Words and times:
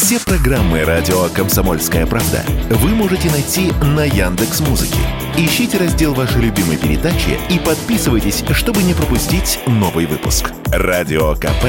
Все 0.00 0.20
программы 0.20 0.84
радио 0.84 1.28
Комсомольская 1.30 2.06
правда 2.06 2.44
вы 2.70 2.90
можете 2.90 3.28
найти 3.32 3.72
на 3.82 4.04
Яндекс 4.04 4.60
Музыке. 4.60 5.00
Ищите 5.36 5.76
раздел 5.76 6.14
вашей 6.14 6.40
любимой 6.40 6.76
передачи 6.76 7.36
и 7.50 7.58
подписывайтесь, 7.58 8.44
чтобы 8.52 8.84
не 8.84 8.94
пропустить 8.94 9.58
новый 9.66 10.06
выпуск. 10.06 10.52
Радио 10.66 11.34
КП 11.34 11.64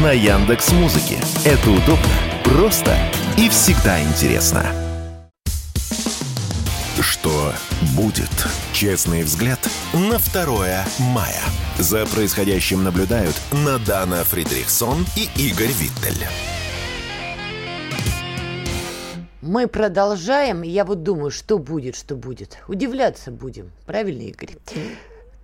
на 0.00 0.12
Яндекс 0.12 0.70
Музыке. 0.70 1.18
Это 1.44 1.70
удобно, 1.70 2.06
просто 2.44 2.96
и 3.36 3.48
всегда 3.48 4.00
интересно. 4.00 4.64
Что 7.00 7.52
будет? 7.96 8.30
Честный 8.72 9.24
взгляд 9.24 9.58
на 9.92 10.18
2 10.18 10.84
мая. 11.00 11.42
За 11.78 12.06
происходящим 12.06 12.84
наблюдают 12.84 13.34
Надана 13.50 14.22
Фридрихсон 14.22 15.04
и 15.16 15.28
Игорь 15.36 15.72
Виттель. 15.72 16.28
Мы 19.42 19.66
продолжаем. 19.66 20.62
Я 20.62 20.84
вот 20.84 21.02
думаю, 21.02 21.32
что 21.32 21.58
будет, 21.58 21.96
что 21.96 22.14
будет. 22.14 22.58
Удивляться 22.68 23.32
будем. 23.32 23.72
Правильно, 23.86 24.22
Игорь? 24.22 24.56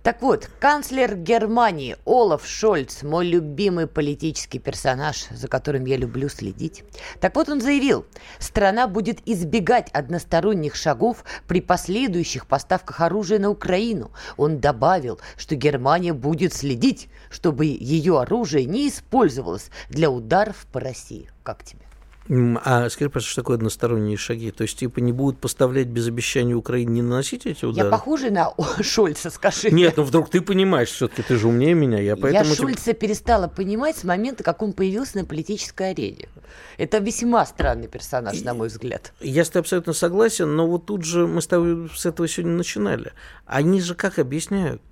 Так 0.03 0.21
вот, 0.21 0.49
канцлер 0.61 1.17
Германии 1.17 1.97
Олаф 2.05 2.47
Шольц, 2.47 3.03
мой 3.03 3.27
любимый 3.27 3.87
политический 3.87 4.57
персонаж, 4.57 5.25
за 5.29 5.49
которым 5.49 5.83
я 5.83 5.97
люблю 5.97 6.29
следить. 6.29 6.85
Так 7.19 7.35
вот, 7.35 7.49
он 7.49 7.59
заявил, 7.59 8.05
страна 8.39 8.87
будет 8.87 9.19
избегать 9.25 9.89
односторонних 9.91 10.75
шагов 10.75 11.25
при 11.45 11.59
последующих 11.59 12.47
поставках 12.47 13.01
оружия 13.01 13.37
на 13.37 13.49
Украину. 13.49 14.11
Он 14.37 14.61
добавил, 14.61 15.19
что 15.35 15.55
Германия 15.55 16.13
будет 16.13 16.53
следить, 16.53 17.09
чтобы 17.29 17.65
ее 17.65 18.21
оружие 18.21 18.63
не 18.63 18.87
использовалось 18.87 19.69
для 19.89 20.09
ударов 20.09 20.65
по 20.71 20.79
России. 20.79 21.29
Как 21.43 21.65
тебе? 21.65 21.88
А 22.31 22.87
скажи, 22.89 23.09
пожалуйста, 23.09 23.31
что 23.31 23.41
такое 23.41 23.57
односторонние 23.57 24.15
шаги? 24.15 24.51
То 24.51 24.61
есть, 24.61 24.77
типа, 24.77 24.99
не 24.99 25.11
будут 25.11 25.39
поставлять 25.39 25.87
без 25.87 26.07
обещания 26.07 26.53
Украине 26.53 26.91
не 26.91 27.01
наносить 27.01 27.47
эти 27.47 27.65
удары? 27.65 27.87
Я 27.87 27.91
похожа 27.91 28.29
на 28.29 28.53
Шольца, 28.81 29.31
скажи. 29.31 29.71
Нет, 29.71 29.97
ну 29.97 30.03
вдруг 30.03 30.29
ты 30.29 30.41
понимаешь, 30.41 30.89
все-таки 30.89 31.23
ты 31.23 31.37
же 31.37 31.47
умнее 31.47 31.73
меня. 31.73 31.99
Я, 31.99 32.15
поэтому 32.15 32.49
я 32.49 32.55
Шольца 32.55 32.93
перестала 32.93 33.47
понимать 33.47 33.97
с 33.97 34.03
момента, 34.03 34.43
как 34.43 34.61
он 34.61 34.73
появился 34.73 35.17
на 35.17 35.25
политической 35.25 35.89
арене. 35.89 36.29
Это 36.77 36.99
весьма 36.99 37.45
странный 37.47 37.87
персонаж, 37.87 38.41
на 38.41 38.53
мой 38.53 38.67
взгляд. 38.67 39.11
Я 39.19 39.43
с 39.43 39.49
тобой 39.49 39.61
абсолютно 39.61 39.93
согласен, 39.93 40.55
но 40.55 40.67
вот 40.67 40.85
тут 40.85 41.03
же 41.03 41.25
мы 41.25 41.41
с 41.41 41.47
тобой 41.47 41.89
с 41.95 42.05
этого 42.05 42.27
сегодня 42.27 42.55
начинали. 42.55 43.11
Они 43.47 43.81
же 43.81 43.95
как 43.95 44.19
объясняют? 44.19 44.83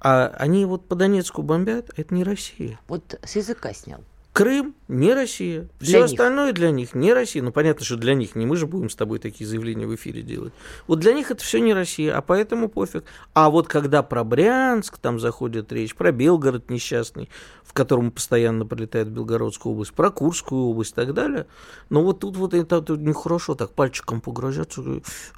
А 0.00 0.28
они 0.38 0.64
вот 0.66 0.86
по 0.86 0.94
Донецку 0.94 1.42
бомбят, 1.42 1.90
а 1.96 2.00
это 2.00 2.14
не 2.14 2.22
Россия. 2.22 2.78
Вот 2.86 3.18
с 3.24 3.34
языка 3.34 3.72
снял. 3.72 4.04
Крым 4.36 4.74
не 4.86 5.14
Россия. 5.14 5.66
Все 5.80 6.04
остальное 6.04 6.52
для 6.52 6.70
них 6.70 6.94
не 6.94 7.14
Россия. 7.14 7.42
Ну, 7.42 7.52
понятно, 7.52 7.86
что 7.86 7.96
для 7.96 8.12
них 8.12 8.34
не 8.34 8.44
мы 8.44 8.56
же 8.56 8.66
будем 8.66 8.90
с 8.90 8.94
тобой 8.94 9.18
такие 9.18 9.48
заявления 9.48 9.86
в 9.86 9.94
эфире 9.94 10.20
делать. 10.20 10.52
Вот 10.86 10.98
для 10.98 11.14
них 11.14 11.30
это 11.30 11.42
все 11.42 11.58
не 11.58 11.72
Россия, 11.72 12.14
а 12.14 12.20
поэтому 12.20 12.68
пофиг. 12.68 13.04
А 13.32 13.48
вот 13.48 13.66
когда 13.66 14.02
про 14.02 14.24
Брянск 14.24 14.98
там 14.98 15.18
заходит 15.20 15.72
речь, 15.72 15.94
про 15.94 16.12
Белгород 16.12 16.68
несчастный, 16.68 17.30
в 17.64 17.72
котором 17.72 18.10
постоянно 18.10 18.66
прилетает 18.66 19.08
Белгородская 19.08 19.72
область, 19.72 19.94
про 19.94 20.10
Курскую 20.10 20.66
область 20.66 20.92
и 20.92 20.96
так 20.96 21.14
далее, 21.14 21.46
но 21.88 22.02
вот 22.02 22.20
тут 22.20 22.36
вот 22.36 22.52
это, 22.52 22.76
это 22.76 22.94
нехорошо 22.94 23.54
так 23.54 23.72
пальчиком 23.72 24.20
погрозят. 24.20 24.74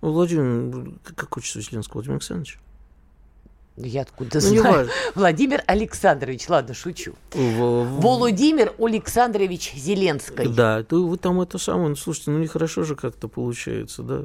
Владимир, 0.01 0.99
как 1.15 1.37
отчество 1.37 1.61
Зеленского, 1.61 1.99
Владимир 1.99 2.17
Александрович? 2.17 2.59
Я 3.81 4.03
откуда 4.03 4.41
ну, 4.41 4.41
знаю? 4.41 4.89
Владимир 5.15 5.63
Александрович, 5.67 6.49
ладно, 6.49 6.75
шучу. 6.75 7.15
В... 7.33 7.85
Владимир 8.01 8.73
Александрович 8.79 9.73
Зеленский. 9.75 10.49
Да, 10.49 10.83
ты, 10.83 10.97
вы 10.97 11.17
там 11.17 11.41
это 11.41 11.59
самое, 11.59 11.91
ну, 11.91 11.97
слушайте, 11.97 12.31
ну 12.33 12.39
нехорошо 12.39 12.83
же 12.83 12.97
как-то 12.97 13.29
получается, 13.29 14.03
да. 14.03 14.25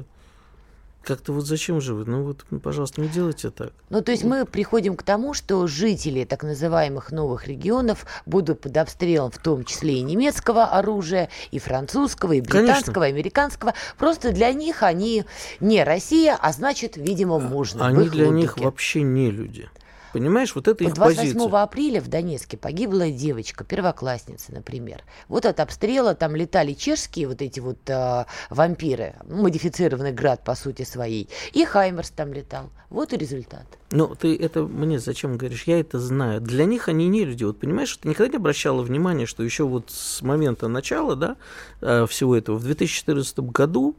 Как-то 1.04 1.32
вот 1.32 1.46
зачем 1.46 1.80
же 1.80 1.94
вы? 1.94 2.04
Ну 2.04 2.22
вот, 2.22 2.44
пожалуйста, 2.62 3.00
не 3.00 3.08
делайте 3.08 3.50
так. 3.50 3.72
Ну, 3.90 4.02
то 4.02 4.12
есть 4.12 4.24
мы 4.24 4.46
приходим 4.46 4.96
к 4.96 5.02
тому, 5.02 5.34
что 5.34 5.66
жители 5.66 6.24
так 6.24 6.42
называемых 6.42 7.12
новых 7.12 7.46
регионов 7.46 8.06
будут 8.26 8.60
под 8.60 8.76
обстрелом 8.76 9.30
в 9.30 9.38
том 9.38 9.64
числе 9.64 9.98
и 9.98 10.02
немецкого 10.02 10.64
оружия, 10.64 11.28
и 11.50 11.58
французского, 11.58 12.32
и 12.32 12.40
британского, 12.40 12.94
Конечно. 12.94 13.04
и 13.04 13.08
американского. 13.10 13.74
Просто 13.98 14.32
для 14.32 14.52
них 14.52 14.82
они 14.82 15.24
не 15.60 15.84
Россия, 15.84 16.36
а 16.40 16.52
значит, 16.52 16.96
видимо, 16.96 17.38
можно. 17.38 17.86
Они 17.86 18.08
для 18.08 18.28
них 18.28 18.56
вообще 18.58 19.02
не 19.02 19.30
люди. 19.30 19.68
Понимаешь, 20.14 20.54
вот 20.54 20.68
это 20.68 20.84
их 20.84 20.94
28 20.94 21.32
позиция. 21.32 21.62
апреля 21.62 22.00
в 22.00 22.06
Донецке 22.06 22.56
погибла 22.56 23.10
девочка, 23.10 23.64
первоклассница, 23.64 24.52
например. 24.52 25.02
Вот 25.26 25.44
от 25.44 25.58
обстрела 25.58 26.14
там 26.14 26.36
летали 26.36 26.72
чешские 26.72 27.26
вот 27.26 27.42
эти 27.42 27.58
вот 27.58 27.78
э, 27.90 28.24
вампиры, 28.48 29.16
модифицированный 29.28 30.12
град 30.12 30.44
по 30.44 30.54
сути 30.54 30.82
своей, 30.82 31.28
и 31.52 31.64
Хаймерс 31.64 32.10
там 32.10 32.32
летал. 32.32 32.70
Вот 32.90 33.12
и 33.12 33.16
результат. 33.16 33.66
Ну, 33.90 34.14
ты 34.14 34.36
это 34.36 34.62
мне 34.62 35.00
зачем 35.00 35.36
говоришь? 35.36 35.64
Я 35.64 35.80
это 35.80 35.98
знаю. 35.98 36.40
Для 36.40 36.64
них 36.64 36.88
они 36.88 37.08
не 37.08 37.24
люди. 37.24 37.42
Вот 37.42 37.58
понимаешь, 37.58 37.96
ты 37.96 38.08
никогда 38.08 38.30
не 38.30 38.36
обращала 38.36 38.82
внимания, 38.82 39.26
что 39.26 39.42
еще 39.42 39.64
вот 39.64 39.90
с 39.90 40.22
момента 40.22 40.68
начала, 40.68 41.16
да, 41.16 41.36
э, 41.80 42.06
всего 42.08 42.36
этого, 42.36 42.56
в 42.56 42.62
2014 42.62 43.40
году 43.40 43.96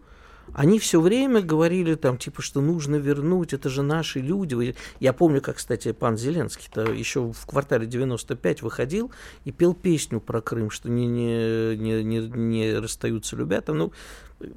они 0.53 0.79
все 0.79 1.01
время 1.01 1.41
говорили 1.41 1.95
там, 1.95 2.17
типа, 2.17 2.41
что 2.41 2.61
нужно 2.61 2.95
вернуть, 2.95 3.53
это 3.53 3.69
же 3.69 3.81
наши 3.81 4.19
люди. 4.19 4.75
Я 5.00 5.13
помню, 5.13 5.41
как, 5.41 5.57
кстати, 5.57 5.91
пан 5.91 6.17
Зеленский-то 6.17 6.91
еще 6.91 7.31
в 7.31 7.45
квартале 7.45 7.85
95 7.85 8.61
выходил 8.61 9.11
и 9.44 9.51
пел 9.51 9.73
песню 9.73 10.22
про 10.22 10.41
Крым, 10.41 10.69
что 10.69 10.89
не, 10.89 11.07
не, 11.07 11.75
не, 11.75 12.03
не, 12.03 12.19
не 12.28 12.73
расстаются 12.73 13.35
любят. 13.35 13.67
Ну, 13.67 13.91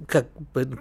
как 0.06 0.28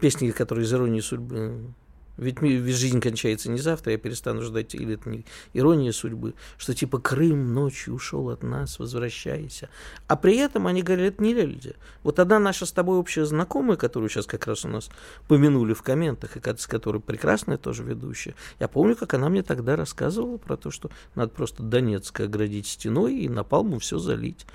песни, 0.01 0.31
которые 0.31 0.65
из 0.65 0.73
иронии 0.73 0.99
судьбы 0.99 1.73
ведь, 2.17 2.41
ведь 2.41 2.75
жизнь 2.75 2.99
кончается 2.99 3.49
не 3.49 3.59
завтра, 3.59 3.93
я 3.93 3.97
перестану 3.97 4.41
ждать, 4.41 4.75
или 4.75 4.95
это 4.95 5.09
не 5.09 5.25
ирония 5.53 5.91
судьбы, 5.91 6.33
что 6.57 6.73
типа 6.73 6.99
Крым 6.99 7.53
ночью 7.53 7.93
ушел 7.93 8.29
от 8.29 8.43
нас, 8.43 8.79
возвращайся. 8.79 9.69
А 10.07 10.15
при 10.15 10.37
этом 10.37 10.67
они 10.67 10.81
говорят, 10.81 11.13
это 11.13 11.23
не 11.23 11.33
люди. 11.33 11.75
Вот 12.03 12.19
одна 12.19 12.39
наша 12.39 12.65
с 12.65 12.71
тобой 12.71 12.97
общая 12.97 13.25
знакомая, 13.25 13.77
которую 13.77 14.09
сейчас 14.09 14.25
как 14.25 14.47
раз 14.47 14.65
у 14.65 14.67
нас 14.67 14.89
помянули 15.27 15.73
в 15.73 15.83
комментах, 15.83 16.37
и 16.37 16.41
с 16.57 16.67
которой 16.67 17.01
прекрасная 17.01 17.57
тоже 17.57 17.83
ведущая, 17.83 18.35
я 18.59 18.67
помню, 18.67 18.95
как 18.95 19.13
она 19.13 19.29
мне 19.29 19.43
тогда 19.43 19.75
рассказывала 19.75 20.37
про 20.37 20.57
то, 20.57 20.71
что 20.71 20.89
надо 21.15 21.31
просто 21.31 21.63
Донецк 21.63 22.19
оградить 22.19 22.67
стеной 22.67 23.15
и 23.15 23.29
напалму 23.29 23.79
все 23.79 23.99
залить. 23.99 24.45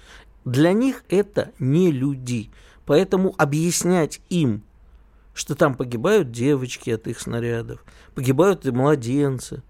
Для 0.44 0.72
них 0.72 1.04
это 1.08 1.52
не 1.58 1.92
люди. 1.92 2.50
Поэтому 2.84 3.34
объяснять 3.38 4.20
им, 4.28 4.64
что 5.34 5.54
там 5.54 5.74
погибают 5.74 6.30
девочки 6.30 6.90
от 6.90 7.06
их 7.06 7.20
снарядов, 7.20 7.84
погибают 8.14 8.66
и 8.66 8.70
младенцы. 8.70 9.62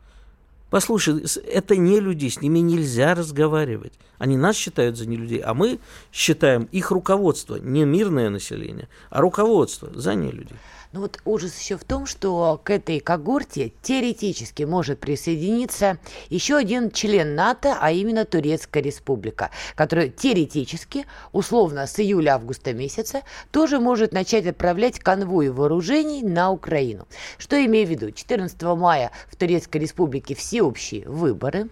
Послушай, 0.71 1.25
это 1.47 1.77
не 1.77 2.01
люди, 2.01 2.29
с 2.29 2.41
ними 2.41 2.61
нельзя 2.61 3.15
разговаривать. 3.15 3.93
Они 4.19 4.37
нас 4.37 4.57
считают 4.57 4.97
за 4.97 5.07
не 5.07 5.17
людей, 5.17 5.41
а 5.41 5.53
мы 5.53 5.79
считаем 6.13 6.69
их 6.73 6.91
руководство, 6.91 7.57
не 7.57 7.85
мирное 7.85 8.31
население, 8.31 8.89
а 9.11 9.21
руководство 9.21 9.91
за 9.95 10.15
не 10.15 10.31
людей. 10.31 10.57
Ну 10.93 11.01
вот 11.01 11.21
ужас 11.25 11.59
еще 11.59 11.79
в 11.79 11.85
том, 11.85 12.05
что 12.05 12.61
к 12.63 12.69
этой 12.69 13.01
когорте 13.01 13.73
теоретически 13.81 14.65
может 14.65 15.01
присоединиться 15.01 15.97
еще 16.29 16.57
один 16.57 16.91
член 16.91 17.35
НАТО, 17.35 17.79
а 17.81 17.91
именно 17.93 18.27
Турецкая 18.27 18.83
республика, 18.83 19.51
которая 19.75 20.11
теоретически, 20.11 21.07
условно 21.33 21.87
с 21.87 21.99
июля-августа 21.99 22.75
месяца, 22.75 23.23
тоже 23.51 23.81
может 23.81 24.13
начать 24.13 24.47
отправлять 24.47 24.99
конвои 24.99 25.49
вооружений 25.49 26.23
на 26.23 26.51
Украину. 26.51 27.09
Что 27.39 27.65
имею 27.65 27.87
в 27.87 27.91
виду? 27.91 28.11
14 28.11 28.61
мая 28.63 29.13
в 29.31 29.37
Турецкой 29.37 29.79
республике 29.79 30.35
всеобщие 30.35 31.09
выборы. 31.09 31.71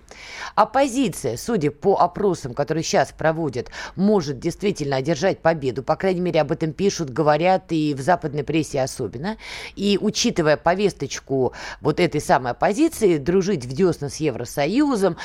Оппозиция, 0.55 1.37
судя 1.37 1.71
по 1.71 2.01
опросам, 2.01 2.55
которые 2.55 2.85
сейчас 2.85 3.13
проводят, 3.13 3.69
может 3.97 4.39
действительно 4.39 4.97
одержать 4.97 5.41
победу. 5.41 5.83
По 5.83 5.97
крайней 5.97 6.23
мере, 6.23 6.41
об 6.41 6.53
этом 6.53 6.73
пишут, 6.73 7.11
говорят 7.11 7.65
и 7.69 7.93
в 7.93 8.01
западной 8.01 8.45
прессе 8.45 8.81
особенно 8.81 9.10
особенно. 9.11 9.37
И 9.77 9.99
учитывая 10.01 10.57
повесточку 10.57 11.53
вот 11.81 12.01
этой 12.01 12.21
самой 12.21 12.53
оппозиции, 12.53 13.19
дружить 13.19 13.65
в 13.65 13.73
десна 13.73 14.09
с 14.09 14.17
Евросоюзом, 14.17 15.17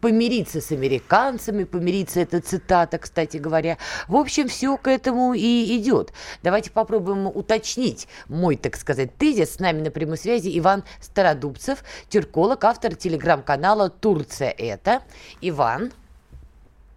помириться 0.00 0.60
с 0.60 0.70
американцами, 0.72 1.64
помириться, 1.64 2.20
это 2.20 2.40
цитата, 2.40 2.98
кстати 2.98 3.36
говоря. 3.36 3.78
В 4.08 4.16
общем, 4.16 4.48
все 4.48 4.76
к 4.76 4.88
этому 4.88 5.34
и 5.34 5.76
идет. 5.76 6.12
Давайте 6.42 6.70
попробуем 6.70 7.26
уточнить 7.26 8.08
мой, 8.28 8.56
так 8.56 8.76
сказать, 8.76 9.16
тезис. 9.16 9.54
С 9.54 9.58
нами 9.58 9.82
на 9.82 9.90
прямой 9.90 10.16
связи 10.16 10.58
Иван 10.58 10.84
Стародубцев, 11.00 11.84
тюрколог, 12.08 12.64
автор 12.64 12.94
телеграм-канала 12.94 13.90
«Турция 13.90 14.50
это». 14.50 15.02
Иван. 15.40 15.92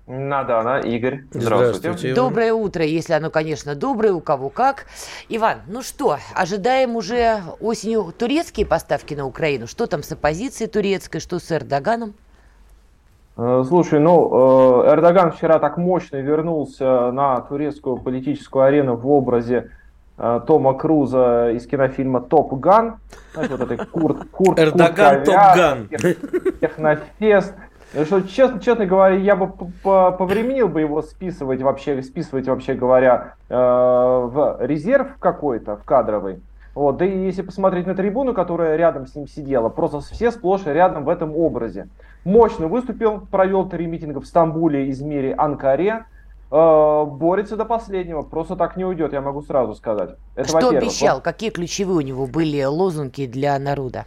Надана, 0.07 0.79
Игорь. 0.79 1.25
Здравствуйте. 1.31 1.79
Здравствуйте 1.79 2.15
Доброе 2.15 2.53
утро, 2.53 2.85
если 2.85 3.11
оно, 3.11 3.29
конечно, 3.29 3.75
доброе, 3.75 4.13
у 4.13 4.21
кого 4.21 4.49
как. 4.49 4.85
Иван, 5.27 5.57
ну 5.67 5.81
что, 5.81 6.17
ожидаем 6.33 6.95
уже 6.95 7.41
осенью 7.59 8.13
турецкие 8.17 8.65
поставки 8.65 9.13
на 9.13 9.25
Украину? 9.25 9.67
Что 9.67 9.85
там 9.85 10.03
с 10.03 10.11
оппозицией 10.13 10.69
турецкой, 10.69 11.19
что 11.19 11.39
с 11.39 11.51
Эрдоганом? 11.51 12.13
Э, 13.35 13.63
слушай, 13.67 13.99
ну, 13.99 14.85
э, 14.85 14.93
Эрдоган 14.93 15.33
вчера 15.33 15.59
так 15.59 15.77
мощно 15.77 16.17
вернулся 16.17 17.11
на 17.11 17.41
турецкую 17.41 17.97
политическую 17.97 18.63
арену 18.63 18.95
в 18.95 19.11
образе 19.11 19.71
э, 20.17 20.39
Тома 20.47 20.73
Круза 20.73 21.51
из 21.51 21.67
кинофильма 21.67 22.21
«Топ 22.21 22.53
Ган». 22.53 22.99
Знаете, 23.33 23.55
вот 23.57 23.71
этой 23.71 23.85
курт, 23.85 24.29
курт, 24.31 24.57
Эрдоган 24.57 25.25
Топ 25.25 25.35
Ган. 25.35 25.89
Технофест. 26.61 27.53
Что, 27.93 28.21
честно, 28.21 28.59
честно 28.59 28.85
говоря, 28.85 29.15
я 29.15 29.35
бы 29.35 29.47
повременил 29.83 30.67
бы 30.67 30.81
его 30.81 31.01
списывать 31.01 31.61
вообще, 31.61 32.01
списывать 32.03 32.47
вообще 32.47 32.73
говоря 32.73 33.35
в 33.49 34.57
резерв 34.59 35.17
какой-то, 35.19 35.77
в 35.77 35.83
кадровый. 35.83 36.41
Вот, 36.75 36.97
да 36.97 37.05
и 37.05 37.25
если 37.25 37.41
посмотреть 37.41 37.87
на 37.87 37.95
трибуну, 37.95 38.35
которая 38.35 38.75
рядом 38.75 39.07
с 39.07 39.15
ним 39.15 39.27
сидела, 39.27 39.67
просто 39.67 39.99
все 40.01 40.29
сплошь 40.29 40.65
рядом 40.65 41.05
в 41.05 41.09
этом 41.09 41.35
образе. 41.35 41.87
Мощно 42.23 42.67
выступил, 42.67 43.21
провел 43.31 43.67
три 43.67 43.87
митинга 43.87 44.19
в 44.19 44.27
Стамбуле, 44.27 44.91
Измире, 44.91 45.33
Анкаре. 45.33 46.05
Э, 46.51 47.05
борется 47.05 47.57
до 47.57 47.65
последнего, 47.65 48.21
просто 48.21 48.55
так 48.55 48.77
не 48.77 48.85
уйдет, 48.85 49.11
я 49.11 49.21
могу 49.21 49.41
сразу 49.41 49.73
сказать. 49.73 50.11
Это, 50.35 50.47
Что 50.49 50.69
обещал? 50.69 51.15
Вот. 51.15 51.23
Какие 51.23 51.49
ключевые 51.49 51.97
у 51.97 52.01
него 52.01 52.27
были 52.27 52.63
лозунги 52.63 53.25
для 53.25 53.57
народа? 53.57 54.05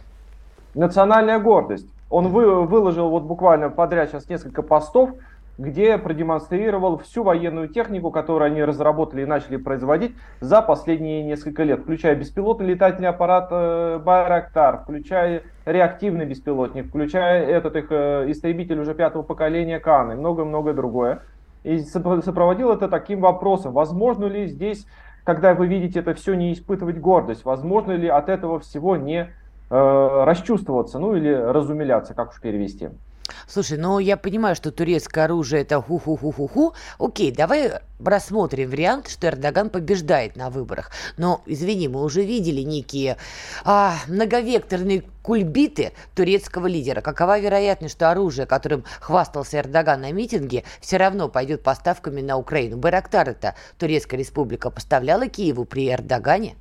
Национальная 0.73 1.39
гордость. 1.39 1.87
Он 2.11 2.27
вы, 2.27 2.67
выложил 2.67 3.09
вот 3.09 3.23
буквально 3.23 3.69
подряд 3.69 4.09
сейчас 4.09 4.29
несколько 4.29 4.61
постов, 4.61 5.11
где 5.57 5.97
продемонстрировал 5.97 6.97
всю 6.97 7.23
военную 7.23 7.69
технику, 7.69 8.11
которую 8.11 8.47
они 8.47 8.63
разработали 8.63 9.21
и 9.21 9.25
начали 9.25 9.55
производить 9.55 10.15
за 10.41 10.61
последние 10.61 11.23
несколько 11.23 11.63
лет, 11.63 11.79
включая 11.81 12.15
беспилотный 12.15 12.65
летательный 12.65 13.07
аппарат 13.07 13.47
э, 13.51 13.99
Байрактар, 14.03 14.79
включая 14.79 15.43
реактивный 15.65 16.25
беспилотник, 16.25 16.87
включая 16.87 17.45
этот 17.45 17.77
их 17.77 17.87
э, 17.91 18.25
истребитель 18.29 18.79
уже 18.79 18.93
пятого 18.93 19.23
поколения 19.23 19.79
Кан 19.79 20.11
и 20.11 20.15
многое-многое 20.15 20.73
другое. 20.73 21.21
И 21.63 21.79
сопроводил 21.79 22.71
это 22.71 22.89
таким 22.89 23.21
вопросом, 23.21 23.71
возможно 23.71 24.25
ли 24.25 24.47
здесь, 24.47 24.85
когда 25.23 25.53
вы 25.53 25.67
видите 25.67 25.99
это 25.99 26.13
все, 26.13 26.33
не 26.33 26.51
испытывать 26.51 26.97
гордость, 26.97 27.45
возможно 27.45 27.91
ли 27.91 28.07
от 28.07 28.27
этого 28.27 28.59
всего 28.59 28.97
не 28.97 29.29
э, 29.71 30.23
расчувствоваться, 30.25 30.99
ну 30.99 31.15
или 31.15 31.33
разумиляться, 31.33 32.13
как 32.13 32.31
уж 32.31 32.41
перевести. 32.41 32.89
Слушай, 33.47 33.77
ну 33.77 33.99
я 33.99 34.17
понимаю, 34.17 34.55
что 34.55 34.71
турецкое 34.71 35.25
оружие 35.25 35.63
это 35.63 35.81
ху-ху-ху-ху-ху. 35.81 36.73
Окей, 36.99 37.31
давай 37.31 37.71
рассмотрим 38.03 38.69
вариант, 38.69 39.09
что 39.09 39.27
Эрдоган 39.27 39.69
побеждает 39.69 40.35
на 40.35 40.49
выборах. 40.49 40.91
Но, 41.17 41.41
извини, 41.45 41.87
мы 41.87 42.03
уже 42.03 42.23
видели 42.23 42.61
некие 42.61 43.17
а, 43.63 43.95
многовекторные 44.07 45.03
кульбиты 45.21 45.93
турецкого 46.15 46.67
лидера. 46.67 47.01
Какова 47.01 47.39
вероятность, 47.39 47.95
что 47.95 48.09
оружие, 48.11 48.45
которым 48.45 48.83
хвастался 48.99 49.59
Эрдоган 49.59 50.01
на 50.01 50.11
митинге, 50.11 50.63
все 50.79 50.97
равно 50.97 51.29
пойдет 51.29 51.63
поставками 51.63 52.21
на 52.21 52.37
Украину? 52.37 52.77
Байрактар 52.77 53.29
это 53.29 53.55
Турецкая 53.77 54.19
республика 54.19 54.71
поставляла 54.71 55.27
Киеву 55.27 55.65
при 55.65 55.91
Эрдогане? 55.91 56.55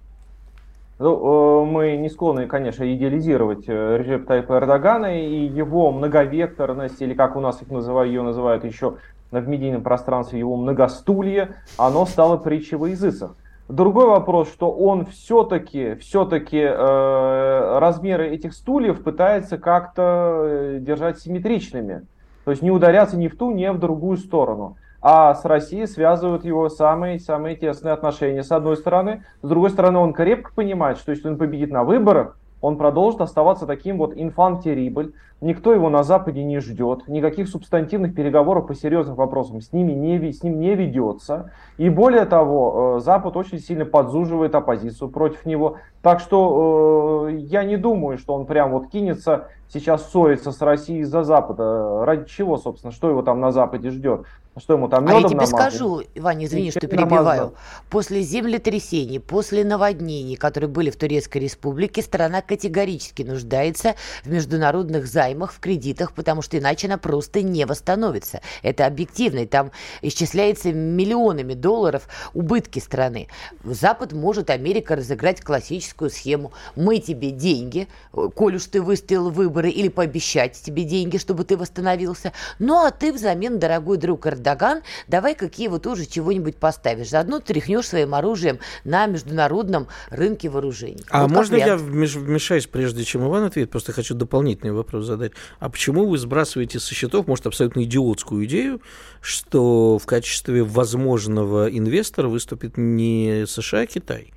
Ну, 1.00 1.64
мы 1.64 1.96
не 1.96 2.10
склонны, 2.10 2.46
конечно, 2.46 2.84
идеализировать 2.84 3.64
э, 3.66 3.96
режим 3.96 4.26
Тайпа 4.26 4.58
Эрдогана 4.58 5.18
и 5.18 5.46
его 5.46 5.92
многовекторность, 5.92 7.00
или 7.00 7.14
как 7.14 7.36
у 7.36 7.40
нас 7.40 7.62
их 7.62 7.70
называют, 7.70 8.12
ее 8.12 8.20
называют 8.20 8.64
еще 8.64 8.96
в 9.30 9.48
медийном 9.48 9.82
пространстве 9.82 10.40
его 10.40 10.56
многостулье, 10.56 11.54
оно 11.78 12.04
стало 12.04 12.36
притчей 12.36 12.76
во 12.76 12.90
языцах. 12.90 13.34
Другой 13.66 14.08
вопрос, 14.08 14.52
что 14.52 14.70
он 14.70 15.06
все-таки, 15.06 15.94
все-таки 15.94 16.58
э, 16.58 17.78
размеры 17.78 18.28
этих 18.28 18.52
стульев 18.52 19.02
пытается 19.02 19.56
как-то 19.56 20.42
э, 20.44 20.78
держать 20.82 21.18
симметричными. 21.18 22.02
То 22.44 22.50
есть 22.50 22.62
не 22.62 22.70
ударяться 22.70 23.16
ни 23.16 23.28
в 23.28 23.38
ту, 23.38 23.52
ни 23.52 23.66
в 23.66 23.78
другую 23.78 24.18
сторону 24.18 24.76
а 25.02 25.34
с 25.34 25.44
Россией 25.44 25.86
связывают 25.86 26.44
его 26.44 26.68
самые-самые 26.68 27.56
тесные 27.56 27.92
отношения, 27.92 28.42
с 28.42 28.52
одной 28.52 28.76
стороны. 28.76 29.24
С 29.42 29.48
другой 29.48 29.70
стороны, 29.70 29.98
он 29.98 30.12
крепко 30.12 30.52
понимает, 30.54 30.98
что 30.98 31.12
если 31.12 31.28
он 31.28 31.38
победит 31.38 31.70
на 31.70 31.84
выборах, 31.84 32.36
он 32.60 32.76
продолжит 32.76 33.22
оставаться 33.22 33.66
таким 33.66 33.96
вот 33.96 34.12
инфантерибль. 34.14 35.14
Никто 35.40 35.72
его 35.72 35.88
на 35.88 36.02
Западе 36.02 36.44
не 36.44 36.60
ждет, 36.60 37.08
никаких 37.08 37.48
субстантивных 37.48 38.14
переговоров 38.14 38.66
по 38.66 38.74
серьезным 38.74 39.16
вопросам 39.16 39.62
с, 39.62 39.72
ними 39.72 39.92
не, 39.92 40.32
с 40.32 40.42
ним 40.42 40.60
не 40.60 40.74
ведется. 40.74 41.52
И 41.78 41.88
более 41.88 42.26
того, 42.26 42.98
э, 42.98 43.00
Запад 43.00 43.36
очень 43.36 43.58
сильно 43.58 43.86
подзуживает 43.86 44.54
оппозицию 44.54 45.08
против 45.08 45.46
него. 45.46 45.78
Так 46.02 46.20
что 46.20 47.28
э, 47.30 47.36
я 47.36 47.64
не 47.64 47.78
думаю, 47.78 48.18
что 48.18 48.34
он 48.34 48.44
прям 48.44 48.72
вот 48.72 48.88
кинется 48.88 49.48
сейчас 49.72 50.10
ссориться 50.10 50.52
с 50.52 50.60
Россией 50.60 51.00
из-за 51.00 51.22
Запада. 51.22 52.04
Ради 52.04 52.28
чего, 52.28 52.58
собственно, 52.58 52.92
что 52.92 53.08
его 53.08 53.22
там 53.22 53.40
на 53.40 53.50
Западе 53.50 53.90
ждет? 53.90 54.26
Что 54.56 54.74
ему 54.74 54.88
там 54.88 55.06
А 55.06 55.12
я 55.12 55.22
тебе 55.22 55.36
намазали? 55.36 55.70
скажу, 55.70 56.02
Ваня, 56.16 56.44
извини, 56.46 56.70
что 56.72 56.80
перебиваю. 56.80 57.10
Намазал. 57.10 57.54
После 57.88 58.20
землетрясений, 58.22 59.20
после 59.20 59.64
наводнений, 59.64 60.34
которые 60.34 60.68
были 60.68 60.90
в 60.90 60.96
Турецкой 60.96 61.38
Республике, 61.38 62.02
страна 62.02 62.42
категорически 62.42 63.22
нуждается 63.22 63.94
в 64.24 64.28
международных 64.28 65.06
займах, 65.06 65.29
в 65.34 65.60
кредитах, 65.60 66.12
потому 66.12 66.42
что 66.42 66.58
иначе 66.58 66.86
она 66.86 66.98
просто 66.98 67.42
не 67.42 67.64
восстановится. 67.64 68.40
Это 68.62 68.86
объективно, 68.86 69.40
и 69.40 69.46
там 69.46 69.72
исчисляется 70.02 70.72
миллионами 70.72 71.54
долларов 71.54 72.08
убытки 72.34 72.78
страны. 72.78 73.28
Запад 73.64 74.12
может, 74.12 74.50
Америка, 74.50 74.96
разыграть 74.96 75.40
классическую 75.40 76.10
схему. 76.10 76.52
Мы 76.76 76.98
тебе 76.98 77.30
деньги, 77.30 77.88
коль 78.12 78.56
уж 78.56 78.64
ты 78.64 78.82
выставил 78.82 79.30
выборы, 79.30 79.70
или 79.70 79.88
пообещать 79.88 80.60
тебе 80.60 80.84
деньги, 80.84 81.16
чтобы 81.16 81.44
ты 81.44 81.56
восстановился. 81.56 82.32
Ну, 82.58 82.84
а 82.84 82.90
ты 82.90 83.12
взамен, 83.12 83.58
дорогой 83.58 83.96
друг 83.96 84.26
Эрдоган, 84.26 84.50
Эрдоган, 84.50 84.82
давай-ка 85.08 85.48
Киеву 85.48 85.78
тоже 85.78 86.06
чего-нибудь 86.06 86.56
поставишь. 86.56 87.10
Заодно 87.10 87.40
тряхнешь 87.40 87.88
своим 87.88 88.14
оружием 88.14 88.58
на 88.84 89.06
международном 89.06 89.88
рынке 90.10 90.48
вооружений. 90.48 91.04
А 91.10 91.22
вот 91.22 91.30
можно 91.30 91.56
я 91.56 91.76
вмешаюсь, 91.76 92.66
прежде 92.66 93.04
чем 93.04 93.26
Иван 93.26 93.44
ответит? 93.44 93.70
Просто 93.70 93.92
хочу 93.92 94.14
дополнительный 94.14 94.72
вопрос 94.72 95.06
задать. 95.06 95.19
А 95.58 95.68
почему 95.68 96.06
вы 96.06 96.18
сбрасываете 96.18 96.80
со 96.80 96.94
счетов, 96.94 97.26
может, 97.26 97.46
абсолютно 97.46 97.84
идиотскую 97.84 98.44
идею, 98.46 98.80
что 99.20 99.98
в 99.98 100.06
качестве 100.06 100.62
возможного 100.62 101.68
инвестора 101.68 102.28
выступит 102.28 102.76
не 102.76 103.44
США, 103.46 103.80
а 103.80 103.86
Китай? 103.86 104.32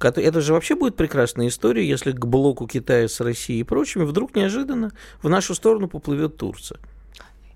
Это 0.00 0.40
же 0.40 0.52
вообще 0.52 0.74
будет 0.74 0.94
прекрасная 0.96 1.48
история, 1.48 1.86
если 1.88 2.12
к 2.12 2.26
блоку 2.26 2.66
Китая 2.66 3.08
с 3.08 3.20
Россией 3.20 3.60
и 3.60 3.64
прочими 3.64 4.04
вдруг 4.04 4.36
неожиданно 4.36 4.92
в 5.22 5.28
нашу 5.28 5.54
сторону 5.54 5.88
поплывет 5.88 6.36
Турция. 6.36 6.78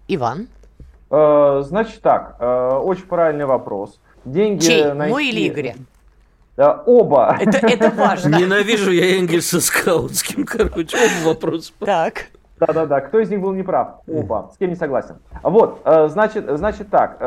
Иван? 0.09 0.49
Э, 1.11 1.63
значит 1.65 2.01
так, 2.01 2.37
э, 2.41 2.81
очень 2.83 3.05
правильный 3.05 3.45
вопрос. 3.45 4.01
Деньги 4.25 4.65
Чей? 4.65 4.93
найти... 4.95 5.13
Мой 5.13 5.29
или 5.29 5.49
Игоря? 5.49 5.77
Да, 6.57 6.83
оба. 6.87 7.37
Это, 7.41 7.67
это 7.67 7.91
важно. 7.91 8.37
Ненавижу 8.37 8.91
я 8.91 9.19
Энгельса 9.19 9.61
Скаутским, 9.61 10.45
короче, 10.45 10.97
оба 10.97 11.29
вопроса. 11.29 11.73
Так. 11.79 12.27
Да-да-да, 12.61 13.01
кто 13.01 13.19
из 13.19 13.31
них 13.31 13.41
был 13.41 13.53
неправ? 13.53 14.01
Оба. 14.07 14.51
С 14.53 14.59
кем 14.59 14.71
не 14.71 14.77
согласен. 14.77 15.17
Вот, 15.43 15.81
э, 15.85 16.09
значит, 16.09 16.45
значит 16.49 16.91
так. 16.91 17.19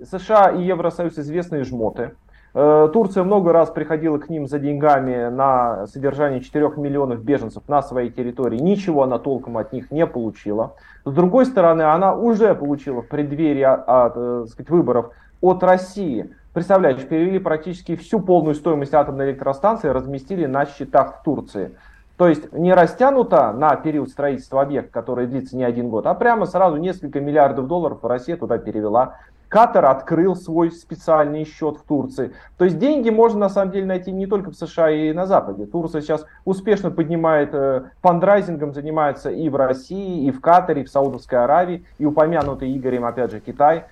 США 0.00 0.50
и 0.50 0.62
Евросоюз 0.62 1.18
известные 1.18 1.64
жмоты. 1.64 2.12
Турция 2.52 3.24
много 3.24 3.52
раз 3.52 3.70
приходила 3.70 4.18
к 4.18 4.28
ним 4.30 4.46
за 4.46 4.58
деньгами 4.58 5.28
на 5.28 5.86
содержание 5.86 6.40
4 6.40 6.72
миллионов 6.76 7.22
беженцев 7.22 7.62
на 7.68 7.82
своей 7.82 8.10
территории. 8.10 8.58
Ничего 8.58 9.02
она 9.02 9.18
толком 9.18 9.58
от 9.58 9.72
них 9.72 9.90
не 9.90 10.06
получила. 10.06 10.74
С 11.04 11.12
другой 11.12 11.46
стороны, 11.46 11.82
она 11.82 12.14
уже 12.14 12.54
получила 12.54 13.02
в 13.02 13.08
преддверии 13.08 13.62
от, 13.62 13.84
от, 13.86 14.12
э, 14.16 14.46
сказать, 14.50 14.70
выборов 14.70 15.10
от 15.40 15.62
России. 15.62 16.34
Представляешь, 16.52 17.06
перевели 17.06 17.38
практически 17.38 17.96
всю 17.96 18.20
полную 18.20 18.54
стоимость 18.54 18.94
атомной 18.94 19.30
электростанции, 19.30 19.88
разместили 19.88 20.46
на 20.46 20.66
счетах 20.66 21.20
в 21.20 21.22
Турции. 21.22 21.76
То 22.18 22.26
есть 22.26 22.52
не 22.52 22.74
растянуто 22.74 23.52
на 23.52 23.76
период 23.76 24.10
строительства 24.10 24.60
объекта, 24.60 24.92
который 24.92 25.28
длится 25.28 25.56
не 25.56 25.62
один 25.62 25.88
год, 25.88 26.04
а 26.06 26.14
прямо 26.14 26.46
сразу 26.46 26.76
несколько 26.76 27.20
миллиардов 27.20 27.68
долларов 27.68 28.00
Россия 28.02 28.36
туда 28.36 28.58
перевела. 28.58 29.14
Катар 29.48 29.86
открыл 29.86 30.34
свой 30.34 30.72
специальный 30.72 31.44
счет 31.44 31.78
в 31.78 31.82
Турции. 31.84 32.32
То 32.58 32.64
есть 32.64 32.78
деньги 32.78 33.08
можно 33.08 33.38
на 33.38 33.48
самом 33.48 33.72
деле 33.72 33.86
найти 33.86 34.10
не 34.10 34.26
только 34.26 34.50
в 34.50 34.56
США 34.56 34.90
и 34.90 35.12
на 35.12 35.26
Западе. 35.26 35.64
Турция 35.64 36.02
сейчас 36.02 36.26
успешно 36.44 36.90
поднимает 36.90 37.54
э, 37.54 37.84
фандрайзингом, 38.02 38.74
занимается 38.74 39.30
и 39.30 39.48
в 39.48 39.56
России, 39.56 40.26
и 40.26 40.30
в 40.32 40.40
Катаре, 40.40 40.82
и 40.82 40.84
в 40.84 40.90
Саудовской 40.90 41.42
Аравии, 41.42 41.86
и 41.98 42.04
упомянутый 42.04 42.76
Игорем, 42.76 43.06
опять 43.06 43.30
же, 43.30 43.40
Китай. 43.40 43.84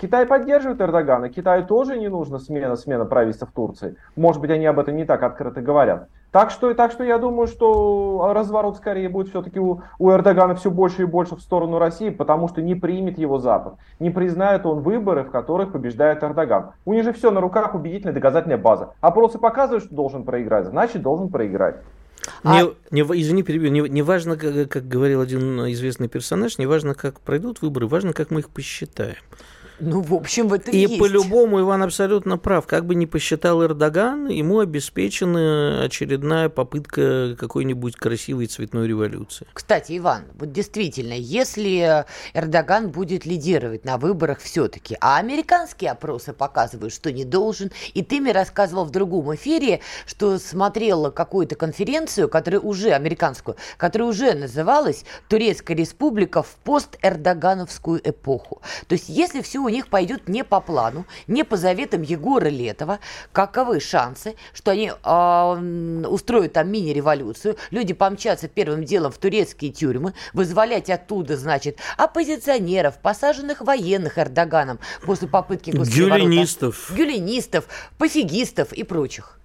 Китай 0.00 0.26
поддерживает 0.26 0.80
Эрдогана. 0.80 1.28
Китаю 1.28 1.64
тоже 1.64 1.98
не 1.98 2.08
нужна 2.08 2.38
смена, 2.38 2.74
смена 2.74 3.04
правительства 3.04 3.46
в 3.46 3.52
Турции. 3.52 3.96
Может 4.16 4.40
быть, 4.40 4.50
они 4.50 4.66
об 4.66 4.80
этом 4.80 4.96
не 4.96 5.04
так 5.04 5.22
открыто 5.22 5.60
говорят. 5.60 6.08
Так 6.34 6.50
что, 6.50 6.74
так 6.74 6.90
что 6.90 7.04
я 7.04 7.18
думаю, 7.18 7.46
что 7.46 8.32
разворот 8.34 8.76
скорее 8.76 9.08
будет 9.08 9.28
все-таки 9.28 9.60
у, 9.60 9.82
у 10.00 10.10
Эрдогана 10.10 10.56
все 10.56 10.68
больше 10.68 11.02
и 11.02 11.04
больше 11.04 11.36
в 11.36 11.40
сторону 11.40 11.78
России, 11.78 12.10
потому 12.10 12.48
что 12.48 12.60
не 12.60 12.74
примет 12.74 13.18
его 13.18 13.38
Запад. 13.38 13.74
Не 14.00 14.10
признает 14.10 14.66
он 14.66 14.80
выборы, 14.80 15.22
в 15.22 15.30
которых 15.30 15.70
побеждает 15.70 16.24
Эрдоган. 16.24 16.72
У 16.86 16.92
них 16.92 17.04
же 17.04 17.12
все 17.12 17.30
на 17.30 17.40
руках 17.40 17.76
убедительная 17.76 18.12
доказательная 18.12 18.58
база. 18.58 18.94
Опросы 19.00 19.38
показывают, 19.38 19.84
что 19.84 19.94
должен 19.94 20.24
проиграть, 20.24 20.66
значит 20.66 21.02
должен 21.02 21.28
проиграть. 21.28 21.76
Не, 22.42 22.62
а... 22.62 22.74
не, 22.90 23.02
извини, 23.02 23.44
перебью. 23.44 23.70
Не, 23.70 23.88
не 23.88 24.02
важно, 24.02 24.36
как, 24.36 24.68
как 24.68 24.88
говорил 24.88 25.20
один 25.20 25.60
известный 25.68 26.08
персонаж, 26.08 26.58
не 26.58 26.66
важно, 26.66 26.94
как 26.94 27.20
пройдут 27.20 27.62
выборы, 27.62 27.86
важно, 27.86 28.12
как 28.12 28.32
мы 28.32 28.40
их 28.40 28.48
посчитаем. 28.48 29.14
Ну, 29.80 30.00
в 30.00 30.14
общем, 30.14 30.48
в 30.48 30.52
этом 30.52 30.72
И 30.72 30.78
есть. 30.78 30.98
по-любому 30.98 31.60
Иван 31.60 31.82
абсолютно 31.82 32.38
прав. 32.38 32.66
Как 32.66 32.86
бы 32.86 32.94
ни 32.94 33.06
посчитал 33.06 33.64
Эрдоган, 33.64 34.28
ему 34.28 34.60
обеспечена 34.60 35.82
очередная 35.84 36.48
попытка 36.48 37.34
какой-нибудь 37.36 37.96
красивой 37.96 38.46
цветной 38.46 38.86
революции. 38.86 39.46
Кстати, 39.52 39.98
Иван, 39.98 40.26
вот 40.34 40.52
действительно, 40.52 41.14
если 41.14 42.04
Эрдоган 42.34 42.90
будет 42.90 43.26
лидировать 43.26 43.84
на 43.84 43.98
выборах 43.98 44.38
все-таки, 44.38 44.96
а 45.00 45.16
американские 45.16 45.90
опросы 45.90 46.32
показывают, 46.32 46.94
что 46.94 47.10
не 47.10 47.24
должен, 47.24 47.72
и 47.94 48.02
ты 48.02 48.20
мне 48.20 48.32
рассказывал 48.32 48.84
в 48.84 48.90
другом 48.90 49.34
эфире, 49.34 49.80
что 50.06 50.38
смотрела 50.38 51.10
какую-то 51.10 51.56
конференцию, 51.56 52.28
которая 52.28 52.60
уже, 52.60 52.90
американскую, 52.90 53.56
которая 53.76 54.08
уже 54.08 54.34
называлась 54.34 55.04
«Турецкая 55.28 55.76
республика 55.76 56.42
в 56.42 56.54
пост-эрдогановскую 56.62 58.00
эпоху». 58.04 58.62
То 58.86 58.92
есть, 58.94 59.08
если 59.08 59.42
все 59.42 59.63
у 59.64 59.68
них 59.68 59.88
пойдет 59.88 60.28
не 60.28 60.44
по 60.44 60.60
плану, 60.60 61.06
не 61.26 61.44
по 61.44 61.56
заветам 61.56 62.02
Егора 62.02 62.48
Летова, 62.48 63.00
каковы 63.32 63.80
шансы, 63.80 64.36
что 64.52 64.70
они 64.72 64.90
э, 64.90 66.04
устроят 66.08 66.52
там 66.54 66.70
мини-революцию, 66.70 67.56
люди 67.70 67.92
помчатся 67.94 68.48
первым 68.48 68.84
делом 68.84 69.12
в 69.12 69.18
турецкие 69.18 69.72
тюрьмы, 69.72 70.14
вызволять 70.32 70.90
оттуда, 70.90 71.36
значит, 71.36 71.78
оппозиционеров, 71.96 72.98
посаженных 72.98 73.60
военных 73.60 74.18
Эрдоганом 74.18 74.78
после 75.04 75.28
попытки 75.28 75.70
Гюленистов. 75.70 76.92
Гюленистов, 76.94 77.64
пофигистов 77.98 78.72
и 78.72 78.82
прочих. 78.82 79.38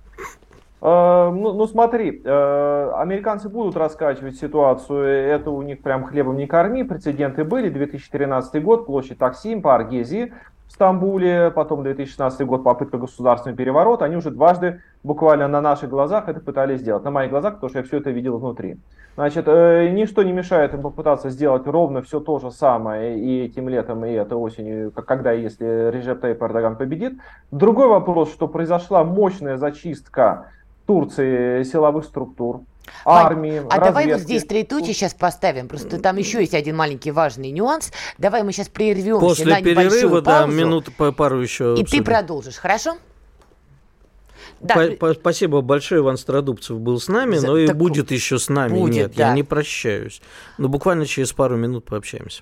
Э, 0.81 1.29
ну, 1.31 1.53
ну 1.53 1.67
смотри, 1.67 2.21
э, 2.24 2.91
американцы 2.95 3.50
будут 3.50 3.75
раскачивать 3.75 4.38
ситуацию, 4.38 5.05
это 5.05 5.51
у 5.51 5.62
них 5.62 5.81
прям 5.81 6.05
хлебом 6.05 6.38
не 6.38 6.48
корми, 6.48 6.83
прецеденты 6.83 7.43
были, 7.43 7.69
2013 7.69 8.63
год, 8.63 8.86
площадь 8.86 9.17
Таксим 9.17 9.62
по 9.62 9.75
Аргезии 9.75 10.33
в 10.67 10.71
Стамбуле, 10.71 11.51
потом 11.51 11.83
2016 11.83 12.45
год 12.45 12.63
попытка 12.63 12.98
государственного 12.98 13.57
переворота, 13.57 14.05
они 14.05 14.15
уже 14.15 14.31
дважды 14.31 14.81
буквально 15.03 15.48
на 15.48 15.62
наших 15.62 15.89
глазах 15.89 16.29
это 16.29 16.39
пытались 16.39 16.79
сделать, 16.79 17.03
на 17.03 17.12
моих 17.12 17.31
глазах, 17.31 17.55
потому 17.55 17.69
что 17.69 17.79
я 17.79 17.83
все 17.83 17.98
это 17.98 18.12
видел 18.12 18.38
внутри. 18.38 18.77
Значит, 19.15 19.50
э, 19.50 19.89
ничто 19.89 20.24
не 20.24 20.31
мешает 20.31 20.74
им 20.74 20.81
попытаться 20.81 21.29
сделать 21.29 21.67
ровно 21.67 22.01
все 22.01 22.21
то 22.21 22.39
же 22.39 22.51
самое 22.51 23.19
и 23.19 23.43
этим 23.43 23.67
летом, 23.67 24.05
и 24.05 24.12
этой 24.13 24.38
осенью, 24.38 24.91
когда 24.91 25.33
если 25.33 25.91
Режеп 25.91 26.21
Тайп 26.21 26.41
Эрдоган 26.41 26.77
победит. 26.77 27.19
Другой 27.51 27.88
вопрос, 27.88 28.31
что 28.31 28.48
произошла 28.48 29.03
мощная 29.03 29.57
зачистка 29.57 30.45
Турции 30.89 31.62
силовых 31.65 32.03
структур, 32.03 32.62
армии, 33.05 33.62
А 33.69 33.79
давай 33.79 34.12
вот 34.12 34.22
здесь 34.22 34.43
три 34.43 34.63
точки 34.63 34.91
сейчас 34.91 35.13
поставим. 35.13 35.67
Просто 35.67 36.00
там 36.00 36.17
еще 36.17 36.39
есть 36.39 36.55
один 36.55 36.77
маленький 36.77 37.12
важный 37.12 37.51
нюанс. 37.51 37.91
Давай 38.17 38.41
мы 38.41 38.51
сейчас 38.53 38.69
прервемся 38.69 39.19
После 39.19 39.53
на 39.53 39.62
перерыва, 39.62 40.24
да, 40.24 40.48
минуту 40.48 40.91
по 40.91 41.12
пару 41.12 41.41
еще. 41.41 41.75
И 41.77 41.81
обсудим. 41.84 42.03
ты 42.03 42.03
продолжишь, 42.03 42.55
хорошо? 42.55 42.98
Да. 44.62 44.89
По 45.00 45.13
Спасибо 45.13 45.62
большое, 45.62 46.01
Иван 46.01 46.17
Стародубцев 46.17 46.79
был 46.79 47.00
с 47.00 47.08
нами, 47.08 47.36
За... 47.36 47.46
но 47.46 47.58
и 47.60 47.72
будет 47.72 48.10
еще 48.10 48.39
с 48.39 48.50
нами. 48.50 48.79
Будет, 48.79 48.96
Нет, 48.96 49.13
да. 49.15 49.27
я 49.27 49.36
не 49.36 49.43
прощаюсь. 49.43 50.24
Но 50.58 50.69
буквально 50.69 51.05
через 51.05 51.31
пару 51.34 51.55
минут 51.55 51.86
пообщаемся. 51.86 52.41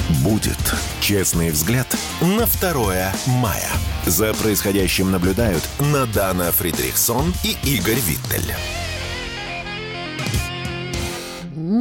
будет? 0.21 0.57
Честный 0.99 1.51
взгляд 1.51 1.87
на 2.21 2.45
2 2.45 3.13
мая. 3.27 3.69
За 4.05 4.33
происходящим 4.33 5.11
наблюдают 5.11 5.67
Надана 5.79 6.51
Фридрихсон 6.51 7.33
и 7.43 7.57
Игорь 7.63 7.99
Виттель. 7.99 8.55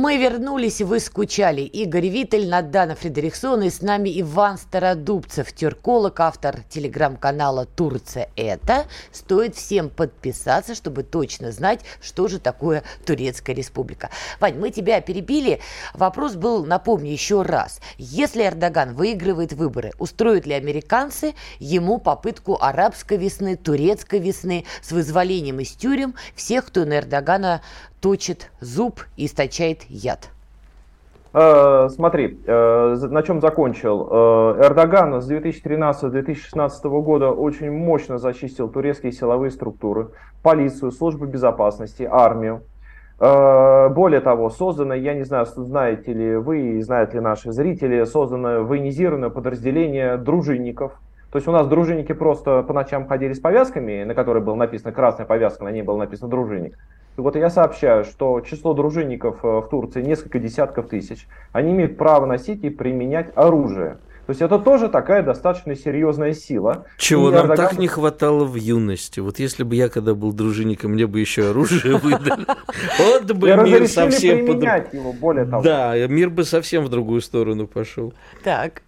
Мы 0.03 0.17
вернулись, 0.17 0.81
вы 0.81 0.99
скучали. 0.99 1.61
Игорь 1.61 2.09
Виттель, 2.09 2.49
Надана 2.49 2.95
Фредериксон 2.95 3.65
и 3.65 3.69
с 3.69 3.83
нами 3.83 4.09
Иван 4.23 4.57
Стародубцев, 4.57 5.53
тюрколог, 5.53 6.19
автор 6.21 6.63
телеграм-канала 6.71 7.67
«Турция 7.67 8.31
это». 8.35 8.87
Стоит 9.13 9.57
всем 9.57 9.91
подписаться, 9.91 10.75
чтобы 10.75 11.03
точно 11.03 11.53
знать, 11.53 11.81
что 12.01 12.29
же 12.29 12.39
такое 12.39 12.83
Турецкая 13.05 13.55
республика. 13.55 14.09
Вань, 14.41 14.59
мы 14.59 14.71
тебя 14.71 15.03
перебили. 15.03 15.61
Вопрос 15.93 16.35
был, 16.35 16.65
напомню 16.65 17.13
еще 17.13 17.43
раз. 17.43 17.83
Если 17.99 18.43
Эрдоган 18.43 18.95
выигрывает 18.95 19.53
выборы, 19.53 19.93
устроят 19.99 20.47
ли 20.47 20.55
американцы 20.55 21.35
ему 21.59 21.99
попытку 21.99 22.57
арабской 22.59 23.19
весны, 23.19 23.55
турецкой 23.55 24.21
весны 24.21 24.65
с 24.81 24.93
вызволением 24.93 25.61
из 25.61 25.73
тюрем 25.73 26.15
всех, 26.35 26.69
кто 26.69 26.87
на 26.87 27.01
Эрдогана 27.01 27.61
точит 28.01 28.51
зуб 28.61 29.01
и 29.17 29.27
источает 29.27 29.85
яд? 29.89 30.31
Э, 31.33 31.89
смотри, 31.91 32.41
э, 32.45 32.97
на 33.09 33.23
чем 33.23 33.41
закончил. 33.41 34.09
Э, 34.11 34.63
Эрдоган 34.67 35.21
с 35.21 35.31
2013-2016 35.31 37.03
года 37.03 37.31
очень 37.31 37.71
мощно 37.71 38.19
зачистил 38.19 38.69
турецкие 38.69 39.13
силовые 39.13 39.53
структуры, 39.53 40.09
полицию, 40.43 40.91
службу 40.91 41.27
безопасности, 41.27 42.09
армию. 42.11 42.63
Более 43.19 44.21
того, 44.23 44.49
создано, 44.49 44.95
я 44.95 45.13
не 45.13 45.25
знаю, 45.25 45.45
знаете 45.45 46.15
ли 46.15 46.37
вы, 46.37 46.83
знают 46.83 47.13
ли 47.13 47.21
наши 47.21 47.53
зрители, 47.53 48.05
создано 48.05 48.65
военизированное 48.65 49.29
подразделение 49.29 50.17
дружинников. 50.17 50.93
То 51.31 51.37
есть 51.37 51.47
у 51.47 51.53
нас 51.53 51.67
дружинники 51.69 52.13
просто 52.13 52.63
по 52.63 52.73
ночам 52.73 53.07
ходили 53.07 53.33
с 53.33 53.39
повязками, 53.39 54.03
на 54.03 54.15
которой 54.15 54.43
была 54.43 54.57
написана 54.57 54.93
красная 54.93 55.27
повязка, 55.27 55.65
на 55.65 55.71
ней 55.71 55.83
было 55.83 55.97
написано 55.97 56.29
дружинник. 56.29 56.77
Вот 57.17 57.37
я 57.37 57.51
сообщаю, 57.51 58.05
что 58.05 58.41
число 58.41 58.73
дружинников 58.73 59.45
э, 59.45 59.47
в 59.47 59.69
Турции 59.69 60.03
несколько 60.03 60.39
десятков 60.39 60.89
тысяч. 60.89 61.27
Они 61.53 61.73
имеют 61.73 61.99
право 61.99 62.25
носить 62.25 62.65
и 62.65 62.71
применять 62.71 63.31
оружие. 63.35 63.99
То 64.27 64.33
есть 64.33 64.43
это 64.43 64.59
тоже 64.59 64.89
такая 64.89 65.23
достаточно 65.23 65.75
серьезная 65.75 66.35
сила. 66.35 66.87
Чего 66.99 67.31
и 67.31 67.33
нам 67.33 67.47
Эрдоган... 67.47 67.69
так 67.69 67.79
не 67.79 67.89
хватало 67.89 68.45
в 68.45 68.55
юности. 68.55 69.21
Вот 69.21 69.39
если 69.39 69.65
бы 69.65 69.75
я 69.75 69.89
когда 69.89 70.15
был 70.15 70.33
дружинником, 70.33 70.93
мне 70.93 71.07
бы 71.07 71.21
еще 71.21 71.51
оружие 71.51 71.97
выдали. 71.97 72.47
Вот 72.99 73.33
бы 73.33 73.49
мир 73.49 73.89
совсем 73.89 74.47
применять 74.47 74.95
его, 74.95 75.13
более 75.13 75.47
того. 75.47 75.63
Да, 75.63 75.97
мир 76.07 76.31
бы 76.31 76.45
совсем 76.45 76.85
в 76.85 76.89
другую 76.89 77.21
сторону 77.23 77.67
пошел. 77.67 78.15
Так. 78.45 78.83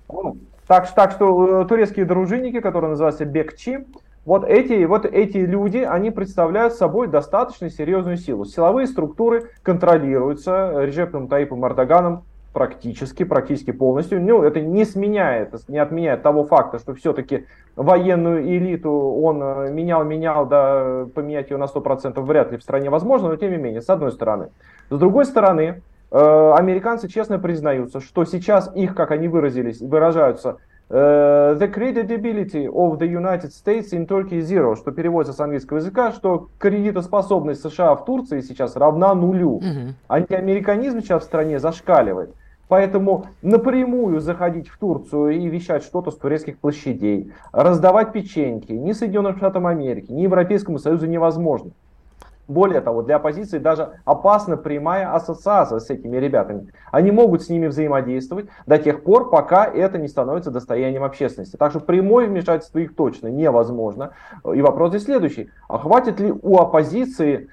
Так, 0.72 0.90
так 0.94 1.10
что 1.10 1.64
э, 1.64 1.66
турецкие 1.66 2.06
дружинники, 2.06 2.60
которые 2.60 2.92
называются 2.92 3.26
Бекчи, 3.26 3.84
вот 4.24 4.42
эти, 4.44 4.86
вот 4.86 5.04
эти 5.04 5.36
люди, 5.36 5.76
они 5.76 6.10
представляют 6.10 6.72
собой 6.72 7.08
достаточно 7.08 7.68
серьезную 7.68 8.16
силу. 8.16 8.46
Силовые 8.46 8.86
структуры 8.86 9.50
контролируются 9.62 10.82
Режепом 10.82 11.28
Таипом 11.28 11.66
Эрдоганом 11.66 12.24
практически, 12.54 13.24
практически 13.24 13.70
полностью. 13.70 14.22
Ну, 14.22 14.44
это 14.44 14.62
не 14.62 14.86
сменяет, 14.86 15.52
не 15.68 15.76
отменяет 15.76 16.22
того 16.22 16.46
факта, 16.46 16.78
что 16.78 16.94
все-таки 16.94 17.44
военную 17.76 18.42
элиту 18.42 18.92
он 18.92 19.42
э, 19.42 19.70
менял, 19.70 20.04
менял, 20.04 20.46
да, 20.46 21.06
поменять 21.14 21.50
ее 21.50 21.58
на 21.58 21.64
100% 21.64 22.18
вряд 22.22 22.50
ли 22.50 22.56
в 22.56 22.62
стране 22.62 22.88
возможно, 22.88 23.28
но 23.28 23.36
тем 23.36 23.50
не 23.50 23.58
менее, 23.58 23.82
с 23.82 23.90
одной 23.90 24.10
стороны. 24.10 24.48
С 24.88 24.98
другой 24.98 25.26
стороны, 25.26 25.82
американцы 26.12 27.08
честно 27.08 27.38
признаются, 27.38 28.00
что 28.00 28.24
сейчас 28.24 28.70
их, 28.74 28.94
как 28.94 29.10
они 29.10 29.28
выразились, 29.28 29.80
выражаются, 29.80 30.58
Uh, 30.90 31.54
the 31.54 31.68
credibility 31.72 32.66
of 32.66 32.98
the 32.98 33.06
United 33.06 33.50
States 33.50 33.94
in 33.94 34.06
Turkey 34.06 34.40
zero, 34.40 34.76
что 34.76 34.90
переводится 34.90 35.32
с 35.32 35.40
английского 35.40 35.78
языка, 35.78 36.12
что 36.12 36.48
кредитоспособность 36.58 37.62
США 37.62 37.94
в 37.94 38.04
Турции 38.04 38.42
сейчас 38.42 38.76
равна 38.76 39.14
нулю. 39.14 39.62
Антиамериканизм 40.06 41.00
сейчас 41.00 41.22
в 41.22 41.24
стране 41.24 41.58
зашкаливает. 41.58 42.34
Поэтому 42.68 43.26
напрямую 43.40 44.20
заходить 44.20 44.68
в 44.68 44.78
Турцию 44.78 45.30
и 45.30 45.48
вещать 45.48 45.82
что-то 45.82 46.10
с 46.10 46.16
турецких 46.16 46.58
площадей, 46.58 47.32
раздавать 47.52 48.12
печеньки 48.12 48.72
ни 48.72 48.92
Соединенным 48.92 49.36
Штатам 49.36 49.66
Америки, 49.66 50.12
ни 50.12 50.22
Европейскому 50.22 50.78
Союзу 50.78 51.06
невозможно. 51.06 51.70
Более 52.52 52.80
того, 52.82 53.02
для 53.02 53.16
оппозиции 53.16 53.58
даже 53.58 53.94
опасна 54.04 54.56
прямая 54.56 55.14
ассоциация 55.14 55.78
с 55.78 55.88
этими 55.90 56.18
ребятами. 56.18 56.72
Они 56.90 57.10
могут 57.10 57.42
с 57.42 57.48
ними 57.48 57.66
взаимодействовать 57.66 58.46
до 58.66 58.78
тех 58.78 59.02
пор, 59.02 59.30
пока 59.30 59.64
это 59.64 59.98
не 59.98 60.08
становится 60.08 60.50
достоянием 60.50 61.02
общественности. 61.02 61.56
Так 61.56 61.70
что 61.70 61.80
прямое 61.80 62.26
вмешательство 62.26 62.78
их 62.78 62.94
точно 62.94 63.28
невозможно. 63.28 64.10
И 64.44 64.60
вопрос 64.60 64.90
здесь 64.90 65.04
следующий. 65.04 65.50
А 65.68 65.78
хватит 65.78 66.20
ли 66.20 66.32
у 66.32 66.58
оппозиции 66.58 67.48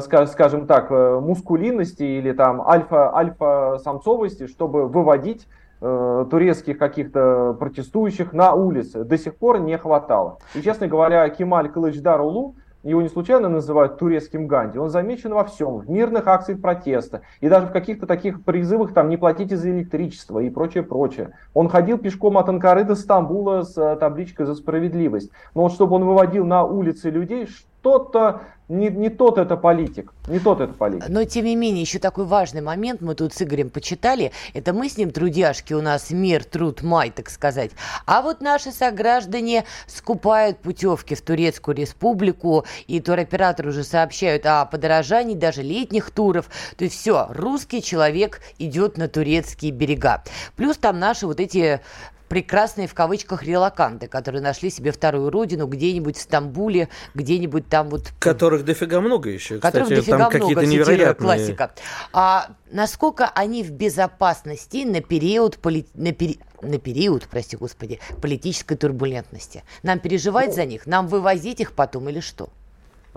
скажем 0.00 0.66
так, 0.66 0.90
мускулинности 0.90 2.02
или 2.02 2.32
там 2.32 2.66
альфа, 2.66 3.14
альфа-самцовости, 3.14 4.46
чтобы 4.46 4.88
выводить 4.88 5.46
турецких 5.80 6.78
каких-то 6.78 7.56
протестующих 7.58 8.32
на 8.32 8.54
улицы. 8.54 9.04
До 9.04 9.18
сих 9.18 9.36
пор 9.36 9.60
не 9.60 9.76
хватало. 9.76 10.38
И, 10.54 10.62
честно 10.62 10.86
говоря, 10.86 11.28
Кемаль 11.28 11.68
Кылычдар-Улу 11.68 12.54
его 12.82 13.02
не 13.02 13.08
случайно 13.08 13.48
называют 13.48 13.98
турецким 13.98 14.46
Ганди. 14.46 14.78
Он 14.78 14.88
замечен 14.88 15.34
во 15.34 15.44
всем, 15.44 15.78
в 15.78 15.90
мирных 15.90 16.26
акциях 16.26 16.60
протеста 16.60 17.22
и 17.40 17.48
даже 17.48 17.66
в 17.66 17.72
каких-то 17.72 18.06
таких 18.06 18.44
призывах 18.44 18.94
там 18.94 19.08
не 19.08 19.16
платите 19.16 19.56
за 19.56 19.70
электричество 19.70 20.38
и 20.38 20.50
прочее, 20.50 20.84
прочее. 20.84 21.32
Он 21.54 21.68
ходил 21.68 21.98
пешком 21.98 22.38
от 22.38 22.48
Анкары 22.48 22.84
до 22.84 22.94
Стамбула 22.94 23.62
с 23.62 23.76
э, 23.76 23.96
табличкой 23.96 24.46
за 24.46 24.54
справедливость. 24.54 25.30
Но 25.54 25.62
вот 25.62 25.72
чтобы 25.72 25.96
он 25.96 26.04
выводил 26.04 26.46
на 26.46 26.64
улицы 26.64 27.10
людей, 27.10 27.48
что-то 27.80 28.42
не, 28.68 28.90
не 28.90 29.08
тот 29.08 29.38
это 29.38 29.56
политик, 29.56 30.12
не 30.26 30.38
тот 30.38 30.60
это 30.60 30.74
политик. 30.74 31.08
Но, 31.08 31.24
тем 31.24 31.46
не 31.46 31.56
менее, 31.56 31.80
еще 31.80 31.98
такой 31.98 32.26
важный 32.26 32.60
момент, 32.60 33.00
мы 33.00 33.14
тут 33.14 33.32
с 33.32 33.40
Игорем 33.40 33.70
почитали, 33.70 34.30
это 34.52 34.74
мы 34.74 34.90
с 34.90 34.98
ним 34.98 35.10
трудяшки, 35.10 35.72
у 35.72 35.80
нас 35.80 36.10
мир, 36.10 36.44
труд, 36.44 36.82
май, 36.82 37.10
так 37.10 37.30
сказать. 37.30 37.70
А 38.04 38.20
вот 38.20 38.42
наши 38.42 38.70
сограждане 38.70 39.64
скупают 39.86 40.58
путевки 40.58 41.14
в 41.14 41.22
Турецкую 41.22 41.76
республику, 41.76 42.66
и 42.86 43.00
туроператоры 43.00 43.70
уже 43.70 43.84
сообщают 43.84 44.44
о 44.44 44.66
подорожании 44.66 45.34
даже 45.34 45.62
летних 45.62 46.10
туров. 46.10 46.50
То 46.76 46.84
есть 46.84 46.98
все, 46.98 47.28
русский 47.30 47.82
человек 47.82 48.40
идет 48.58 48.98
на 48.98 49.08
турецкие 49.08 49.72
берега. 49.72 50.22
Плюс 50.56 50.76
там 50.76 50.98
наши 50.98 51.26
вот 51.26 51.40
эти 51.40 51.80
прекрасные 52.28 52.86
в 52.86 52.94
кавычках 52.94 53.42
релаканты, 53.42 54.06
которые 54.06 54.42
нашли 54.42 54.70
себе 54.70 54.92
вторую 54.92 55.30
родину 55.30 55.66
где-нибудь 55.66 56.16
в 56.16 56.20
Стамбуле, 56.20 56.88
где-нибудь 57.14 57.68
там 57.68 57.88
вот... 57.88 58.12
Которых 58.18 58.64
дофига 58.64 59.00
много 59.00 59.30
еще, 59.30 59.56
кстати, 59.56 59.72
которых 59.72 59.88
дофига 59.88 60.18
там 60.18 60.30
какие-то 60.30 60.66
невероятные... 60.66 61.14
классика. 61.14 61.72
А 62.12 62.50
насколько 62.70 63.28
они 63.28 63.62
в 63.62 63.70
безопасности 63.70 64.84
на 64.84 65.00
период, 65.00 65.58
поли... 65.58 65.86
на, 65.94 66.12
пери... 66.12 66.40
на 66.62 66.78
период, 66.78 67.26
прости 67.28 67.56
господи, 67.56 68.00
политической 68.20 68.76
турбулентности? 68.76 69.64
Нам 69.82 69.98
переживать 69.98 70.54
за 70.54 70.64
них? 70.64 70.86
Нам 70.86 71.08
вывозить 71.08 71.60
их 71.60 71.72
потом 71.72 72.08
или 72.08 72.20
что? 72.20 72.50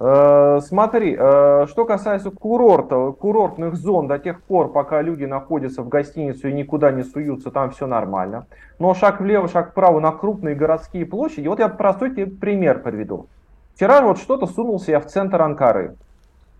Э, 0.03 0.61
смотри, 0.63 1.15
э, 1.15 1.67
что 1.69 1.85
касается 1.85 2.31
курорта, 2.31 3.11
курортных 3.11 3.75
зон, 3.75 4.07
до 4.07 4.17
тех 4.17 4.41
пор, 4.41 4.71
пока 4.71 4.99
люди 5.03 5.25
находятся 5.25 5.83
в 5.83 5.89
гостинице 5.89 6.49
и 6.49 6.53
никуда 6.53 6.91
не 6.91 7.03
суются, 7.03 7.51
там 7.51 7.69
все 7.69 7.85
нормально. 7.85 8.47
Но 8.79 8.95
шаг 8.95 9.21
влево, 9.21 9.47
шаг 9.47 9.71
вправо 9.71 9.99
на 9.99 10.11
крупные 10.11 10.55
городские 10.55 11.05
площади, 11.05 11.47
вот 11.47 11.59
я 11.59 11.67
простой 11.67 12.15
тебе 12.15 12.25
пример 12.25 12.81
приведу. 12.81 13.27
Вчера 13.75 14.01
вот 14.01 14.17
что-то 14.17 14.47
сунулся 14.47 14.89
я 14.89 14.99
в 14.99 15.05
центр 15.05 15.39
Анкары. 15.39 15.95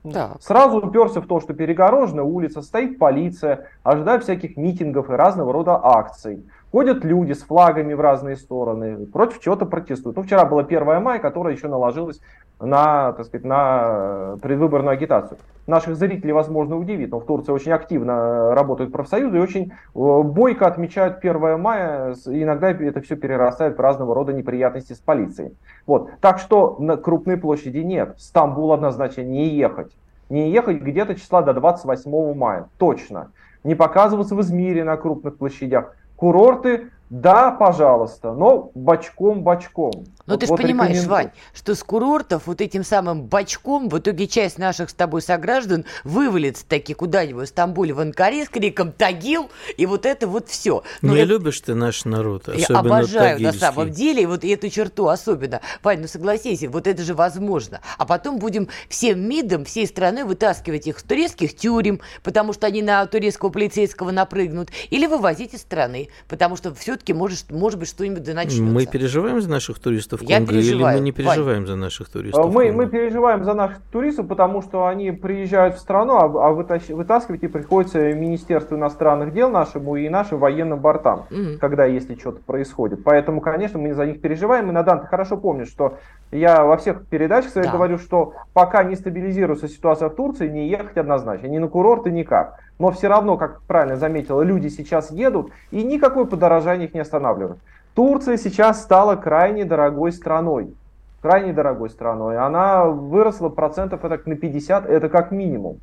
Да. 0.03 0.33
Сразу 0.39 0.77
уперся 0.77 1.19
в 1.19 1.25
то, 1.25 1.39
что 1.39 1.55
перегорожена 1.55 2.21
улица, 2.21 2.61
стоит 2.61 2.99
полиция, 2.99 3.69
ожидает 3.81 4.21
всяких 4.21 4.55
митингов 4.55 5.09
и 5.09 5.13
разного 5.13 5.51
рода 5.51 5.79
акций. 5.81 6.43
Ходят 6.71 7.03
люди 7.03 7.33
с 7.33 7.43
флагами 7.43 7.93
в 7.93 7.99
разные 7.99 8.37
стороны, 8.37 9.05
против 9.07 9.41
чего-то 9.41 9.65
протестуют. 9.65 10.15
Ну, 10.15 10.23
вчера 10.23 10.45
было 10.45 10.61
1 10.61 11.03
мая, 11.03 11.19
которое 11.19 11.53
еще 11.53 11.67
наложилось 11.67 12.21
на, 12.61 13.11
так 13.11 13.25
сказать, 13.25 13.43
на 13.43 14.37
предвыборную 14.41 14.93
агитацию. 14.93 15.37
Наших 15.67 15.97
зрителей, 15.97 16.31
возможно, 16.31 16.77
удивит, 16.77 17.11
но 17.11 17.19
в 17.19 17.25
Турции 17.25 17.51
очень 17.51 17.73
активно 17.73 18.55
работают 18.55 18.93
профсоюзы 18.93 19.37
и 19.37 19.41
очень 19.41 19.71
э, 19.71 19.71
бойко 19.93 20.65
отмечают 20.65 21.17
1 21.17 21.59
мая. 21.59 22.15
Иногда 22.25 22.71
это 22.71 23.01
все 23.01 23.17
перерастает 23.17 23.77
в 23.77 23.81
разного 23.81 24.15
рода 24.15 24.31
неприятности 24.31 24.93
с 24.93 24.99
полицией. 24.99 25.57
Вот. 25.85 26.11
Так 26.21 26.39
что 26.39 26.77
на 26.79 26.95
крупной 26.95 27.35
площади 27.35 27.79
нет. 27.79 28.15
В 28.15 28.21
Стамбул 28.21 28.71
однозначно 28.71 29.23
не 29.23 29.49
ехать. 29.49 29.91
Не 30.29 30.49
ехать 30.51 30.81
где-то 30.81 31.15
числа 31.15 31.41
до 31.41 31.53
28 31.53 32.33
мая. 32.33 32.69
Точно. 32.77 33.31
Не 33.65 33.75
показываться 33.75 34.35
в 34.35 34.41
Измире 34.41 34.83
на 34.83 34.95
крупных 34.97 35.37
площадях 35.37 35.95
курорты, 36.21 36.91
да, 37.11 37.51
пожалуйста, 37.51 38.31
но 38.31 38.71
бочком-бочком. 38.73 39.91
Ну, 39.95 40.05
вот, 40.27 40.39
ты 40.39 40.45
же 40.45 40.51
вот 40.51 40.61
понимаешь, 40.61 40.91
рекоменду... 40.91 41.11
Вань, 41.11 41.31
что 41.53 41.75
с 41.75 41.83
курортов 41.83 42.47
вот 42.47 42.61
этим 42.61 42.85
самым 42.85 43.23
бочком 43.23 43.89
в 43.89 43.99
итоге 43.99 44.27
часть 44.27 44.57
наших 44.57 44.89
с 44.89 44.93
тобой 44.93 45.21
сограждан 45.21 45.83
вывалится 46.05 46.65
таки 46.65 46.93
куда-нибудь 46.93 47.47
в 47.47 47.49
Стамбуле, 47.49 47.93
в 47.93 47.99
Анкаре 47.99 48.45
с 48.45 48.49
криком 48.49 48.93
«Тагил!» 48.93 49.51
и 49.75 49.85
вот 49.85 50.05
это 50.05 50.25
вот 50.25 50.47
все. 50.47 50.83
Ну, 51.01 51.13
не 51.13 51.19
это... 51.19 51.25
любишь 51.25 51.59
ты 51.59 51.75
наш 51.75 52.05
народ, 52.05 52.47
особенно 52.47 52.65
Я 52.69 52.79
обожаю 52.79 53.35
тагильский. 53.35 53.45
на 53.45 53.73
самом 53.73 53.91
деле, 53.91 54.23
и 54.23 54.25
вот 54.25 54.45
эту 54.45 54.69
черту 54.69 55.07
особенно. 55.07 55.59
Вань, 55.83 55.99
ну 55.99 56.07
согласись, 56.07 56.63
вот 56.63 56.87
это 56.87 57.03
же 57.03 57.13
возможно. 57.13 57.81
А 57.97 58.05
потом 58.05 58.39
будем 58.39 58.69
всем 58.87 59.19
МИДом, 59.27 59.65
всей 59.65 59.85
страной 59.85 60.23
вытаскивать 60.23 60.87
их 60.87 60.99
с 60.99 61.03
турецких 61.03 61.57
тюрем, 61.57 61.99
потому 62.23 62.53
что 62.53 62.67
они 62.67 62.81
на 62.81 63.05
турецкого 63.05 63.49
полицейского 63.49 64.11
напрыгнут, 64.11 64.69
или 64.89 65.07
вывозить 65.07 65.53
из 65.53 65.59
страны, 65.59 66.07
потому 66.29 66.55
что 66.55 66.73
все-таки 67.01 67.13
может, 67.13 67.51
может 67.51 67.79
быть 67.79 67.89
что-нибудь 67.89 68.23
да 68.23 68.33
начнется. 68.33 68.61
Мы 68.61 68.85
переживаем 68.85 69.41
за 69.41 69.49
наших 69.49 69.79
туристов 69.79 70.21
в 70.21 70.27
Конго 70.27 70.53
или 70.53 70.75
мы 70.75 70.99
не 70.99 71.11
переживаем 71.11 71.59
Вань. 71.59 71.67
за 71.67 71.75
наших 71.75 72.09
туристов? 72.09 72.53
Мы, 72.53 72.71
мы 72.71 72.87
переживаем 72.87 73.43
за 73.43 73.53
наших 73.53 73.79
туристов, 73.91 74.27
потому 74.27 74.61
что 74.61 74.85
они 74.85 75.11
приезжают 75.11 75.75
в 75.75 75.79
страну, 75.79 76.15
а, 76.17 76.25
а 76.25 76.51
вытаскивать 76.51 77.43
их 77.43 77.51
приходится 77.51 78.13
Министерству 78.13 78.77
иностранных 78.77 79.33
дел 79.33 79.49
нашему 79.49 79.95
и 79.95 80.07
нашим 80.09 80.39
военным 80.39 80.79
бортам, 80.79 81.25
mm 81.29 81.57
когда 81.59 81.85
если 81.85 82.15
что-то 82.15 82.41
происходит. 82.41 83.03
Поэтому, 83.03 83.41
конечно, 83.41 83.77
мы 83.79 83.93
за 83.93 84.05
них 84.05 84.21
переживаем. 84.21 84.69
И 84.69 84.71
Надан, 84.71 85.01
ты 85.01 85.07
хорошо 85.07 85.37
помнишь, 85.37 85.67
что 85.67 85.97
я 86.31 86.63
во 86.63 86.77
всех 86.77 87.05
передачах 87.07 87.51
своих 87.51 87.67
да. 87.67 87.73
говорю, 87.73 87.97
что 87.97 88.33
пока 88.53 88.83
не 88.83 88.95
стабилизируется 88.95 89.67
ситуация 89.67 90.09
в 90.09 90.15
Турции, 90.15 90.47
не 90.47 90.69
ехать 90.69 90.97
однозначно. 90.97 91.47
Ни 91.47 91.57
на 91.57 91.67
курорты, 91.67 92.09
никак. 92.09 92.59
Но 92.81 92.89
все 92.89 93.09
равно, 93.09 93.37
как 93.37 93.61
правильно 93.67 93.95
заметила, 93.95 94.41
люди 94.41 94.67
сейчас 94.67 95.11
едут, 95.11 95.51
и 95.69 95.83
никакое 95.83 96.25
подорожание 96.25 96.87
их 96.87 96.95
не 96.95 97.01
останавливает. 97.01 97.59
Турция 97.93 98.37
сейчас 98.37 98.81
стала 98.81 99.15
крайне 99.15 99.65
дорогой 99.65 100.11
страной. 100.11 100.73
Крайне 101.21 101.53
дорогой 101.53 101.91
страной. 101.91 102.39
Она 102.39 102.85
выросла 102.85 103.49
процентов 103.49 104.03
это 104.03 104.27
на 104.27 104.35
50, 104.35 104.89
это 104.89 105.09
как 105.09 105.29
минимум. 105.29 105.77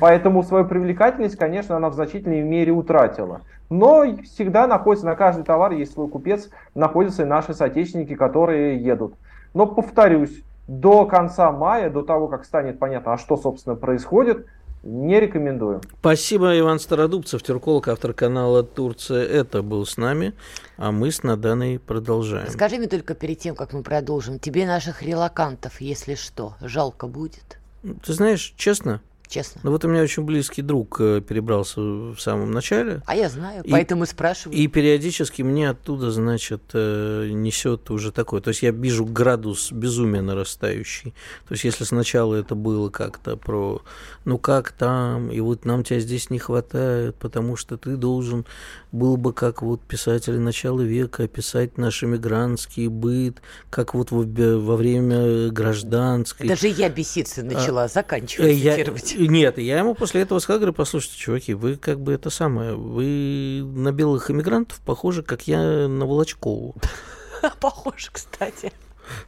Поэтому 0.00 0.44
свою 0.44 0.64
привлекательность, 0.64 1.34
конечно, 1.34 1.76
она 1.76 1.90
в 1.90 1.94
значительной 1.94 2.42
мере 2.42 2.70
утратила. 2.70 3.40
Но 3.68 4.04
всегда 4.22 4.68
находится, 4.68 5.06
на 5.06 5.16
каждый 5.16 5.42
товар 5.42 5.72
есть 5.72 5.94
свой 5.94 6.06
купец, 6.06 6.50
находятся 6.76 7.24
и 7.24 7.26
наши 7.26 7.52
соотечественники, 7.52 8.14
которые 8.14 8.76
едут. 8.76 9.14
Но 9.54 9.66
повторюсь, 9.66 10.44
до 10.68 11.04
конца 11.04 11.50
мая, 11.50 11.90
до 11.90 12.02
того, 12.02 12.28
как 12.28 12.44
станет 12.44 12.78
понятно, 12.78 13.14
а 13.14 13.18
что, 13.18 13.36
собственно, 13.36 13.74
происходит, 13.74 14.46
не 14.84 15.18
рекомендую. 15.18 15.80
Спасибо, 16.00 16.58
Иван 16.58 16.78
Стародубцев, 16.78 17.42
тюрколог, 17.42 17.88
автор 17.88 18.12
канала 18.12 18.62
«Турция». 18.62 19.24
Это 19.24 19.62
был 19.62 19.86
с 19.86 19.96
нами, 19.96 20.34
а 20.76 20.92
мы 20.92 21.10
с 21.10 21.22
Наданой 21.22 21.78
продолжаем. 21.78 22.50
Скажи 22.50 22.76
мне 22.76 22.86
только 22.86 23.14
перед 23.14 23.38
тем, 23.38 23.56
как 23.56 23.72
мы 23.72 23.82
продолжим, 23.82 24.38
тебе 24.38 24.66
наших 24.66 25.02
релакантов, 25.02 25.80
если 25.80 26.14
что, 26.14 26.54
жалко 26.60 27.06
будет? 27.06 27.58
Ты 28.04 28.12
знаешь, 28.12 28.54
честно, 28.56 29.00
честно. 29.34 29.60
Ну 29.64 29.72
вот 29.72 29.84
у 29.84 29.88
меня 29.88 30.02
очень 30.02 30.22
близкий 30.22 30.62
друг 30.62 31.00
э, 31.00 31.20
перебрался 31.20 31.80
в 31.80 32.16
самом 32.18 32.52
начале. 32.52 33.02
А 33.04 33.16
я 33.16 33.28
знаю, 33.28 33.64
и, 33.64 33.70
поэтому 33.70 34.06
спрашиваю. 34.06 34.56
И 34.56 34.66
периодически 34.68 35.42
мне 35.42 35.70
оттуда, 35.70 36.12
значит, 36.12 36.62
э, 36.72 37.30
несет 37.32 37.90
уже 37.90 38.12
такое. 38.12 38.40
То 38.40 38.48
есть 38.48 38.62
я 38.62 38.70
вижу 38.70 39.04
градус 39.04 39.72
безумия 39.72 40.22
нарастающий. 40.22 41.14
То 41.48 41.54
есть 41.54 41.64
если 41.64 41.82
сначала 41.82 42.36
это 42.36 42.54
было 42.54 42.90
как-то 42.90 43.36
про, 43.36 43.82
ну 44.24 44.38
как 44.38 44.70
там, 44.70 45.32
и 45.32 45.40
вот 45.40 45.64
нам 45.64 45.82
тебя 45.82 45.98
здесь 45.98 46.30
не 46.30 46.38
хватает, 46.38 47.16
потому 47.16 47.56
что 47.56 47.76
ты 47.76 47.96
должен 47.96 48.46
был 48.92 49.16
бы 49.16 49.32
как 49.32 49.62
вот 49.62 49.80
писатели 49.80 50.36
начала 50.36 50.80
века 50.80 51.24
описать 51.24 51.76
наш 51.78 52.04
эмигрантский 52.04 52.86
быт, 52.86 53.42
как 53.68 53.94
вот 53.94 54.12
во, 54.12 54.22
во 54.22 54.76
время 54.76 55.50
гражданской. 55.50 56.46
Даже 56.46 56.68
я 56.68 56.88
беситься 56.88 57.42
начала, 57.42 57.84
а, 57.84 57.88
заканчивать 57.88 58.56
я, 58.56 58.76
цитировать. 58.76 59.14
Нет, 59.28 59.58
я 59.58 59.78
ему 59.78 59.94
после 59.94 60.22
этого 60.22 60.38
сказал, 60.38 60.58
говорю, 60.60 60.74
послушайте, 60.74 61.18
чуваки, 61.18 61.54
вы 61.54 61.76
как 61.76 62.00
бы 62.00 62.12
это 62.12 62.30
самое, 62.30 62.74
вы 62.74 63.62
на 63.64 63.92
белых 63.92 64.30
иммигрантов 64.30 64.80
похожи, 64.80 65.22
как 65.22 65.46
я 65.46 65.88
на 65.88 66.06
Волочкову. 66.06 66.74
Похоже, 67.60 68.08
кстати. 68.12 68.72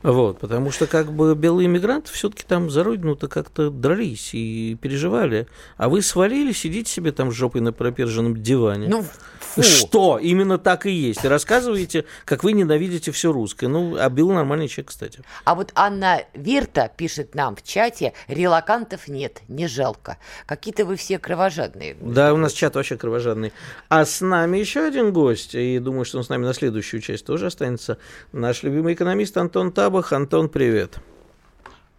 Вот, 0.07 0.39
потому 0.39 0.71
что 0.71 0.87
как 0.87 1.13
бы 1.13 1.35
белые 1.35 1.67
иммигранты 1.67 2.13
все-таки 2.13 2.45
там 2.47 2.71
за 2.71 2.85
родину-то 2.85 3.27
как-то 3.27 3.71
дрались 3.71 4.31
и 4.35 4.77
переживали. 4.81 5.49
А 5.77 5.89
вы 5.89 6.01
свалили, 6.01 6.53
сидите 6.53 6.91
себе 6.91 7.11
там 7.11 7.33
с 7.33 7.35
жопой 7.35 7.61
на 7.61 7.73
проперженном 7.73 8.41
диване. 8.41 8.87
Ну, 8.89 9.05
фу. 9.41 9.63
Что? 9.63 10.19
Именно 10.19 10.59
так 10.59 10.87
и 10.87 10.91
есть. 10.91 11.25
И 11.25 11.29
рассказываете, 11.29 12.05
как 12.25 12.45
вы 12.45 12.53
ненавидите 12.53 13.11
все 13.11 13.33
русское. 13.33 13.67
Ну, 13.67 13.97
а 13.99 14.09
Билл 14.09 14.31
нормальный 14.31 14.69
человек, 14.69 14.91
кстати. 14.91 15.23
А 15.45 15.57
вот 15.57 15.73
Анна 15.75 16.23
Вирта 16.35 16.89
пишет 16.97 17.35
нам 17.35 17.57
в 17.57 17.65
чате, 17.65 18.13
релакантов 18.29 19.09
нет, 19.09 19.43
не 19.49 19.67
жалко. 19.67 20.19
Какие-то 20.47 20.85
вы 20.85 20.95
все 20.95 21.19
кровожадные. 21.19 21.97
Да, 22.01 22.33
у 22.33 22.37
нас 22.37 22.53
чат 22.53 22.77
вообще 22.77 22.97
кровожадный. 22.97 23.53
А 23.89 24.05
с 24.05 24.21
нами 24.21 24.59
еще 24.59 24.87
один 24.87 25.13
гость, 25.13 25.57
и 25.57 25.81
думаю, 25.81 26.05
что 26.05 26.19
он 26.19 26.25
с 26.25 26.29
нами 26.29 26.45
на 26.45 26.55
следующую 26.55 27.01
часть 27.01 27.27
тоже 27.27 27.47
останется. 27.47 27.99
Наш 28.31 28.63
любимый 28.63 28.95
экономист 28.95 29.37
Антон 29.37 29.57
Антон 29.57 29.73
Табах. 29.97 30.13
Антон, 30.13 30.49
привет. 30.51 30.99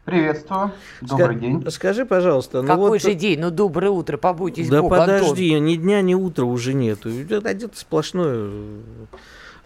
Приветствую. 0.06 0.72
Добрый 1.02 1.36
Ска- 1.36 1.40
день. 1.40 1.72
Скажи, 1.72 2.06
пожалуйста. 2.06 2.62
Ну 2.62 2.68
Какой 2.68 2.90
вот... 2.92 3.02
же 3.02 3.16
день? 3.16 3.40
Ну, 3.40 3.50
доброе 3.50 3.90
утро, 3.90 4.18
побудьтесь 4.18 4.70
Да 4.70 4.82
Бог, 4.84 4.92
подожди, 4.92 5.54
Антон. 5.54 5.66
ни 5.66 5.76
дня, 5.76 6.02
ни 6.02 6.14
утра 6.14 6.46
уже 6.46 6.74
нету. 6.76 7.10
Это 7.10 7.50
один 7.50 7.72
сплошной 7.74 8.52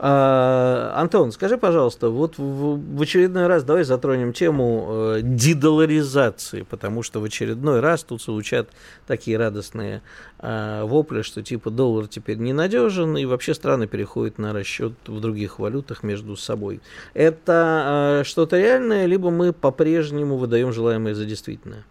а, 0.04 0.94
Антон, 0.96 1.32
скажи, 1.32 1.60
пожалуйста, 1.60 2.10
вот 2.10 2.40
в, 2.40 2.98
в 2.98 3.02
очередной 3.04 3.46
раз 3.46 3.64
давай 3.64 3.84
затронем 3.84 4.34
тему 4.34 4.88
э, 4.90 5.20
дедоларизации, 5.22 6.64
потому 6.64 7.04
что 7.04 7.20
в 7.20 7.24
очередной 7.24 7.82
раз 7.82 8.04
тут 8.04 8.20
звучат 8.24 8.70
такие 9.06 9.38
радостные 9.38 10.02
э, 10.40 10.82
вопли, 10.86 11.22
что 11.22 11.44
типа 11.44 11.70
доллар 11.70 12.08
теперь 12.08 12.38
ненадежен, 12.38 13.16
и 13.16 13.26
вообще 13.26 13.54
страны 13.54 13.86
переходят 13.86 14.40
на 14.40 14.54
расчет 14.54 14.94
в 15.06 15.20
других 15.20 15.60
валютах 15.60 16.02
между 16.02 16.36
собой. 16.36 16.82
Это 17.14 18.22
э, 18.22 18.24
что-то 18.24 18.58
реальное, 18.58 19.06
либо 19.06 19.30
мы 19.30 19.54
по-прежнему 19.54 20.36
выдаем 20.38 20.74
желаемое 20.74 21.14
за 21.14 21.26
действительное? 21.26 21.84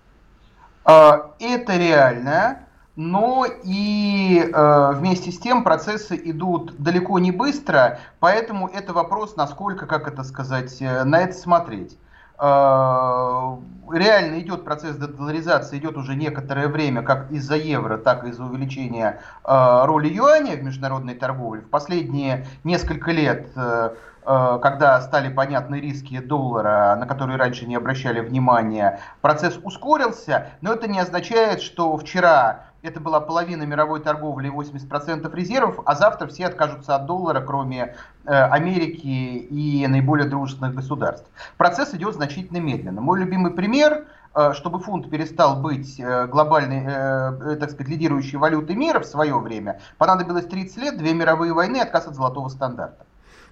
А, 0.84 1.36
это 1.38 1.76
реальное 1.76 2.66
но 2.96 3.46
и 3.64 4.50
э, 4.52 4.92
вместе 4.94 5.30
с 5.30 5.38
тем 5.38 5.64
процессы 5.64 6.20
идут 6.22 6.74
далеко 6.78 7.18
не 7.18 7.30
быстро, 7.30 8.00
поэтому 8.18 8.68
это 8.68 8.92
вопрос, 8.92 9.36
насколько, 9.36 9.86
как 9.86 10.08
это 10.08 10.24
сказать, 10.24 10.76
э, 10.80 11.04
на 11.04 11.20
это 11.20 11.32
смотреть. 11.32 11.96
Э, 12.38 13.56
реально 13.92 14.40
идет 14.40 14.64
процесс 14.64 14.96
дедоларизации, 14.96 15.78
идет 15.78 15.96
уже 15.96 16.14
некоторое 16.14 16.68
время, 16.68 17.02
как 17.02 17.30
из-за 17.30 17.56
евро, 17.56 17.96
так 17.96 18.24
и 18.24 18.30
из-за 18.30 18.44
увеличения 18.44 19.20
э, 19.44 19.82
роли 19.84 20.08
юаня 20.08 20.56
в 20.56 20.62
международной 20.62 21.14
торговле. 21.14 21.62
В 21.62 21.68
последние 21.68 22.46
несколько 22.64 23.12
лет 23.12 23.48
когда 24.30 25.00
стали 25.00 25.32
понятны 25.32 25.80
риски 25.80 26.18
доллара, 26.20 26.94
на 26.96 27.06
которые 27.06 27.36
раньше 27.36 27.66
не 27.66 27.74
обращали 27.74 28.20
внимания, 28.20 29.00
процесс 29.20 29.58
ускорился, 29.62 30.50
но 30.60 30.72
это 30.72 30.86
не 30.88 31.00
означает, 31.00 31.62
что 31.62 31.96
вчера 31.96 32.70
это 32.82 33.00
была 33.00 33.20
половина 33.20 33.64
мировой 33.64 34.00
торговли 34.00 34.48
и 34.48 34.50
80% 34.50 35.34
резервов, 35.34 35.80
а 35.84 35.94
завтра 35.94 36.26
все 36.28 36.46
откажутся 36.46 36.96
от 36.96 37.06
доллара, 37.06 37.40
кроме 37.40 37.94
э, 38.24 38.30
Америки 38.30 39.06
и 39.06 39.86
наиболее 39.86 40.28
дружественных 40.28 40.74
государств. 40.74 41.28
Процесс 41.56 41.94
идет 41.94 42.14
значительно 42.14 42.58
медленно. 42.58 43.00
Мой 43.00 43.20
любимый 43.20 43.52
пример, 43.52 44.06
э, 44.34 44.52
чтобы 44.54 44.80
фунт 44.80 45.10
перестал 45.10 45.60
быть 45.60 46.00
э, 46.00 46.26
глобальной, 46.26 46.84
э, 46.86 47.52
э 47.52 47.56
так 47.56 47.70
сказать, 47.70 47.88
лидирующей 47.88 48.38
валютой 48.38 48.76
мира 48.76 49.00
в 49.00 49.06
свое 49.06 49.38
время, 49.38 49.80
понадобилось 49.98 50.46
30 50.46 50.76
лет, 50.78 50.98
две 50.98 51.12
мировые 51.12 51.52
войны 51.52 51.78
отказ 51.78 52.06
от 52.06 52.14
золотого 52.14 52.48
стандарта. 52.48 53.04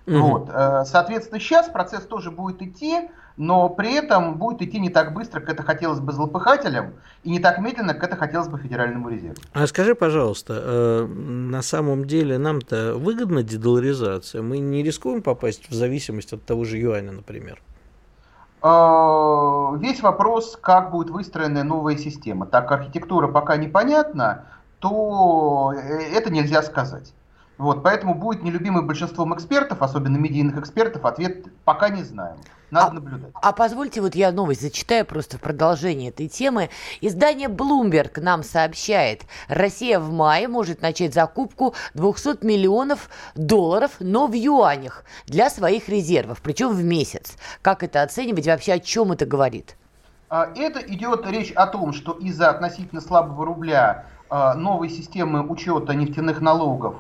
Угу. 0.09 0.18
Вот. 0.18 0.51
Э, 0.51 0.85
соответственно, 0.87 1.38
сейчас 1.38 1.68
процесс 1.68 2.05
тоже 2.05 2.31
будет 2.31 2.62
идти, 2.62 3.11
но 3.37 3.68
при 3.68 3.94
этом 3.94 4.38
будет 4.38 4.62
идти 4.62 4.81
не 4.81 4.88
так 4.88 5.12
быстро, 5.12 5.40
как 5.40 5.51
это 5.51 5.62
хотелось 5.62 6.01
бы 6.01 6.12
злопыхателям, 6.12 6.94
и 7.25 7.31
не 7.31 7.40
так 7.40 7.59
медленно, 7.59 7.92
как 7.92 8.05
это 8.05 8.16
хотелось 8.16 8.49
бы 8.49 8.59
Федеральному 8.59 9.11
резерву. 9.11 9.37
А 9.53 9.66
скажи, 9.66 9.94
пожалуйста, 9.94 10.62
э, 10.64 11.07
на 11.07 11.61
самом 11.61 12.07
деле 12.07 12.38
нам-то 12.38 12.94
выгодна 12.94 13.42
дедоларизация? 13.42 14.40
Мы 14.40 14.59
не 14.59 14.83
рискуем 14.83 15.23
попасть 15.23 15.68
в 15.68 15.75
зависимость 15.75 16.33
от 16.33 16.42
того 16.44 16.64
же 16.64 16.79
юаня, 16.79 17.12
например? 17.12 17.61
Э, 18.62 19.77
весь 19.79 20.01
вопрос, 20.01 20.59
как 20.59 20.90
будет 20.90 21.11
выстроена 21.11 21.64
новая 21.64 21.99
система. 21.99 22.47
Так 22.47 22.66
как 22.66 22.81
архитектура 22.81 23.29
пока 23.29 23.59
непонятна, 23.59 24.47
то 24.79 25.75
это 25.75 26.31
нельзя 26.31 26.62
сказать. 26.62 27.12
Вот, 27.59 27.83
поэтому 27.83 28.14
будет 28.14 28.44
нелюбимый 28.44 28.85
большинством 28.85 29.35
экспертов, 29.35 29.83
особенно 29.83 30.16
медийных 30.16 30.59
экспертов, 30.59 31.05
ответ 31.05 31.47
пока 31.64 31.88
не 31.88 32.05
знаем. 32.05 32.37
Надо 32.71 32.90
а, 32.90 32.92
наблюдать. 32.92 33.31
А 33.35 33.53
позвольте, 33.53 34.01
вот 34.01 34.14
я 34.14 34.31
новость 34.31 34.61
зачитаю 34.61 35.05
просто 35.05 35.38
в 35.38 35.40
продолжение 35.40 36.11
этой 36.11 36.29
темы. 36.29 36.71
Издание 37.01 37.49
Bloomberg 37.49 38.21
нам 38.21 38.44
сообщает, 38.44 39.23
Россия 39.49 39.99
в 39.99 40.12
мае 40.12 40.47
может 40.47 40.83
начать 40.83 41.14
закупку 41.14 41.75
200 41.94 42.44
миллионов 42.44 43.09
долларов, 43.35 43.92
но 43.99 44.29
в 44.29 44.35
юанях 44.35 45.05
для 45.27 45.51
своих 45.51 45.88
резервов, 45.88 46.40
причем 46.42 46.68
в 46.68 46.85
месяц. 46.85 47.37
Как 47.62 47.83
это 47.83 48.03
оценивать? 48.03 48.47
Вообще 48.47 48.75
о 48.75 48.79
чем 48.79 49.12
это 49.12 49.27
говорит? 49.27 49.77
А, 50.29 50.49
это 50.55 50.79
идет 50.81 51.27
речь 51.27 51.51
о 51.53 51.66
том, 51.66 51.92
что 51.92 52.12
из-за 52.12 52.51
относительно 52.51 53.01
слабого 53.01 53.47
рубля 53.47 54.05
а, 54.31 54.55
новой 54.55 54.90
системы 54.90 55.42
учета 55.42 55.94
нефтяных 55.94 56.40
налогов 56.40 56.97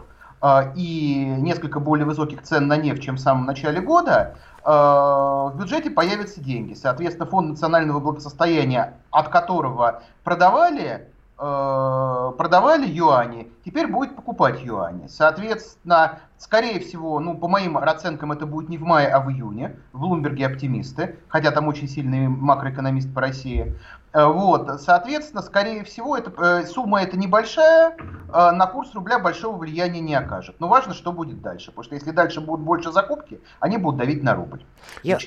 и 0.76 1.34
несколько 1.38 1.80
более 1.80 2.06
высоких 2.06 2.42
цен 2.42 2.68
на 2.68 2.76
нефть, 2.76 3.02
чем 3.02 3.16
в 3.16 3.20
самом 3.20 3.46
начале 3.46 3.80
года, 3.80 4.36
а, 4.70 5.48
в 5.48 5.56
бюджете 5.58 5.90
появятся 5.90 6.40
деньги. 6.42 6.74
Соответственно, 6.74 7.26
фонд 7.26 7.48
национального 7.48 8.00
благосостояния, 8.00 8.94
от 9.10 9.28
которого 9.28 10.02
продавали, 10.24 11.08
а, 11.38 12.32
продавали 12.32 12.86
юани, 12.86 13.50
теперь 13.64 13.86
будет 13.86 14.14
покупать 14.14 14.60
юани. 14.62 15.06
Соответственно, 15.06 16.18
скорее 16.36 16.80
всего, 16.80 17.18
ну, 17.18 17.34
по 17.34 17.48
моим 17.48 17.78
оценкам, 17.78 18.32
это 18.32 18.44
будет 18.44 18.68
не 18.68 18.76
в 18.76 18.82
мае, 18.82 19.08
а 19.08 19.20
в 19.20 19.30
июне. 19.30 19.76
В 19.92 20.00
Блумберге 20.00 20.46
оптимисты, 20.46 21.16
хотя 21.28 21.50
там 21.50 21.66
очень 21.68 21.88
сильный 21.88 22.28
макроэкономист 22.28 23.14
по 23.14 23.22
России. 23.22 23.74
Э, 24.18 24.26
вот, 24.26 24.68
соответственно, 24.80 25.42
скорее 25.42 25.84
всего, 25.84 26.16
это, 26.16 26.32
э, 26.36 26.66
сумма 26.66 27.02
эта 27.02 27.16
небольшая, 27.16 27.96
э, 27.96 28.50
на 28.50 28.66
курс 28.66 28.92
рубля 28.94 29.20
большого 29.20 29.56
влияния 29.56 30.00
не 30.00 30.16
окажет. 30.16 30.56
Но 30.58 30.66
важно, 30.66 30.92
что 30.92 31.12
будет 31.12 31.40
дальше. 31.40 31.66
Потому 31.66 31.84
что 31.84 31.94
если 31.94 32.10
дальше 32.10 32.40
будут 32.40 32.64
больше 32.64 32.90
закупки, 32.90 33.40
они 33.60 33.76
будут 33.76 34.00
давить 34.00 34.24
на 34.24 34.34
рубль. 34.34 34.64
Я, 35.04 35.18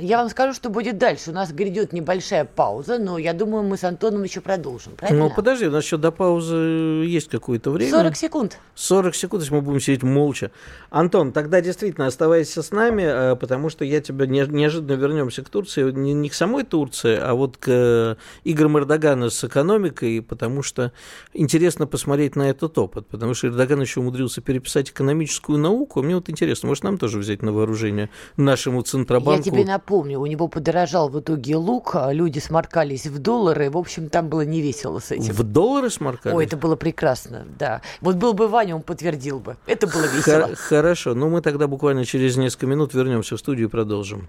я 0.00 0.18
вам 0.18 0.28
скажу, 0.30 0.52
что 0.52 0.68
будет 0.68 0.98
дальше. 0.98 1.30
У 1.30 1.32
нас 1.32 1.52
грядет 1.52 1.92
небольшая 1.92 2.44
пауза, 2.44 2.98
но 2.98 3.18
я 3.18 3.34
думаю, 3.34 3.62
мы 3.62 3.76
с 3.76 3.84
Антоном 3.84 4.24
еще 4.24 4.40
продолжим. 4.40 4.94
Правильно? 4.96 5.24
Ну, 5.24 5.30
подожди, 5.30 5.68
у 5.68 5.70
нас 5.70 5.84
еще 5.84 5.96
до 5.96 6.10
паузы 6.10 6.56
есть 6.56 7.28
какое-то 7.28 7.70
время. 7.70 7.92
40 7.92 8.16
секунд. 8.16 8.58
40 8.74 9.14
секунд, 9.14 9.42
если 9.42 9.54
мы 9.54 9.60
будем 9.60 9.80
сидеть 9.80 10.02
молча. 10.02 10.50
Антон, 10.90 11.30
тогда 11.30 11.60
действительно 11.60 12.08
оставайся 12.08 12.62
с 12.62 12.72
нами, 12.72 13.36
потому 13.36 13.68
что 13.68 13.84
я 13.84 14.00
тебя 14.00 14.26
неожиданно 14.26 14.98
вернемся 14.98 15.44
к 15.44 15.48
Турции. 15.48 15.88
Не, 15.92 16.14
не 16.14 16.28
к 16.28 16.34
самой 16.34 16.64
Турции, 16.64 17.16
а 17.16 17.34
вот 17.34 17.56
к 17.56 18.16
играм 18.44 18.78
Эрдогана 18.78 19.30
с 19.30 19.42
экономикой, 19.44 20.22
потому 20.22 20.62
что 20.62 20.92
интересно 21.32 21.86
посмотреть 21.86 22.36
на 22.36 22.50
этот 22.50 22.76
опыт, 22.78 23.06
потому 23.08 23.34
что 23.34 23.48
Эрдоган 23.48 23.80
еще 23.80 24.00
умудрился 24.00 24.40
переписать 24.40 24.90
экономическую 24.90 25.58
науку. 25.58 26.02
Мне 26.02 26.14
вот 26.14 26.28
интересно, 26.28 26.68
может, 26.68 26.84
нам 26.84 26.98
тоже 26.98 27.18
взять 27.18 27.42
на 27.42 27.52
вооружение 27.52 28.10
нашему 28.36 28.82
Центробанку? 28.82 29.38
Я 29.38 29.42
тебе 29.42 29.64
напомню, 29.64 30.20
у 30.20 30.26
него 30.26 30.48
подорожал 30.48 31.08
в 31.08 31.20
итоге 31.20 31.56
лук, 31.56 31.94
а 31.94 32.12
люди 32.12 32.38
сморкались 32.38 33.06
в 33.06 33.18
доллары, 33.18 33.70
в 33.70 33.76
общем, 33.76 34.08
там 34.08 34.28
было 34.28 34.42
не 34.42 34.60
весело 34.60 34.98
с 34.98 35.10
этим. 35.10 35.32
В 35.32 35.42
доллары 35.42 35.90
сморкались? 35.90 36.36
Ой, 36.36 36.44
это 36.44 36.56
было 36.56 36.76
прекрасно, 36.76 37.46
да. 37.58 37.82
Вот 38.00 38.16
был 38.16 38.34
бы 38.34 38.48
Ваня, 38.48 38.76
он 38.76 38.82
подтвердил 38.82 39.40
бы. 39.40 39.56
Это 39.66 39.86
было 39.86 40.06
весело. 40.06 40.48
Х- 40.48 40.54
хорошо, 40.54 41.14
ну 41.14 41.28
мы 41.28 41.42
тогда 41.42 41.66
буквально 41.66 42.04
через 42.04 42.36
несколько 42.36 42.66
минут 42.66 42.94
вернемся 42.94 43.36
в 43.36 43.40
студию 43.40 43.68
и 43.68 43.70
продолжим. 43.70 44.28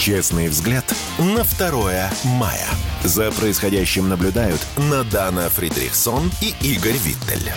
Честный 0.00 0.48
взгляд 0.48 0.94
на 1.18 1.44
2 1.44 2.10
мая. 2.38 2.66
За 3.04 3.30
происходящим 3.32 4.08
наблюдают 4.08 4.58
Надана 4.78 5.50
Фридрихсон 5.50 6.30
и 6.40 6.54
Игорь 6.66 6.96
Виттель. 6.96 7.52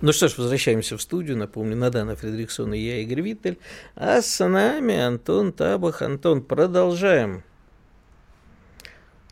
Ну 0.00 0.12
что 0.12 0.26
ж, 0.26 0.36
возвращаемся 0.36 0.96
в 0.96 1.00
студию. 1.00 1.36
Напомню, 1.36 1.76
Надана 1.76 2.16
Фридрихсон 2.16 2.74
и 2.74 2.80
я, 2.80 2.96
Игорь 3.02 3.20
Виттель. 3.20 3.60
А 3.94 4.20
с 4.20 4.44
нами 4.44 4.98
Антон 4.98 5.52
Табах. 5.52 6.02
Антон, 6.02 6.42
продолжаем. 6.42 7.44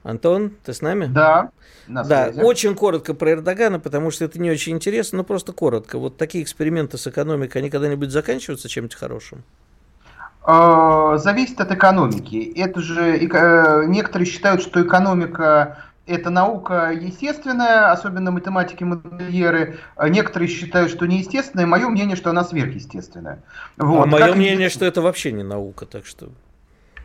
Антон, 0.04 0.52
ты 0.62 0.72
с 0.72 0.80
нами? 0.80 1.06
Да. 1.06 1.50
На 1.88 2.04
да, 2.04 2.30
очень 2.36 2.74
коротко 2.74 3.14
про 3.14 3.32
Эрдогана, 3.32 3.80
потому 3.80 4.10
что 4.10 4.24
это 4.24 4.38
не 4.38 4.50
очень 4.50 4.74
интересно, 4.74 5.18
но 5.18 5.24
просто 5.24 5.52
коротко. 5.52 5.98
Вот 5.98 6.18
такие 6.18 6.44
эксперименты 6.44 6.98
с 6.98 7.06
экономикой, 7.06 7.58
они 7.58 7.70
когда-нибудь 7.70 8.10
заканчиваются 8.10 8.68
чем-то 8.68 8.96
хорошим? 8.96 9.42
А, 10.42 11.18
зависит 11.18 11.60
от 11.60 11.72
экономики. 11.72 12.52
Это 12.56 12.80
же 12.80 13.18
э, 13.18 13.84
некоторые 13.86 14.26
считают, 14.26 14.62
что 14.62 14.82
экономика 14.82 15.78
это 16.06 16.30
наука 16.30 16.90
естественная, 16.90 17.92
особенно 17.92 18.30
математики-модельеры. 18.30 19.78
А 19.96 20.08
некоторые 20.08 20.48
считают, 20.48 20.90
что 20.90 21.06
неестественная. 21.06 21.66
Мое 21.66 21.88
мнение, 21.88 22.16
что 22.16 22.30
она 22.30 22.44
сверхъестественная. 22.44 23.42
Вот. 23.76 24.04
А 24.04 24.06
мое 24.06 24.26
как 24.28 24.36
мнение, 24.36 24.70
что 24.70 24.86
это 24.86 25.02
вообще 25.02 25.32
не 25.32 25.42
наука, 25.42 25.86
так 25.86 26.06
что... 26.06 26.30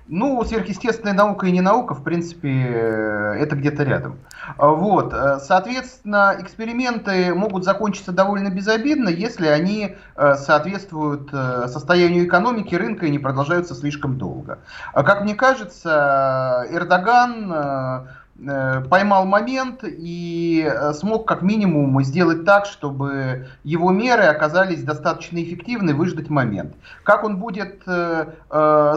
Ну, 0.07 0.43
сверхъестественная 0.43 1.13
наука 1.13 1.47
и 1.47 1.51
не 1.51 1.61
наука, 1.61 1.95
в 1.95 2.03
принципе, 2.03 2.49
э, 2.49 3.35
это 3.39 3.55
где-то 3.55 3.83
рядом. 3.83 4.19
А, 4.57 4.67
вот, 4.67 5.13
э, 5.13 5.39
соответственно, 5.39 6.35
эксперименты 6.39 7.33
могут 7.33 7.63
закончиться 7.63 8.11
довольно 8.11 8.49
безобидно, 8.49 9.07
если 9.07 9.47
они 9.47 9.95
э, 10.15 10.35
соответствуют 10.35 11.31
состоянию 11.31 12.25
экономики, 12.25 12.75
рынка 12.75 13.05
и 13.05 13.11
не 13.11 13.19
продолжаются 13.19 13.75
слишком 13.75 14.17
долго. 14.17 14.59
А, 14.91 15.03
как 15.03 15.23
мне 15.23 15.35
кажется, 15.35 16.67
Эрдоган 16.69 18.07
поймал 18.89 19.25
момент 19.25 19.83
и 19.83 20.67
э, 20.67 20.93
смог 20.93 21.27
как 21.27 21.41
минимум 21.41 22.03
сделать 22.03 22.45
так, 22.45 22.65
чтобы 22.65 23.47
его 23.63 23.91
меры 23.91 24.23
оказались 24.23 24.83
достаточно 24.83 25.41
эффективны, 25.41 25.93
выждать 25.93 26.29
момент. 26.29 26.75
Как 27.03 27.23
он 27.23 27.37
будет 27.37 27.83
э, 27.85 28.25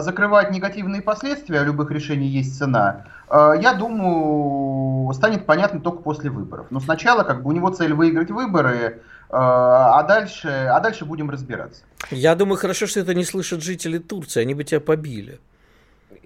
закрывать 0.01 0.51
негативные 0.51 1.01
последствия, 1.01 1.63
любых 1.63 1.91
решений 1.91 2.27
есть 2.27 2.57
цена, 2.57 3.05
я 3.29 3.73
думаю, 3.73 5.13
станет 5.13 5.45
понятно 5.45 5.81
только 5.81 6.01
после 6.01 6.29
выборов. 6.29 6.67
Но 6.69 6.79
сначала 6.79 7.23
как 7.23 7.43
бы 7.43 7.49
у 7.49 7.51
него 7.51 7.69
цель 7.69 7.93
выиграть 7.93 8.31
выборы, 8.31 9.01
а 9.29 10.01
дальше, 10.03 10.47
а 10.47 10.79
дальше 10.79 11.03
будем 11.03 11.29
разбираться. 11.29 11.81
Я 12.09 12.35
думаю, 12.35 12.57
хорошо, 12.57 12.87
что 12.87 13.01
это 13.01 13.13
не 13.13 13.25
слышат 13.25 13.61
жители 13.61 13.97
Турции, 13.97 14.39
они 14.39 14.53
бы 14.53 14.63
тебя 14.63 14.79
побили. 14.79 15.39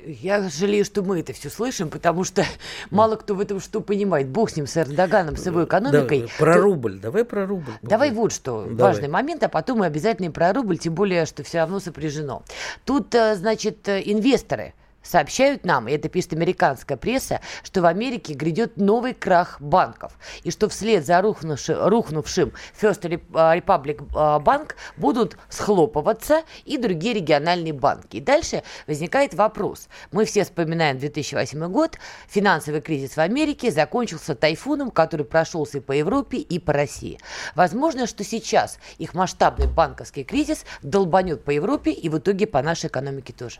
Я 0.05 0.49
жалею, 0.49 0.85
что 0.85 1.03
мы 1.03 1.19
это 1.19 1.33
все 1.33 1.49
слышим, 1.49 1.89
потому 1.89 2.23
что 2.23 2.45
мало 2.89 3.15
кто 3.15 3.35
в 3.35 3.39
этом 3.39 3.59
что 3.59 3.81
понимает. 3.81 4.27
Бог 4.27 4.49
с 4.49 4.55
ним, 4.55 4.67
с 4.67 4.77
Эрдоганом, 4.77 5.37
с 5.37 5.45
его 5.45 5.63
экономикой. 5.63 6.21
Да, 6.21 6.27
про 6.37 6.53
то... 6.53 6.61
рубль, 6.61 6.99
давай 6.99 7.25
про 7.25 7.45
рубль. 7.45 7.71
Давай 7.81 8.11
вот 8.11 8.31
что, 8.31 8.63
давай. 8.63 8.93
важный 8.93 9.07
момент, 9.07 9.43
а 9.43 9.49
потом 9.49 9.79
мы 9.79 9.85
обязательно 9.85 10.27
и 10.27 10.29
про 10.29 10.53
рубль, 10.53 10.77
тем 10.77 10.93
более, 10.93 11.25
что 11.25 11.43
все 11.43 11.59
равно 11.59 11.79
сопряжено. 11.79 12.43
Тут, 12.85 13.13
э, 13.15 13.35
значит, 13.35 13.87
э, 13.87 14.01
инвесторы– 14.05 14.73
Сообщают 15.03 15.65
нам, 15.65 15.87
и 15.87 15.93
это 15.93 16.09
пишет 16.09 16.33
американская 16.33 16.97
пресса, 16.97 17.41
что 17.63 17.81
в 17.81 17.85
Америке 17.85 18.33
грядет 18.33 18.77
новый 18.77 19.13
крах 19.13 19.59
банков, 19.59 20.13
и 20.43 20.51
что 20.51 20.69
вслед 20.69 21.05
за 21.05 21.21
рухнувшим, 21.21 21.87
рухнувшим 21.87 22.53
First 22.79 23.03
Republic 23.03 24.03
э, 24.15 24.39
банк 24.39 24.75
будут 24.97 25.37
схлопываться 25.49 26.43
и 26.65 26.77
другие 26.77 27.15
региональные 27.15 27.73
банки. 27.73 28.17
И 28.17 28.21
дальше 28.21 28.63
возникает 28.87 29.33
вопрос. 29.33 29.87
Мы 30.11 30.25
все 30.25 30.43
вспоминаем 30.43 30.99
2008 30.99 31.71
год, 31.71 31.97
финансовый 32.27 32.81
кризис 32.81 33.15
в 33.15 33.19
Америке 33.19 33.71
закончился 33.71 34.35
тайфуном, 34.35 34.91
который 34.91 35.25
прошелся 35.25 35.81
по 35.81 35.91
Европе, 35.91 36.37
и 36.37 36.59
по 36.59 36.73
России. 36.73 37.19
Возможно, 37.55 38.07
что 38.07 38.23
сейчас 38.23 38.79
их 38.97 39.13
масштабный 39.13 39.67
банковский 39.67 40.23
кризис 40.23 40.65
долбанет 40.81 41.43
по 41.43 41.51
Европе 41.51 41.91
и 41.91 42.09
в 42.09 42.17
итоге 42.17 42.47
по 42.47 42.61
нашей 42.61 42.87
экономике 42.87 43.33
тоже. 43.33 43.59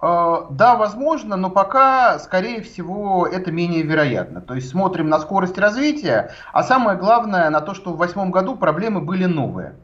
Э, 0.00 0.46
да, 0.50 0.76
возможно, 0.76 1.36
но 1.36 1.50
пока, 1.50 2.18
скорее 2.18 2.62
всего, 2.62 3.26
это 3.26 3.50
менее 3.50 3.82
вероятно. 3.82 4.40
То 4.40 4.54
есть 4.54 4.68
смотрим 4.68 5.08
на 5.08 5.18
скорость 5.18 5.58
развития, 5.58 6.32
а 6.52 6.62
самое 6.62 6.96
главное 6.96 7.50
на 7.50 7.60
то, 7.60 7.74
что 7.74 7.92
в 7.92 7.96
восьмом 7.96 8.30
году 8.30 8.56
проблемы 8.56 9.00
были 9.00 9.24
новые. 9.24 9.74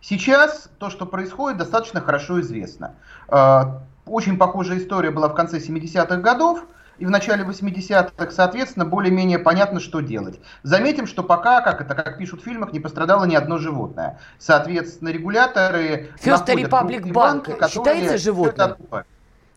Сейчас 0.00 0.68
то, 0.78 0.90
что 0.90 1.06
происходит, 1.06 1.58
достаточно 1.58 2.00
хорошо 2.00 2.40
известно. 2.40 2.94
Э, 3.28 3.80
очень 4.06 4.36
похожая 4.36 4.78
история 4.78 5.10
была 5.10 5.28
в 5.28 5.34
конце 5.34 5.58
70-х 5.58 6.16
годов, 6.16 6.64
и 6.98 7.06
в 7.06 7.10
начале 7.10 7.42
80-х, 7.42 8.30
соответственно, 8.30 8.84
более-менее 8.84 9.40
понятно, 9.40 9.80
что 9.80 10.00
делать. 10.00 10.38
Заметим, 10.62 11.08
что 11.08 11.24
пока, 11.24 11.60
как 11.60 11.80
это, 11.80 11.94
как 11.96 12.18
пишут 12.18 12.42
в 12.42 12.44
фильмах, 12.44 12.72
не 12.72 12.78
пострадало 12.78 13.24
ни 13.24 13.34
одно 13.34 13.58
животное. 13.58 14.20
Соответственно, 14.38 15.08
регуляторы... 15.08 16.10
First 16.22 16.46
Republic 16.46 17.02
Bank 17.10 17.68
считается 17.68 18.16
животным? 18.18 18.76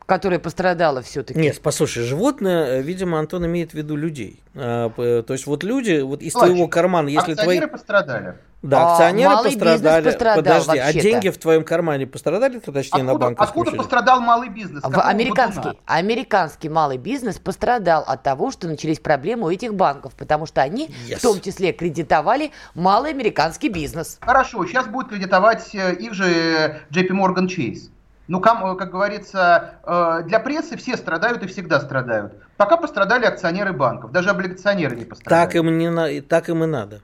Которая 0.07 0.39
пострадала 0.39 1.01
все-таки. 1.01 1.39
Нет, 1.39 1.61
послушай, 1.61 2.03
животное, 2.03 2.79
э, 2.79 2.81
видимо, 2.81 3.19
Антон 3.19 3.45
имеет 3.45 3.71
в 3.71 3.73
виду 3.75 3.95
людей. 3.97 4.41
А, 4.55 4.89
то 4.89 5.33
есть 5.33 5.45
вот 5.45 5.63
люди, 5.63 5.99
вот 5.99 6.21
из 6.23 6.31
Плачь. 6.33 6.47
твоего 6.47 6.67
кармана, 6.67 7.09
если 7.09 7.35
твои... 7.35 7.59
пострадали. 7.67 8.35
Да, 8.63 8.93
акционеры 8.93 9.33
а, 9.33 9.43
пострадали. 9.43 10.05
пострадал, 10.05 10.35
Подожди, 10.37 10.77
а 10.79 10.93
деньги 10.93 11.29
в 11.29 11.37
твоем 11.37 11.63
кармане 11.63 12.07
пострадали, 12.07 12.57
то 12.57 12.71
точнее 12.71 13.01
откуда, 13.01 13.13
на 13.13 13.19
банковском 13.19 13.61
Откуда 13.61 13.77
пострадал 13.77 14.21
малый 14.21 14.49
бизнес? 14.49 14.81
В 14.81 14.99
американский, 14.99 15.77
американский 15.85 16.69
малый 16.69 16.97
бизнес 16.97 17.37
пострадал 17.37 18.03
от 18.07 18.23
того, 18.23 18.49
что 18.49 18.67
начались 18.67 18.99
проблемы 18.99 19.47
у 19.47 19.51
этих 19.51 19.75
банков, 19.75 20.15
потому 20.15 20.47
что 20.47 20.61
они 20.61 20.87
yes. 21.07 21.17
в 21.17 21.21
том 21.21 21.39
числе 21.39 21.71
кредитовали 21.71 22.51
малый 22.73 23.11
американский 23.11 23.69
бизнес. 23.69 24.17
Хорошо, 24.21 24.65
сейчас 24.65 24.87
будет 24.87 25.09
кредитовать 25.09 25.75
э, 25.75 25.93
их 25.95 26.13
же 26.13 26.81
JP 26.91 27.09
Morgan 27.09 27.47
Chase. 27.47 27.91
Ну, 28.27 28.41
как 28.41 28.91
говорится, 28.91 29.75
э, 29.83 30.23
для 30.25 30.39
прессы 30.39 30.75
все 30.77 30.97
страдают 30.97 31.43
и 31.43 31.47
всегда 31.47 31.79
страдают. 31.79 32.33
Пока 32.57 32.77
пострадали 32.77 33.25
акционеры 33.25 33.73
банков, 33.73 34.11
даже 34.11 34.29
облигационеры 34.29 34.95
не 34.95 35.05
пострадали. 35.05 35.45
Так 35.45 35.55
им, 35.55 35.77
не, 35.77 36.21
так 36.21 36.49
им 36.49 36.63
и 36.63 36.67
надо. 36.67 37.01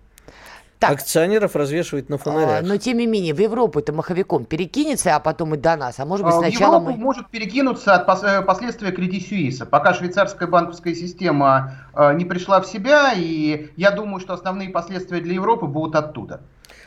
Так. 0.83 0.99
Акционеров 0.99 1.55
развешивать 1.55 2.09
на 2.09 2.17
фонарях. 2.17 2.61
А, 2.61 2.65
но 2.65 2.75
тем 2.75 2.97
не 2.97 3.07
менее, 3.07 3.33
в 3.33 3.39
Европу 3.39 3.79
это 3.79 3.93
маховиком 3.93 4.43
перекинется, 4.43 5.15
а 5.15 5.21
потом 5.21 5.55
и 5.55 5.57
до 5.57 5.77
нас. 5.77 5.97
А 5.99 6.05
может 6.05 6.25
быть 6.25 6.35
сначала 6.35 6.79
в 6.79 6.81
Европу 6.81 6.97
мы... 6.97 7.03
может 7.05 7.29
перекинуться 7.29 7.95
от 7.95 8.23
э, 8.23 8.41
последствия 8.41 8.91
кредит 8.91 9.25
Сюиса. 9.25 9.65
Пока 9.65 9.93
швейцарская 9.93 10.45
банковская 10.45 10.93
система 10.93 11.75
э, 11.95 12.13
не 12.15 12.25
пришла 12.25 12.59
в 12.59 12.65
себя, 12.65 13.13
и 13.15 13.69
я 13.77 13.91
думаю, 13.91 14.19
что 14.19 14.33
основные 14.33 14.69
последствия 14.69 15.21
для 15.21 15.35
Европы 15.35 15.67
будут 15.67 15.95
оттуда. 15.95 16.41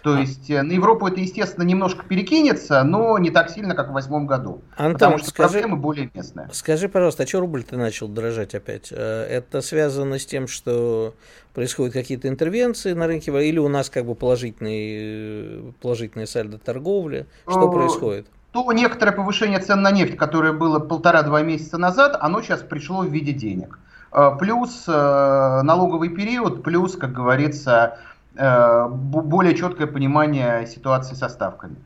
То 0.07 0.19
есть 0.19 0.49
э, 0.51 0.63
на 0.63 0.71
Европу 0.71 1.09
это, 1.09 1.19
естественно, 1.19 1.65
немножко 1.65 2.05
перекинется, 2.05 2.85
но 2.85 3.19
не 3.19 3.33
так 3.33 3.51
сильно, 3.51 3.75
как 3.75 3.89
в 3.89 3.93
восьмом 3.93 4.29
году. 4.29 4.61
Антон, 4.77 4.93
потому 4.93 5.19
что 5.19 5.31
скажи, 5.31 5.55
проблемы 5.55 5.77
более 5.77 6.09
местные. 6.15 6.49
Скажи, 6.53 6.89
пожалуйста, 6.89 7.25
а 7.25 7.27
что 7.27 7.41
рубль 7.41 7.65
ты 7.65 7.77
начал 7.77 8.07
дрожать 8.07 8.55
опять? 8.55 8.93
Э, 8.93 9.25
это 9.25 9.63
связано 9.63 10.21
с 10.21 10.25
тем, 10.25 10.47
что 10.47 11.15
происходят 11.55 11.93
какие-то 11.93 12.29
интервенции 12.29 12.93
на 12.93 13.09
рынке, 13.09 13.33
или 13.49 13.59
у 13.59 13.67
нас 13.67 13.91
как 13.91 14.07
бы 14.07 14.15
положительный, 14.15 15.75
положительный 15.83 16.29
сальдо 16.29 16.59
торговли? 16.59 17.27
Что 17.49 17.69
происходит? 17.69 18.29
То 18.53 18.71
некоторое 18.71 19.11
повышение 19.11 19.59
цен 19.59 19.83
на 19.83 19.91
нефть, 19.91 20.17
которое 20.17 20.53
было 20.53 20.79
полтора-два 20.79 21.43
месяца 21.43 21.79
назад, 21.79 22.17
оно 22.21 22.43
сейчас 22.43 22.61
пришло 22.61 23.01
в 23.01 23.13
виде 23.13 23.33
денег. 23.33 23.81
Э, 24.13 24.31
плюс 24.39 24.87
налоговый 24.87 26.11
период, 26.11 26.63
плюс, 26.63 26.95
как 26.95 27.13
говорится, 27.13 27.99
Э, 27.99 28.16
более 28.37 29.55
четкое 29.55 29.87
понимание 29.87 30.67
ситуации 30.67 31.15
со 31.15 31.29
ставками. 31.29 31.77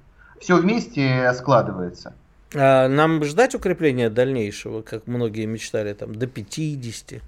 Все 0.41 0.57
вместе 0.57 1.33
складывается. 1.35 2.15
А 2.55 2.89
нам 2.89 3.23
ждать 3.25 3.55
укрепления 3.55 4.11
дальнейшего, 4.11 4.83
как 4.83 5.07
многие 5.07 5.47
мечтали, 5.47 5.93
там, 5.93 6.15
до 6.15 6.27
50? 6.27 7.23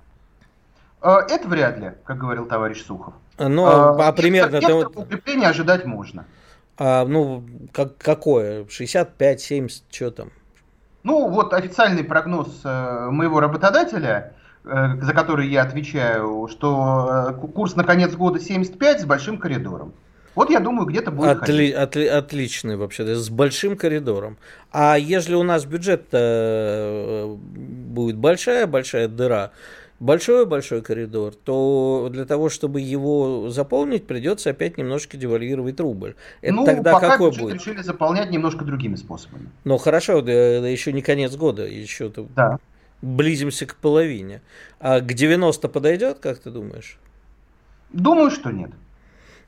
Э, 1.02 1.16
это 1.28 1.48
вряд 1.48 1.78
ли, 1.78 1.92
как 2.04 2.18
говорил 2.18 2.46
товарищ 2.46 2.82
Сухов. 2.84 3.14
Ну, 3.38 3.66
а, 3.66 4.08
а 4.08 4.12
примерно... 4.12 4.56
Это... 4.56 4.88
Укрепления 4.88 5.48
ожидать 5.48 5.84
можно. 5.84 6.26
А, 6.76 7.04
ну, 7.04 7.44
как, 7.72 7.96
какое? 7.98 8.66
65, 8.68 9.40
70, 9.40 9.84
что 9.90 10.10
там? 10.10 10.30
Ну, 11.04 11.28
вот 11.28 11.52
официальный 11.52 12.04
прогноз 12.04 12.60
э, 12.64 13.08
моего 13.10 13.40
работодателя 13.40 14.34
Э, 14.34 14.41
за 14.64 15.12
который 15.12 15.48
я 15.48 15.62
отвечаю, 15.62 16.48
что 16.48 17.28
э, 17.30 17.46
курс 17.48 17.74
на 17.74 17.84
конец 17.84 18.14
года 18.14 18.38
75 18.38 19.00
с 19.00 19.04
большим 19.04 19.38
коридором. 19.38 19.92
Вот 20.34 20.50
я 20.50 20.60
думаю, 20.60 20.86
где-то 20.86 21.10
будет 21.10 21.42
Отли, 21.42 21.72
отли, 21.72 22.06
Отличный 22.06 22.76
вообще, 22.76 23.14
с 23.14 23.28
большим 23.28 23.76
коридором. 23.76 24.38
А 24.70 24.96
если 24.96 25.34
у 25.34 25.42
нас 25.42 25.64
бюджет 25.64 26.06
э, 26.12 27.26
будет 27.26 28.16
большая, 28.16 28.66
большая 28.66 29.08
дыра, 29.08 29.50
большой-большой 30.00 30.82
коридор, 30.82 31.34
то 31.34 32.08
для 32.10 32.24
того, 32.24 32.48
чтобы 32.48 32.80
его 32.80 33.50
заполнить, 33.50 34.06
придется 34.06 34.50
опять 34.50 34.78
немножко 34.78 35.16
девальвировать 35.16 35.78
рубль. 35.80 36.14
Это 36.40 36.54
ну, 36.54 36.64
тогда 36.64 36.92
пока 36.92 37.10
какой 37.10 37.30
будет? 37.30 37.54
решили 37.54 37.82
заполнять 37.82 38.30
немножко 38.30 38.64
другими 38.64 38.94
способами. 38.94 39.50
Ну 39.64 39.76
хорошо, 39.76 40.22
да, 40.22 40.32
еще 40.32 40.92
не 40.92 41.02
конец 41.02 41.36
года, 41.36 41.66
еще 41.66 42.10
да 42.34 42.58
близимся 43.02 43.66
к 43.66 43.74
половине. 43.76 44.40
А 44.80 45.00
к 45.00 45.12
90 45.12 45.68
подойдет, 45.68 46.18
как 46.20 46.38
ты 46.38 46.50
думаешь? 46.50 46.98
Думаю, 47.92 48.30
что 48.30 48.50
нет. 48.50 48.70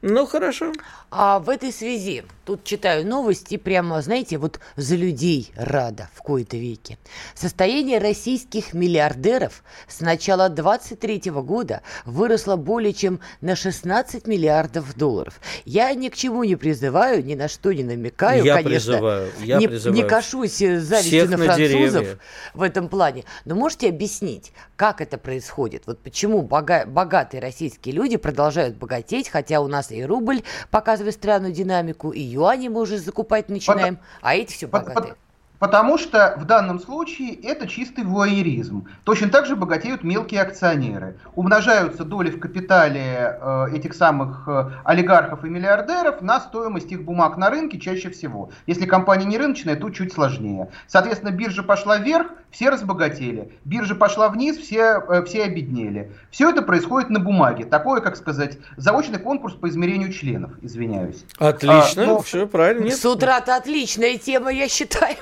Ну, 0.07 0.27
хорошо. 0.27 0.71
А 1.11 1.39
в 1.39 1.49
этой 1.49 1.73
связи, 1.73 2.25
тут 2.45 2.63
читаю 2.65 3.07
новости, 3.07 3.57
прямо, 3.57 4.03
знаете, 4.03 4.37
вот 4.37 4.61
за 4.77 4.97
людей 4.97 5.51
рада 5.57 6.11
в 6.13 6.21
кои-то 6.21 6.59
веке. 6.59 6.99
Состояние 7.35 7.99
российских 7.99 8.75
миллиардеров 8.75 9.63
с 9.89 10.01
начала 10.01 10.51
23 10.51 11.31
года 11.31 11.81
выросло 12.05 12.57
более 12.57 12.93
чем 12.93 13.21
на 13.41 13.57
16 13.57 14.27
миллиардов 14.27 14.95
долларов. 14.95 15.41
Я 15.65 15.95
ни 15.95 16.11
к 16.11 16.17
чему 16.17 16.45
не 16.45 16.57
призываю, 16.57 17.25
ни 17.25 17.35
на 17.35 17.49
что 17.49 17.73
не 17.73 17.83
намекаю, 17.85 18.45
я 18.45 18.57
конечно. 18.57 18.93
Призываю, 18.93 19.33
я 19.41 19.59
не, 19.59 19.69
призываю. 19.69 20.03
не 20.03 20.07
кашусь 20.07 20.59
завистью 20.59 21.31
на, 21.31 21.37
на 21.39 21.45
французов 21.45 22.19
в 22.53 22.61
этом 22.61 22.89
плане. 22.89 23.25
Но 23.47 23.55
можете 23.55 23.89
объяснить, 23.89 24.53
как 24.77 25.01
это 25.01 25.17
происходит? 25.17 25.85
Вот 25.87 26.01
почему 26.01 26.43
бога- 26.43 26.85
богатые 26.85 27.41
российские 27.41 27.95
люди 27.95 28.19
продолжают 28.19 28.77
богатеть, 28.77 29.31
хотя 29.31 29.63
у 29.63 29.69
нас 29.69 29.94
и 29.95 30.05
рубль 30.05 30.43
показывает 30.71 31.15
странную 31.15 31.53
динамику, 31.53 32.11
и 32.11 32.21
юани 32.21 32.69
мы 32.69 32.81
уже 32.81 32.99
закупать 32.99 33.49
начинаем, 33.49 33.97
Под... 33.97 34.05
а 34.23 34.35
эти 34.35 34.53
все 34.53 34.67
богатые. 34.67 35.15
Под, 35.15 35.19
Потому 35.65 35.97
что 35.97 36.35
в 36.37 36.45
данном 36.45 36.79
случае 36.79 37.33
это 37.37 37.67
чистый 37.67 38.05
вуайеризм. 38.05 38.87
Точно 39.05 39.31
так 39.31 39.47
же 39.47 39.57
богатеют 39.57 40.05
мелкие 40.05 40.43
акционеры. 40.43 41.17
Умножаются 41.37 42.05
доли 42.05 42.31
в 42.31 42.39
капитале 42.39 43.39
э, 43.41 43.69
этих 43.73 43.95
самых 43.95 44.47
э, 44.47 44.73
олигархов 44.85 45.43
и 45.43 45.49
миллиардеров 45.49 46.21
на 46.21 46.39
стоимость 46.39 46.93
их 46.93 47.05
бумаг 47.05 47.39
на 47.39 47.49
рынке 47.49 47.81
чаще 47.81 48.11
всего. 48.11 48.51
Если 48.67 48.85
компания 48.85 49.25
не 49.25 49.39
рыночная, 49.39 49.77
то 49.77 49.89
чуть 49.89 50.13
сложнее. 50.13 50.69
Соответственно, 50.87 51.31
биржа 51.31 51.63
пошла 51.63 51.97
вверх, 51.97 52.27
все 52.51 52.69
разбогатели. 52.69 53.51
Биржа 53.65 53.95
пошла 53.95 54.29
вниз, 54.29 54.59
все, 54.59 55.03
э, 55.09 55.25
все 55.25 55.45
обеднели. 55.45 56.13
Все 56.31 56.51
это 56.51 56.61
происходит 56.61 57.09
на 57.09 57.21
бумаге. 57.21 57.65
Такое, 57.65 58.03
как 58.03 58.17
сказать, 58.17 58.59
заочный 58.77 59.19
конкурс 59.19 59.55
по 59.55 59.67
измерению 59.71 60.13
членов, 60.13 60.51
извиняюсь. 60.61 61.25
Отлично, 61.39 62.03
а, 62.03 62.07
но... 62.07 62.21
все 62.21 62.47
правильно. 62.47 62.85
Нет? 62.85 62.97
С 62.97 63.05
утра-то 63.07 63.57
отличная 63.57 64.19
тема, 64.19 64.53
я 64.53 64.69
считаю. 64.69 65.17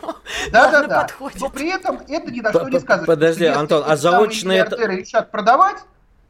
Да, 0.51 0.71
да, 0.71 0.87
да. 0.87 1.07
Но 1.41 1.51
при 1.51 1.71
этом 1.71 2.01
это 2.09 2.31
ни 2.31 2.41
на 2.41 2.51
что 2.51 2.69
не 2.69 2.81
сказывает. 2.81 3.07
Подожди, 3.07 3.47
Антон, 3.47 3.85
а 3.87 3.97
заочный 3.97 4.57
это... 4.57 4.77
решат 4.87 5.31
продавать, 5.31 5.77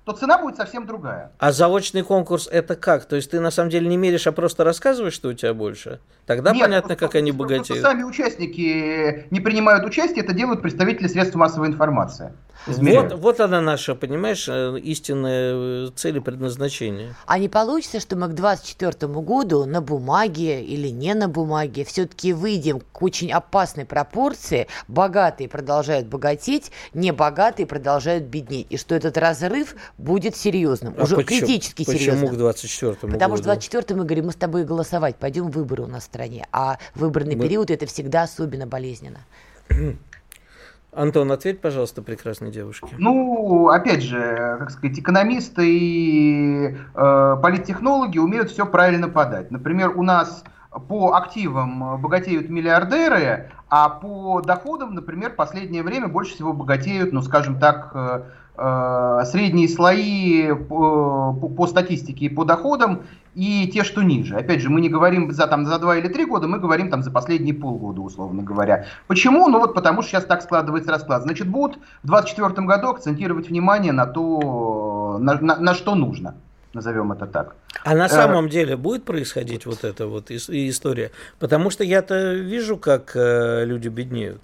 то 0.05 0.13
цена 0.13 0.39
будет 0.39 0.57
совсем 0.57 0.87
другая. 0.87 1.33
А 1.39 1.53
заочный 1.53 2.03
конкурс 2.03 2.49
это 2.51 2.75
как? 2.75 3.05
То 3.05 3.17
есть 3.17 3.31
ты 3.31 3.41
на 3.41 3.51
самом 3.51 3.71
деле 3.71 3.89
не 3.89 3.97
меришь, 3.97 4.27
а 4.27 4.33
просто 4.33 4.65
рассказываешь, 4.65 5.15
что 5.15 5.29
у 5.29 5.33
тебя 5.33 5.55
больше? 5.55 6.01
Тогда 6.27 6.53
Нет, 6.53 6.63
понятно, 6.63 6.89
просто, 6.89 7.07
как 7.07 7.15
они 7.15 7.31
богатеют. 7.31 7.83
Сами 7.83 8.03
участники 8.03 9.27
не 9.31 9.41
принимают 9.41 9.85
участие, 9.85 10.25
это 10.25 10.33
делают 10.33 10.63
представители 10.63 11.07
средств 11.07 11.37
массовой 11.37 11.69
информации. 11.69 12.33
Вот, 12.67 13.15
вот 13.15 13.41
она 13.41 13.61
наша, 13.61 13.95
понимаешь, 13.95 14.49
э, 14.49 14.79
истинная 14.79 15.87
э, 15.87 15.91
цель 15.97 16.19
и 16.19 16.21
предназначение. 16.21 17.15
А 17.27 17.39
не 17.39 17.49
получится, 17.49 17.99
что 17.99 18.15
мы 18.15 18.29
к 18.29 18.35
2024 18.35 19.13
году 19.13 19.65
на 19.65 19.81
бумаге 19.81 20.63
или 20.63 20.89
не 20.89 21.15
на 21.15 21.29
бумаге 21.29 21.85
все-таки 21.85 22.33
выйдем 22.33 22.81
к 22.81 23.03
очень 23.03 23.33
опасной 23.33 23.85
пропорции, 23.85 24.69
богатые 24.87 25.49
продолжают 25.49 26.07
богатеть, 26.07 26.71
небогатые 26.95 27.67
продолжают 27.67 28.25
беднеть, 28.25 28.69
и 28.71 28.77
что 28.77 28.95
этот 28.95 29.19
разрыв 29.19 29.75
будет 29.99 30.37
серьезным, 30.37 30.95
а 30.99 31.05
уже 31.05 31.17
почему, 31.17 31.41
критически 31.41 31.85
почему 31.85 31.99
серьезным. 31.99 32.29
Почему 32.31 32.37
к 32.37 32.39
24 32.39 32.93
году? 32.95 33.13
Потому 33.13 33.37
что 33.37 33.45
24 33.45 33.99
мы 33.99 34.05
говорим, 34.05 34.27
мы 34.27 34.33
с 34.33 34.37
тобой 34.37 34.65
голосовать, 34.65 35.17
пойдем 35.17 35.51
выборы 35.51 35.85
у 35.85 35.87
нас 35.87 36.03
в 36.03 36.07
стране, 36.07 36.47
а 36.53 36.79
выборный 36.95 37.37
мы... 37.37 37.45
период 37.45 37.71
это 37.71 37.87
всегда 37.87 38.23
особенно 38.23 38.67
болезненно. 38.67 39.21
Антон, 40.93 41.33
ответь, 41.33 41.61
пожалуйста, 41.61 42.03
прекрасной 42.03 42.51
девушке. 42.51 42.89
Ну, 42.99 43.69
опять 43.69 44.03
же, 44.03 44.57
как 44.59 44.71
сказать, 44.71 44.99
экономисты 44.99 45.67
и 45.67 46.77
э, 46.95 47.37
политтехнологи 47.43 48.19
умеют 48.19 48.51
все 48.51 48.67
правильно 48.67 49.09
подать. 49.09 49.51
Например, 49.51 49.97
у 49.97 50.03
нас 50.03 50.45
по 50.89 51.15
активам 51.15 52.01
богатеют 52.01 52.49
миллиардеры, 52.49 53.51
а 53.69 53.89
по 53.89 54.41
доходам, 54.41 54.95
например, 54.95 55.33
в 55.33 55.37
последнее 55.37 55.83
время 55.83 56.09
больше 56.09 56.35
всего 56.35 56.53
богатеют, 56.53 57.13
ну, 57.13 57.23
скажем 57.23 57.59
так, 57.59 57.91
э, 57.95 58.23
э, 58.57 59.21
средние 59.27 59.69
слои 59.69 60.53
по, 60.53 61.33
по 61.33 61.67
статистике 61.67 62.27
и 62.27 62.29
по 62.29 62.45
доходам 62.45 63.03
и 63.35 63.69
те, 63.69 63.85
что 63.85 64.03
ниже. 64.03 64.37
Опять 64.37 64.61
же, 64.61 64.71
мы 64.71 64.81
не 64.81 64.89
говорим 64.89 65.31
за, 65.31 65.47
там, 65.47 65.67
за 65.67 65.79
два 65.79 65.97
или 65.97 66.09
три 66.09 66.25
года, 66.25 66.49
мы 66.49 66.59
говорим 66.59 66.91
там, 66.91 67.03
за 67.03 67.11
последние 67.11 67.55
полгода, 67.55 68.01
условно 68.01 68.43
говоря. 68.43 68.87
Почему? 69.07 69.49
Ну 69.49 69.59
вот 69.59 69.75
потому 69.75 70.03
что 70.03 70.13
сейчас 70.13 70.25
так 70.25 70.43
складывается 70.43 70.91
расклад. 70.91 71.23
Значит, 71.23 71.49
будут 71.49 71.79
в 72.03 72.09
2024 72.09 72.67
году 72.67 72.89
акцентировать 72.89 73.49
внимание 73.49 73.93
на 73.93 74.07
то, 74.07 75.19
на, 75.21 75.35
на, 75.41 75.57
на 75.57 75.75
что 75.75 75.95
нужно 75.95 76.35
назовем 76.75 77.13
это 77.13 77.27
так. 77.27 77.55
А 77.85 77.95
на 77.95 78.07
э, 78.07 78.09
самом 78.09 78.49
деле 78.49 78.77
будет 78.77 79.05
происходить 79.05 79.67
вот 79.67 79.85
эта 79.85 80.07
вот 80.07 80.31
история? 80.31 81.11
Потому 81.39 81.71
что 81.71 81.85
я-то 81.85 82.35
вижу, 82.35 82.77
как 82.77 83.13
э, 83.15 83.65
люди 83.65 83.89
беднеют. 83.89 84.43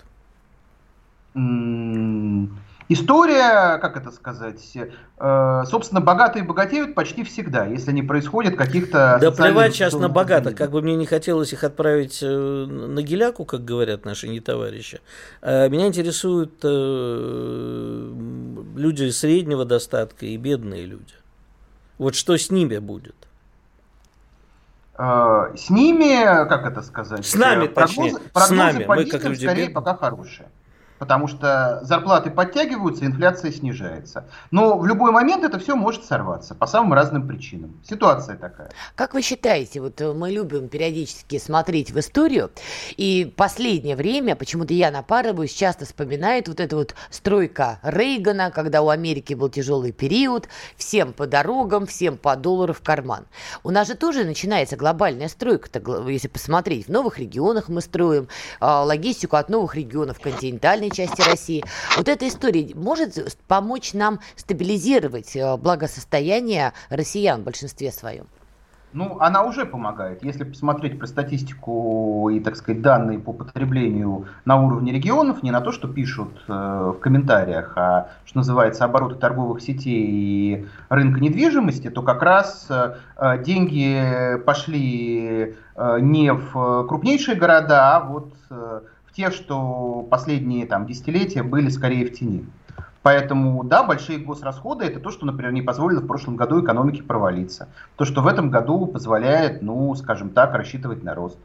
История, 2.91 3.77
как 3.79 3.99
это 3.99 4.11
сказать, 4.11 4.62
э, 4.75 5.62
собственно, 5.67 6.01
богатые 6.01 6.43
богатеют 6.43 6.95
почти 6.95 7.23
всегда, 7.23 7.67
если 7.67 7.93
не 7.93 8.03
происходит 8.03 8.57
каких-то... 8.57 9.19
Да 9.21 9.31
плевать 9.31 9.75
сейчас 9.75 9.93
на 9.93 10.09
богатых, 10.09 10.57
как 10.57 10.71
бы 10.71 10.81
мне 10.81 10.97
не 10.97 11.05
хотелось 11.05 11.53
их 11.53 11.64
отправить 11.64 12.21
э, 12.23 12.27
на 12.27 13.03
геляку, 13.03 13.45
как 13.45 13.62
говорят 13.62 14.07
наши 14.07 14.27
не 14.29 14.41
товарищи. 14.41 15.03
Э, 15.43 15.69
меня 15.69 15.87
интересуют 15.87 16.61
э, 16.64 18.14
люди 18.77 19.11
среднего 19.11 19.67
достатка 19.67 20.25
и 20.25 20.38
бедные 20.38 20.87
люди. 20.87 21.12
Вот 21.98 22.14
что 22.14 22.37
с 22.37 22.50
ними 22.50 22.78
будет? 22.78 23.16
Э, 24.96 25.52
с 25.56 25.68
ними, 25.70 26.24
как 26.48 26.66
это 26.66 26.82
сказать? 26.82 27.26
С 27.26 27.34
нами, 27.34 27.66
прогнозы, 27.66 28.12
точнее. 28.12 28.30
Прогнозы 28.32 28.46
с 28.46 28.56
нами, 28.56 28.84
мы 28.87 29.04
как 29.06 29.24
люди 29.24 29.44
скорее 29.44 29.66
бед... 29.66 29.74
пока 29.74 29.96
хорошие 29.96 30.48
потому 30.98 31.28
что 31.28 31.80
зарплаты 31.82 32.30
подтягиваются, 32.30 33.04
инфляция 33.06 33.52
снижается. 33.52 34.24
Но 34.50 34.78
в 34.78 34.87
любой 34.87 35.12
момент 35.12 35.44
это 35.44 35.58
все 35.58 35.76
может 35.76 36.04
сорваться 36.04 36.54
по 36.54 36.66
самым 36.66 36.94
разным 36.94 37.26
причинам. 37.26 37.80
Ситуация 37.88 38.37
такая. 38.37 38.70
Как 38.94 39.14
вы 39.14 39.22
считаете, 39.22 39.80
вот 39.80 40.00
э, 40.00 40.12
мы 40.12 40.30
любим 40.30 40.68
периодически 40.68 41.38
смотреть 41.38 41.90
в 41.90 41.98
историю, 41.98 42.50
и 42.96 43.32
последнее 43.37 43.96
время, 43.96 44.37
почему-то 44.37 44.74
я 44.74 44.90
напарываюсь, 44.90 45.52
часто 45.52 45.84
вспоминает 45.84 46.48
вот 46.48 46.61
эта 46.61 46.76
вот 46.76 46.94
стройка 47.11 47.78
Рейгана, 47.82 48.50
когда 48.50 48.82
у 48.82 48.88
Америки 48.88 49.34
был 49.34 49.48
тяжелый 49.48 49.92
период, 49.92 50.48
всем 50.76 51.12
по 51.12 51.26
дорогам, 51.26 51.87
всем 51.87 52.16
по 52.16 52.37
доллару 52.37 52.72
в 52.72 52.80
карман. 52.80 53.26
У 53.62 53.70
нас 53.70 53.88
же 53.88 53.94
тоже 53.94 54.24
начинается 54.24 54.76
глобальная 54.76 55.28
стройка, 55.28 55.68
если 56.08 56.28
посмотреть, 56.28 56.87
в 56.87 56.90
новых 56.90 57.18
регионах 57.18 57.68
мы 57.68 57.80
строим 57.80 58.28
а, 58.61 58.82
логистику 58.84 59.37
от 59.37 59.48
новых 59.48 59.74
регионов 59.74 60.20
континентальной 60.20 60.88
центральной 60.88 60.90
части 60.90 61.29
России. 61.29 61.64
Вот 61.96 62.09
эта 62.09 62.29
история 62.29 62.74
может 62.74 63.38
помочь 63.46 63.92
нам 63.94 64.20
стабилизировать 64.37 65.37
э, 65.37 65.57
благосостояние 65.57 66.72
россиян 66.90 67.42
в 67.42 67.44
большинстве 67.44 67.92
своем? 67.92 68.27
Ну, 68.94 69.18
она 69.20 69.44
уже 69.44 69.66
помогает. 69.66 70.24
Если 70.24 70.44
посмотреть 70.44 70.98
про 70.98 71.07
статистику 71.07 72.31
и, 72.33 72.40
так 72.40 72.57
сказать, 72.57 72.81
данные 72.81 73.18
по 73.18 73.35
потреблению 73.35 74.29
на 74.46 74.57
уровне 74.57 74.92
регионов, 74.92 75.42
не 75.42 75.51
на 75.51 75.61
то, 75.61 75.72
что 75.72 75.88
пишут 75.88 76.31
э, 76.48 76.92
в 76.96 76.98
комментариях, 76.98 77.74
а 77.77 78.09
что 78.24 78.38
называется 78.38 78.87
обороты 78.87 79.16
торговых 79.16 79.61
сетей 79.61 80.07
и 80.09 80.66
рынка 80.88 81.20
недвижимости, 81.20 81.90
то 81.90 82.01
как 82.01 82.22
раз 82.22 82.66
э, 82.70 83.42
деньги 83.44 84.38
пошли 84.46 85.55
э, 85.77 85.98
не 86.01 86.33
в 86.33 86.87
крупнейшие 86.87 87.37
города, 87.37 87.96
а 87.96 88.01
вот 88.01 88.33
э, 88.48 88.81
те, 89.18 89.33
что 89.33 90.07
последние 90.09 90.64
там, 90.64 90.87
десятилетия 90.87 91.42
были 91.42 91.70
скорее 91.70 92.07
в 92.07 92.14
тени. 92.14 92.46
Поэтому, 93.02 93.64
да, 93.64 93.83
большие 93.83 94.20
госрасходы 94.20 94.85
это 94.85 95.00
то, 95.00 95.11
что, 95.11 95.26
например, 95.26 95.50
не 95.50 95.62
позволило 95.62 96.00
в 96.00 96.07
прошлом 96.07 96.37
году 96.37 96.62
экономике 96.62 97.02
провалиться. 97.02 97.68
То, 97.96 98.04
что 98.04 98.22
в 98.22 98.28
этом 98.28 98.48
году 98.48 98.87
позволяет, 98.87 99.61
ну, 99.61 99.92
скажем 99.96 100.31
так, 100.31 100.54
рассчитывать 100.54 101.02
на 101.02 101.16
рост. 101.16 101.38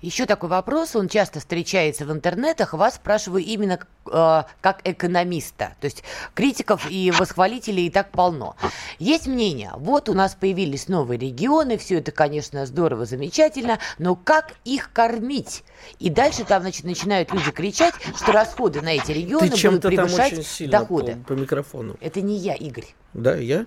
Еще 0.00 0.24
такой 0.24 0.48
вопрос, 0.48 0.96
он 0.96 1.08
часто 1.08 1.40
встречается 1.40 2.06
в 2.06 2.12
интернетах, 2.12 2.72
вас 2.72 2.94
спрашиваю 2.94 3.44
именно 3.44 3.78
э, 4.06 4.42
как 4.62 4.80
экономиста. 4.84 5.74
То 5.80 5.84
есть 5.84 6.02
критиков 6.34 6.90
и 6.90 7.10
восхвалителей 7.10 7.86
и 7.86 7.90
так 7.90 8.10
полно. 8.10 8.56
Есть 8.98 9.26
мнение, 9.26 9.72
вот 9.76 10.08
у 10.08 10.14
нас 10.14 10.34
появились 10.34 10.88
новые 10.88 11.18
регионы, 11.18 11.76
все 11.76 11.98
это, 11.98 12.12
конечно, 12.12 12.64
здорово, 12.64 13.04
замечательно, 13.04 13.78
но 13.98 14.16
как 14.16 14.54
их 14.64 14.90
кормить? 14.92 15.64
И 15.98 16.08
дальше 16.08 16.44
там 16.44 16.62
значит, 16.62 16.84
начинают 16.84 17.32
люди 17.32 17.50
кричать, 17.50 17.94
что 18.16 18.32
расходы 18.32 18.80
на 18.80 18.94
эти 18.94 19.12
регионы 19.12 19.50
Ты 19.50 19.68
будут 19.68 19.82
превышать 19.82 20.70
доходы. 20.70 21.16
По, 21.26 21.34
по 21.34 21.38
микрофону. 21.38 21.96
Это 22.00 22.22
не 22.22 22.38
я, 22.38 22.54
Игорь. 22.54 22.86
Да, 23.12 23.36
я? 23.36 23.66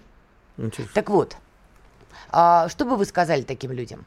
Интересно. 0.58 0.94
Так 0.96 1.10
вот, 1.10 1.38
а, 2.32 2.70
что 2.70 2.86
бы 2.86 2.96
вы 2.96 3.06
сказали 3.06 3.44
таким 3.44 3.72
людям? 3.72 4.06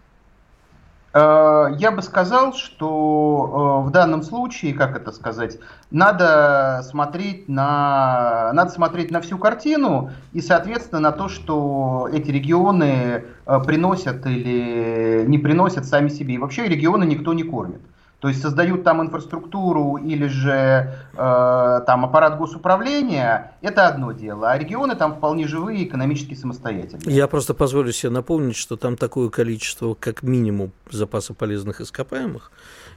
Э, 1.16 1.68
я 1.78 1.92
бы 1.92 2.02
сказал, 2.02 2.52
что 2.52 3.80
э, 3.84 3.88
в 3.88 3.90
данном 3.90 4.22
случае, 4.22 4.74
как 4.74 4.94
это 4.96 5.12
сказать, 5.12 5.58
надо 5.90 6.82
смотреть 6.84 7.48
на, 7.48 8.50
надо 8.52 8.70
смотреть 8.70 9.10
на 9.10 9.22
всю 9.22 9.38
картину 9.38 10.10
и, 10.34 10.42
соответственно, 10.42 11.00
на 11.00 11.12
то, 11.12 11.28
что 11.28 12.06
эти 12.12 12.30
регионы 12.30 13.24
э, 13.46 13.60
приносят 13.64 14.26
или 14.26 15.24
не 15.26 15.38
приносят 15.38 15.86
сами 15.86 16.08
себе. 16.08 16.34
И 16.34 16.38
вообще 16.38 16.68
регионы 16.68 17.04
никто 17.04 17.32
не 17.32 17.44
кормит. 17.44 17.80
То 18.20 18.28
есть 18.28 18.40
создают 18.40 18.82
там 18.82 19.02
инфраструктуру 19.02 19.96
или 19.96 20.26
же 20.26 20.90
э, 21.12 21.80
там 21.86 22.04
аппарат 22.04 22.38
госуправления, 22.38 23.52
это 23.60 23.88
одно 23.88 24.12
дело. 24.12 24.50
А 24.50 24.58
регионы 24.58 24.96
там 24.96 25.16
вполне 25.16 25.46
живые, 25.46 25.84
экономически 25.84 26.32
самостоятельные. 26.32 27.14
Я 27.14 27.26
просто 27.26 27.52
позволю 27.52 27.92
себе 27.92 28.10
напомнить, 28.10 28.56
что 28.56 28.76
там 28.76 28.96
такое 28.96 29.28
количество, 29.28 29.94
как 29.94 30.22
минимум, 30.22 30.72
запаса 30.90 31.34
полезных 31.34 31.82
ископаемых 31.82 32.50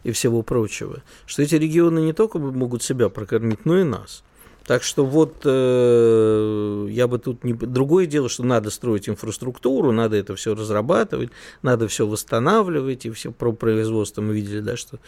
и 0.03 0.13
всего 0.13 0.41
прочего, 0.41 0.99
что 1.25 1.41
эти 1.41 1.55
регионы 1.55 1.99
не 1.99 2.13
только 2.13 2.39
могут 2.39 2.81
себя 2.81 3.09
прокормить, 3.09 3.65
но 3.65 3.77
и 3.77 3.83
нас. 3.83 4.23
Так 4.69 4.83
что 4.83 5.03
вот 5.03 5.41
э, 5.45 6.87
я 6.91 7.07
бы 7.07 7.17
тут 7.17 7.43
не... 7.43 7.53
Другое 7.53 8.05
дело, 8.05 8.29
что 8.29 8.43
надо 8.43 8.69
строить 8.69 9.09
инфраструктуру, 9.09 9.91
надо 9.91 10.15
это 10.15 10.35
все 10.35 10.53
разрабатывать, 10.53 11.31
надо 11.63 11.87
все 11.87 12.05
восстанавливать, 12.05 13.03
и 13.07 13.09
все 13.09 13.31
про 13.31 13.51
производство 13.51 14.21
мы 14.21 14.35
видели, 14.35 14.59
да, 14.59 14.77
что 14.77 14.99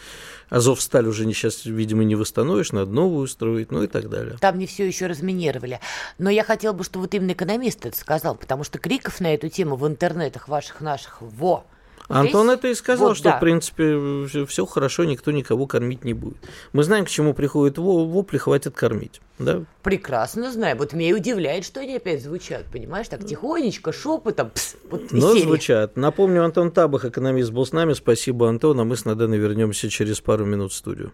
Азовсталь 0.48 1.06
уже 1.06 1.26
не, 1.26 1.32
сейчас, 1.32 1.64
видимо, 1.64 2.02
не 2.02 2.16
восстановишь, 2.16 2.72
надо 2.72 2.90
новую 2.90 3.28
строить, 3.28 3.70
ну 3.70 3.84
и 3.84 3.86
так 3.86 4.10
далее. 4.10 4.36
Там 4.40 4.58
не 4.58 4.66
все 4.66 4.84
еще 4.84 5.06
разминировали. 5.06 5.78
Но 6.18 6.28
я 6.28 6.42
хотела 6.42 6.72
бы, 6.72 6.82
чтобы 6.82 7.04
вот 7.04 7.14
именно 7.14 7.30
экономист 7.30 7.86
это 7.86 7.96
сказал, 7.96 8.34
потому 8.34 8.64
что 8.64 8.80
криков 8.80 9.20
на 9.20 9.32
эту 9.32 9.48
тему 9.48 9.76
в 9.76 9.86
интернетах 9.86 10.48
ваших 10.48 10.80
наших, 10.80 11.18
во, 11.20 11.64
Антон 12.08 12.50
это 12.50 12.68
и 12.68 12.74
сказал, 12.74 13.08
вот, 13.08 13.16
что, 13.16 13.30
да. 13.30 13.36
в 13.36 13.40
принципе, 13.40 14.26
все 14.46 14.66
хорошо, 14.66 15.04
никто 15.04 15.30
никого 15.30 15.66
кормить 15.66 16.04
не 16.04 16.12
будет. 16.12 16.36
Мы 16.72 16.82
знаем, 16.82 17.04
к 17.04 17.08
чему 17.08 17.34
приходит 17.34 17.78
вопли, 17.78 18.38
хватит 18.38 18.74
кормить. 18.74 19.20
Да? 19.38 19.64
Прекрасно 19.82 20.52
знаю. 20.52 20.76
Вот 20.76 20.92
меня 20.92 21.10
и 21.10 21.12
удивляет, 21.12 21.64
что 21.64 21.80
они 21.80 21.96
опять 21.96 22.22
звучат, 22.22 22.64
понимаешь, 22.70 23.08
так 23.08 23.24
тихонечко, 23.24 23.92
шепотом. 23.92 24.50
Пс, 24.50 24.76
вот 24.90 25.10
Но 25.10 25.36
звучат. 25.36 25.96
Напомню, 25.96 26.44
Антон 26.44 26.70
Табах, 26.70 27.04
экономист, 27.04 27.50
был 27.50 27.66
с 27.66 27.72
нами. 27.72 27.92
Спасибо, 27.94 28.48
Антон. 28.48 28.80
А 28.80 28.84
мы 28.84 28.96
с 28.96 29.04
Наденой 29.04 29.38
вернемся 29.38 29.88
через 29.88 30.20
пару 30.20 30.44
минут 30.44 30.72
в 30.72 30.76
студию. 30.76 31.12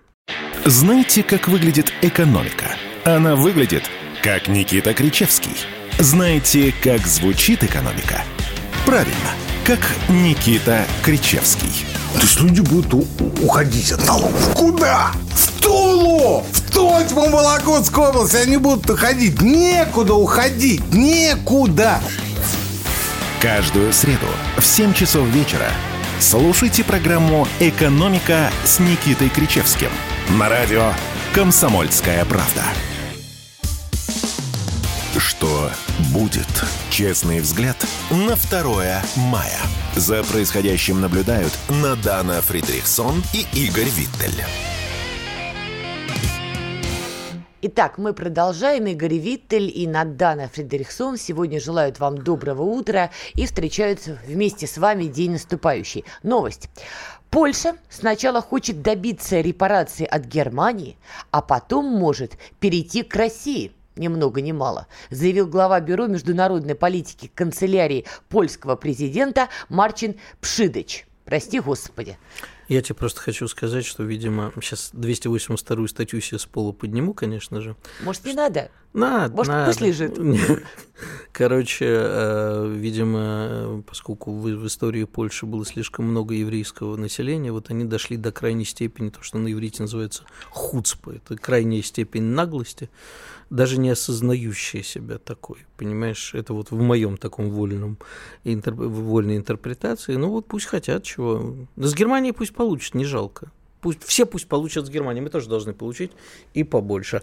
Знаете, 0.64 1.22
как 1.22 1.48
выглядит 1.48 1.92
экономика? 2.02 2.76
Она 3.04 3.36
выглядит, 3.36 3.84
как 4.22 4.48
Никита 4.48 4.92
Кричевский. 4.92 5.56
Знаете, 5.98 6.74
как 6.82 7.00
звучит 7.06 7.64
экономика? 7.64 8.22
Правильно, 8.88 9.34
как 9.66 9.80
Никита 10.08 10.86
Кричевский. 11.02 11.84
То 12.14 12.20
есть 12.22 12.40
люди 12.40 12.62
будут 12.62 13.04
уходить 13.42 13.92
от 13.92 14.06
налогов. 14.06 14.54
Куда? 14.54 15.10
В 15.28 15.60
Тулу! 15.60 16.42
В 16.50 16.72
Тотьму 16.72 17.28
Вологодскую 17.28 18.08
область 18.08 18.34
они 18.34 18.56
будут 18.56 18.88
уходить. 18.88 19.42
Некуда 19.42 20.14
уходить. 20.14 20.80
Некуда. 20.90 22.00
Каждую 23.42 23.92
среду 23.92 24.26
в 24.56 24.64
7 24.64 24.94
часов 24.94 25.28
вечера 25.28 25.68
слушайте 26.18 26.82
программу 26.82 27.46
«Экономика» 27.60 28.50
с 28.64 28.78
Никитой 28.78 29.28
Кричевским 29.28 29.90
на 30.30 30.48
радио 30.48 30.94
«Комсомольская 31.34 32.24
правда». 32.24 32.62
Что 35.18 35.68
будет? 36.12 36.46
Честный 36.90 37.40
взгляд 37.40 37.76
на 38.08 38.36
2 38.36 39.02
мая. 39.16 39.58
За 39.96 40.22
происходящим 40.22 41.00
наблюдают 41.00 41.52
Надана 41.68 42.40
Фридрихсон 42.40 43.24
и 43.34 43.44
Игорь 43.52 43.88
Виттель. 43.88 44.44
Итак, 47.62 47.98
мы 47.98 48.12
продолжаем. 48.12 48.86
Игорь 48.86 49.16
Виттель 49.16 49.68
и 49.74 49.88
Надана 49.88 50.48
Фредериксон 50.48 51.16
сегодня 51.16 51.60
желают 51.60 51.98
вам 51.98 52.18
доброго 52.18 52.62
утра 52.62 53.10
и 53.34 53.44
встречаются 53.44 54.16
вместе 54.24 54.68
с 54.68 54.78
вами 54.78 55.06
день 55.06 55.32
наступающий. 55.32 56.04
Новость. 56.22 56.70
Польша 57.30 57.74
сначала 57.90 58.40
хочет 58.40 58.82
добиться 58.82 59.40
репарации 59.40 60.06
от 60.06 60.26
Германии, 60.26 60.96
а 61.32 61.42
потом 61.42 61.86
может 61.86 62.38
перейти 62.60 63.02
к 63.02 63.16
России– 63.16 63.72
ни 63.98 64.08
много 64.08 64.40
ни 64.40 64.52
мало, 64.52 64.86
заявил 65.10 65.46
глава 65.46 65.80
Бюро 65.80 66.06
международной 66.06 66.74
политики 66.74 67.30
канцелярии 67.34 68.06
польского 68.28 68.76
президента 68.76 69.48
Марчин 69.68 70.16
Пшидыч. 70.40 71.06
Прости, 71.24 71.60
Господи. 71.60 72.16
Я 72.68 72.82
тебе 72.82 72.94
просто 72.94 73.20
хочу 73.20 73.48
сказать, 73.48 73.86
что, 73.86 74.02
видимо, 74.02 74.52
сейчас 74.62 74.90
282-ю 74.94 75.88
статью 75.88 76.20
себе 76.20 76.38
с 76.38 76.44
пола 76.44 76.72
подниму, 76.72 77.14
конечно 77.14 77.62
же. 77.62 77.76
Может, 78.02 78.26
не 78.26 78.34
надо? 78.34 78.70
Надо, 78.92 79.34
Может, 79.34 79.52
надо. 79.52 79.66
пусть 79.66 79.80
лежит. 79.80 80.18
Короче, 81.32 81.86
э, 81.88 82.74
видимо, 82.76 83.82
поскольку 83.86 84.32
в 84.32 84.66
истории 84.66 85.04
Польши 85.04 85.46
было 85.46 85.64
слишком 85.64 86.06
много 86.06 86.34
еврейского 86.34 86.96
населения, 86.96 87.52
вот 87.52 87.70
они 87.70 87.84
дошли 87.84 88.18
до 88.18 88.32
крайней 88.32 88.66
степени, 88.66 89.08
то, 89.08 89.22
что 89.22 89.38
на 89.38 89.50
иврите 89.50 89.82
называется 89.82 90.24
хуцпа, 90.50 91.12
это 91.12 91.36
крайняя 91.36 91.82
степень 91.82 92.22
наглости, 92.24 92.90
даже 93.50 93.78
не 93.78 93.90
осознающая 93.90 94.82
себя 94.82 95.18
такой, 95.18 95.58
понимаешь, 95.76 96.34
это 96.34 96.52
вот 96.52 96.70
в 96.70 96.80
моем 96.80 97.16
таком 97.16 97.50
вольном, 97.50 97.98
интер... 98.44 98.74
вольной 98.74 99.36
интерпретации, 99.36 100.16
ну 100.16 100.30
вот 100.30 100.46
пусть 100.46 100.66
хотят 100.66 101.04
чего, 101.04 101.56
с 101.76 101.94
Германией 101.94 102.32
пусть 102.32 102.54
получат, 102.54 102.94
не 102.94 103.04
жалко, 103.04 103.50
пусть, 103.80 104.02
все 104.04 104.26
пусть 104.26 104.48
получат 104.48 104.86
с 104.86 104.90
Германией, 104.90 105.22
мы 105.22 105.30
тоже 105.30 105.48
должны 105.48 105.72
получить 105.72 106.12
и 106.54 106.64
побольше. 106.64 107.22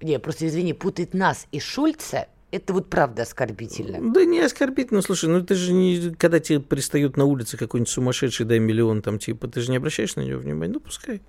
Не, 0.00 0.18
просто 0.18 0.48
извини, 0.48 0.72
путать 0.72 1.14
нас 1.14 1.46
и 1.52 1.60
Шульца 1.60 2.26
это 2.52 2.74
вот 2.74 2.90
правда 2.90 3.22
оскорбительно. 3.22 4.12
Да 4.12 4.24
не 4.24 4.40
оскорбительно, 4.40 5.00
слушай, 5.00 5.28
ну 5.28 5.42
ты 5.42 5.54
же 5.54 5.72
не, 5.72 6.14
когда 6.14 6.38
тебе 6.38 6.60
пристают 6.60 7.16
на 7.16 7.24
улице 7.24 7.56
какой-нибудь 7.56 7.88
сумасшедший, 7.88 8.44
дай 8.44 8.58
миллион, 8.58 9.00
там 9.00 9.18
типа, 9.18 9.48
ты 9.48 9.62
же 9.62 9.70
не 9.70 9.78
обращаешь 9.78 10.16
на 10.16 10.20
него 10.20 10.38
внимания, 10.38 10.74
ну 10.74 10.80
пускай. 10.80 11.22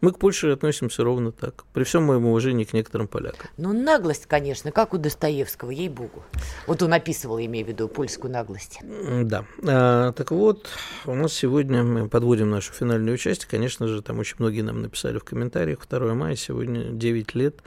Мы 0.00 0.12
к 0.12 0.18
Польше 0.18 0.50
относимся 0.50 1.02
ровно 1.02 1.32
так, 1.32 1.64
при 1.72 1.84
всем 1.84 2.04
моем 2.04 2.26
уважении 2.26 2.64
к 2.64 2.74
некоторым 2.74 3.08
полякам. 3.08 3.48
Ну 3.56 3.72
наглость, 3.72 4.26
конечно, 4.26 4.70
как 4.70 4.92
у 4.92 4.98
Достоевского, 4.98 5.70
ей-богу. 5.70 6.22
Вот 6.66 6.82
он 6.82 6.92
описывал, 6.92 7.38
имею 7.40 7.64
в 7.64 7.68
виду, 7.70 7.88
польскую 7.88 8.30
наглость. 8.30 8.78
Да, 9.22 9.46
а, 9.66 10.12
так 10.12 10.30
вот, 10.30 10.68
у 11.06 11.14
нас 11.14 11.32
сегодня 11.32 11.82
мы 11.82 12.08
подводим 12.08 12.50
нашу 12.50 12.74
финальную 12.74 13.16
часть, 13.16 13.46
конечно 13.46 13.88
же, 13.88 14.02
там 14.02 14.18
очень 14.18 14.36
многие 14.38 14.60
нам 14.60 14.82
написали 14.82 15.18
в 15.18 15.24
комментариях, 15.24 15.86
2 15.88 16.14
мая, 16.14 16.36
сегодня 16.36 16.90
9 16.90 17.34
лет 17.34 17.62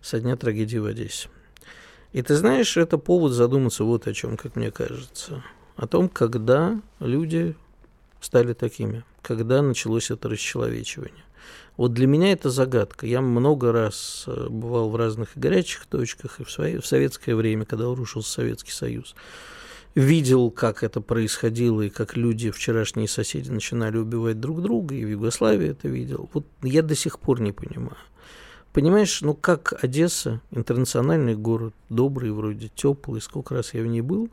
со 0.00 0.18
дня 0.18 0.36
трагедии 0.36 0.78
в 0.78 0.86
Одессе. 0.86 1.28
И 2.12 2.22
ты 2.22 2.36
знаешь, 2.36 2.76
это 2.76 2.98
повод 2.98 3.32
задуматься 3.32 3.84
вот 3.84 4.06
о 4.06 4.14
чем, 4.14 4.36
как 4.36 4.56
мне 4.56 4.70
кажется. 4.70 5.42
О 5.76 5.86
том, 5.86 6.08
когда 6.08 6.80
люди 7.00 7.54
стали 8.20 8.52
такими, 8.52 9.04
когда 9.22 9.62
началось 9.62 10.10
это 10.10 10.28
расчеловечивание. 10.28 11.24
Вот 11.76 11.92
для 11.92 12.06
меня 12.08 12.32
это 12.32 12.50
загадка. 12.50 13.06
Я 13.06 13.20
много 13.20 13.70
раз 13.70 14.24
бывал 14.26 14.90
в 14.90 14.96
разных 14.96 15.30
горячих 15.36 15.86
точках, 15.86 16.40
и 16.40 16.44
в, 16.44 16.50
свое, 16.50 16.80
в 16.80 16.86
советское 16.86 17.36
время, 17.36 17.64
когда 17.64 17.84
рушился 17.84 18.32
Советский 18.32 18.72
Союз. 18.72 19.14
Видел, 19.94 20.50
как 20.50 20.82
это 20.82 21.00
происходило, 21.00 21.82
и 21.82 21.88
как 21.88 22.16
люди, 22.16 22.50
вчерашние 22.50 23.08
соседи, 23.08 23.50
начинали 23.50 23.96
убивать 23.96 24.40
друг 24.40 24.60
друга, 24.60 24.94
и 24.94 25.04
в 25.04 25.08
Югославии 25.08 25.68
это 25.68 25.88
видел. 25.88 26.28
Вот 26.32 26.46
я 26.62 26.82
до 26.82 26.94
сих 26.94 27.20
пор 27.20 27.40
не 27.40 27.52
понимаю. 27.52 27.96
Понимаешь, 28.72 29.22
ну 29.22 29.34
как 29.34 29.72
Одесса, 29.82 30.40
интернациональный 30.50 31.34
город, 31.34 31.74
добрый 31.88 32.30
вроде, 32.30 32.68
теплый, 32.68 33.20
сколько 33.20 33.54
раз 33.54 33.74
я 33.74 33.82
в 33.82 33.86
ней 33.86 34.02
был, 34.02 34.28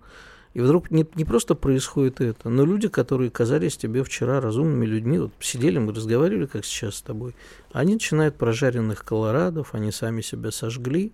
и 0.53 0.61
вдруг 0.61 0.89
не, 0.91 1.05
не 1.15 1.25
просто 1.25 1.55
происходит 1.55 2.21
это, 2.21 2.49
но 2.49 2.65
люди, 2.65 2.87
которые 2.87 3.29
казались 3.29 3.75
тебе 3.75 4.03
вчера 4.03 4.39
разумными 4.39 4.85
людьми, 4.85 5.19
вот 5.19 5.31
сидели, 5.39 5.79
мы 5.79 5.93
разговаривали, 5.93 6.45
как 6.45 6.63
сейчас 6.63 6.95
с 6.95 7.01
тобой, 7.01 7.35
они 7.71 7.93
начинают 7.93 8.37
прожаренных 8.37 9.03
колорадов, 9.03 9.73
они 9.73 9.91
сами 9.91 10.21
себя 10.21 10.51
сожгли, 10.51 11.11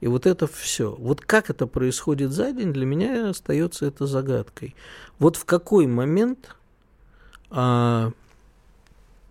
и 0.00 0.08
вот 0.08 0.26
это 0.26 0.46
все. 0.46 0.94
Вот 0.98 1.20
как 1.20 1.48
это 1.48 1.66
происходит 1.66 2.32
за 2.32 2.52
день, 2.52 2.72
для 2.72 2.84
меня 2.84 3.30
остается 3.30 3.86
это 3.86 4.06
загадкой. 4.06 4.74
Вот 5.18 5.36
в 5.36 5.44
какой 5.44 5.86
момент 5.86 6.56
а, 7.48 8.12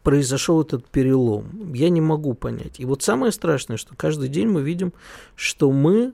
произошел 0.03 0.61
этот 0.61 0.87
перелом. 0.87 1.73
Я 1.73 1.89
не 1.89 2.01
могу 2.01 2.33
понять. 2.33 2.79
И 2.79 2.85
вот 2.85 3.03
самое 3.03 3.31
страшное, 3.31 3.77
что 3.77 3.95
каждый 3.95 4.29
день 4.29 4.47
мы 4.47 4.61
видим, 4.61 4.93
что 5.35 5.71
мы, 5.71 6.13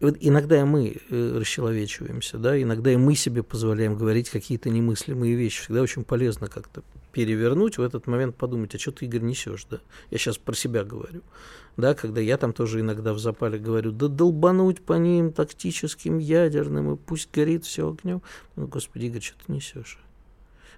вот 0.00 0.16
иногда 0.20 0.60
и 0.60 0.64
мы 0.64 0.96
э, 1.10 1.38
расчеловечиваемся, 1.38 2.38
да, 2.38 2.60
иногда 2.60 2.92
и 2.92 2.96
мы 2.96 3.14
себе 3.14 3.42
позволяем 3.42 3.96
говорить 3.96 4.30
какие-то 4.30 4.70
немыслимые 4.70 5.34
вещи. 5.34 5.62
Всегда 5.62 5.82
очень 5.82 6.04
полезно 6.04 6.46
как-то 6.46 6.82
перевернуть, 7.12 7.78
в 7.78 7.82
этот 7.82 8.06
момент 8.06 8.36
подумать, 8.36 8.74
а 8.74 8.78
что 8.78 8.92
ты, 8.92 9.06
Игорь, 9.06 9.22
несешь, 9.22 9.66
да? 9.68 9.80
Я 10.10 10.18
сейчас 10.18 10.38
про 10.38 10.54
себя 10.54 10.84
говорю, 10.84 11.22
да, 11.76 11.94
когда 11.94 12.20
я 12.20 12.36
там 12.36 12.52
тоже 12.52 12.80
иногда 12.80 13.12
в 13.12 13.18
запале 13.18 13.58
говорю, 13.58 13.90
да 13.90 14.06
долбануть 14.06 14.80
по 14.82 14.92
ним 14.92 15.32
тактическим 15.32 16.18
ядерным, 16.18 16.94
и 16.94 16.96
пусть 16.96 17.30
горит 17.32 17.64
все 17.64 17.88
огнем. 17.90 18.22
Ну, 18.54 18.68
господи, 18.68 19.06
Игорь, 19.06 19.22
что 19.22 19.36
ты 19.44 19.52
несешь? 19.52 19.98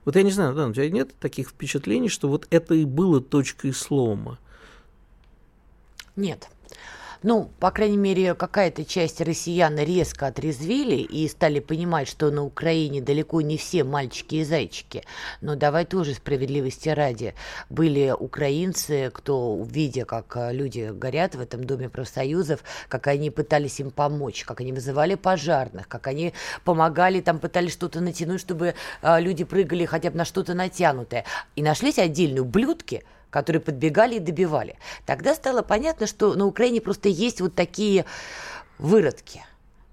Вот 0.05 0.17
я 0.17 0.23
не 0.23 0.31
знаю, 0.31 0.55
да, 0.55 0.67
у 0.67 0.73
тебя 0.73 0.89
нет 0.91 1.15
таких 1.19 1.51
впечатлений, 1.51 2.09
что 2.09 2.29
вот 2.29 2.47
это 2.51 2.75
и 2.75 2.85
было 2.85 3.21
точкой 3.21 3.73
слома? 3.73 4.39
Нет. 6.17 6.49
Ну, 7.23 7.51
по 7.61 7.71
крайней 7.71 7.99
мере, 7.99 8.35
какая-то 8.35 8.83
часть 8.83 9.21
россиян 9.21 9.77
резко 9.79 10.29
отрезвили 10.29 10.97
и 10.97 11.29
стали 11.29 11.61
понимать, 11.61 12.09
что 12.09 12.31
на 12.31 12.43
Украине 12.43 13.03
далеко 13.03 13.43
не 13.43 13.59
все 13.59 13.85
мальчики 13.85 14.37
и 14.37 14.45
зайчики. 14.45 15.05
Но 15.43 15.55
давай 15.55 15.85
тоже 15.85 16.15
справедливости 16.15 16.89
ради. 16.89 17.35
Были 17.69 18.15
украинцы, 18.19 19.11
кто, 19.13 19.63
видя, 19.71 20.07
как 20.07 20.35
люди 20.51 20.91
горят 20.95 21.35
в 21.35 21.41
этом 21.43 21.65
доме 21.65 21.91
профсоюзов, 21.91 22.65
как 22.89 23.07
они 23.07 23.31
пытались 23.31 23.81
им 23.81 23.91
помочь, 23.91 24.45
как 24.45 24.63
они 24.63 24.73
вызывали 24.73 25.15
пожарных, 25.15 25.89
как 25.89 26.07
они 26.07 26.33
помогали, 26.65 27.21
там 27.21 27.39
пытались 27.39 27.73
что-то 27.73 28.01
натянуть, 28.01 28.41
чтобы 28.41 28.75
люди 29.03 29.45
прыгали 29.45 29.85
хотя 29.85 30.11
бы 30.11 30.17
на 30.17 30.25
что-то 30.25 30.55
натянутое. 30.55 31.27
И 31.55 31.63
нашлись 31.63 31.99
отдельные 31.99 32.41
ублюдки, 32.41 33.05
которые 33.31 33.63
подбегали 33.63 34.17
и 34.17 34.21
добивали. 34.21 34.77
Тогда 35.07 35.35
стало 35.35 35.63
понятно, 35.63 36.07
что 36.07 36.35
на 36.35 36.47
Украине 36.47 36.81
просто 36.81 37.09
есть 37.09 37.41
вот 37.41 37.55
такие 37.55 38.05
выродки– 38.79 39.45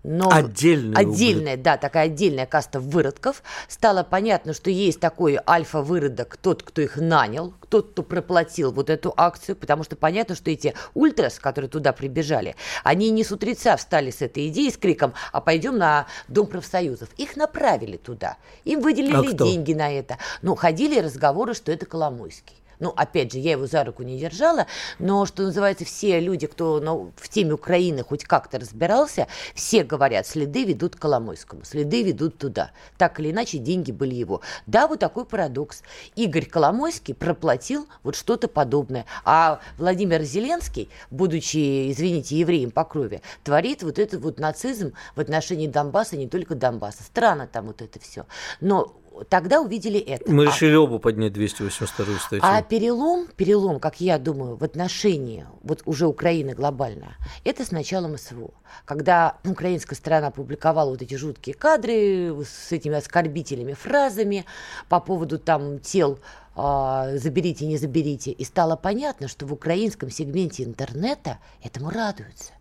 но 0.08 0.30
отдельная, 0.32 0.96
отдельная 1.02 1.58
да, 1.58 1.76
такая 1.76 2.06
отдельная 2.06 2.46
каста 2.46 2.80
выродков. 2.80 3.44
Стало 3.68 4.04
понятно, 4.04 4.54
что 4.54 4.70
есть 4.70 5.02
такой 5.02 5.38
альфа-выродок, 5.46 6.38
тот, 6.38 6.64
кто 6.64 6.82
их 6.82 6.96
нанял, 6.96 7.54
тот, 7.68 7.92
кто 7.92 8.04
проплатил 8.04 8.72
вот 8.72 8.90
эту 8.90 9.14
акцию, 9.18 9.58
потому 9.58 9.84
что 9.84 9.98
понятно, 9.98 10.36
что 10.36 10.50
эти 10.50 10.74
ультрас, 10.94 11.40
которые 11.40 11.70
туда 11.70 11.92
прибежали, 11.92 12.56
они 12.86 13.10
не 13.10 13.26
с 13.26 13.34
утреца 13.34 13.76
встали 13.76 14.12
с 14.12 14.22
этой 14.22 14.48
идеей, 14.48 14.72
с 14.72 14.78
криком, 14.78 15.14
а 15.34 15.42
пойдем 15.42 15.78
на 15.78 16.08
Дом 16.30 16.48
профсоюзов. 16.48 17.10
Их 17.18 17.36
направили 17.36 17.98
туда, 17.98 18.38
им 18.64 18.80
выделили 18.80 19.32
а 19.32 19.34
деньги 19.34 19.74
на 19.74 19.92
это. 19.92 20.18
Ну, 20.42 20.56
ходили 20.56 21.00
разговоры, 21.00 21.54
что 21.54 21.74
это 21.74 21.86
Коломойский. 21.86 22.56
Ну, 22.80 22.94
опять 22.96 23.34
же, 23.34 23.40
я 23.40 23.52
его 23.52 23.66
за 23.66 23.84
руку 23.84 24.04
не 24.04 24.20
держала, 24.20 24.68
но, 25.00 25.26
что 25.26 25.44
называется, 25.44 25.86
все 25.86 26.20
люди, 26.20 26.48
кто 26.48 26.80
ну, 26.80 27.12
в 27.16 27.30
теме 27.30 27.54
Украины 27.54 28.04
хоть 28.04 28.24
как-то 28.24 28.60
разбирался, 28.60 29.28
все 29.56 29.84
говорят, 29.84 30.28
следы 30.28 30.64
ведут 30.64 30.96
к 30.96 31.00
Коломойскому, 31.00 31.64
следы 31.64 32.04
ведут 32.04 32.38
туда. 32.38 32.72
Так 32.98 33.20
или 33.20 33.32
иначе, 33.32 33.58
деньги 33.58 33.92
были 33.92 34.16
его. 34.16 34.42
Да, 34.68 34.88
вот 34.88 35.00
такой 35.00 35.26
парадокс. 35.26 35.82
Игорь 36.16 36.46
Коломойский 36.46 37.16
проплатил 37.16 37.88
вот 38.04 38.16
что-то 38.16 38.48
подобное. 38.48 39.06
А 39.26 39.60
Владимир 39.78 40.22
Зеленский, 40.24 40.90
будучи, 41.10 41.92
извините, 41.92 42.38
евреем 42.38 42.72
по 42.72 42.84
крови, 42.84 43.22
творит 43.44 43.84
вот 43.84 44.00
этот 44.00 44.22
вот 44.22 44.40
нацизм 44.40 44.94
в 45.16 45.20
отношении 45.20 45.68
Донбасса, 45.68 46.18
не 46.18 46.28
только 46.28 46.56
Донбасса. 46.56 47.04
Странно 47.04 47.48
там 47.48 47.68
вот 47.68 47.82
это 47.82 48.00
все. 48.00 48.26
Но 48.62 48.94
тогда 49.30 49.62
увидели 49.62 50.00
это. 50.00 50.32
Мы 50.32 50.44
а, 50.44 50.48
решили 50.48 50.76
оба 50.76 51.00
поднять 51.00 51.34
282 51.34 52.20
статью. 52.20 52.40
А 52.44 52.62
перелом, 52.62 53.28
перелом, 53.36 53.80
как 53.80 54.02
я 54.02 54.18
думаю, 54.18 54.56
в 54.56 54.64
отношении 54.64 55.46
вот 55.64 55.82
уже 55.86 56.08
Украины 56.08 56.54
глобально, 56.54 57.16
это 57.44 57.66
с 57.66 57.72
началом 57.72 58.18
СВО. 58.18 58.52
Когда 58.86 59.38
украинская 59.46 59.98
сторона 59.98 60.28
опубликовала 60.28 60.92
вот 60.92 61.02
эти 61.02 61.16
жуткие 61.16 61.56
кадры 61.56 62.36
с 62.44 62.72
этими 62.72 62.96
оскорбительными 62.96 63.74
фразами 63.74 64.46
по 64.90 65.00
поводу 65.00 65.40
там 65.40 65.80
тел 65.80 66.20
а, 66.56 67.16
заберите, 67.18 67.68
не 67.68 67.78
заберите. 67.78 68.32
И 68.32 68.44
стало 68.44 68.76
понятно, 68.76 69.28
что 69.28 69.46
в 69.46 69.54
украинском 69.54 70.10
сегменте 70.10 70.64
интернета 70.64 71.38
этому 71.64 71.92
радуются 71.92 72.57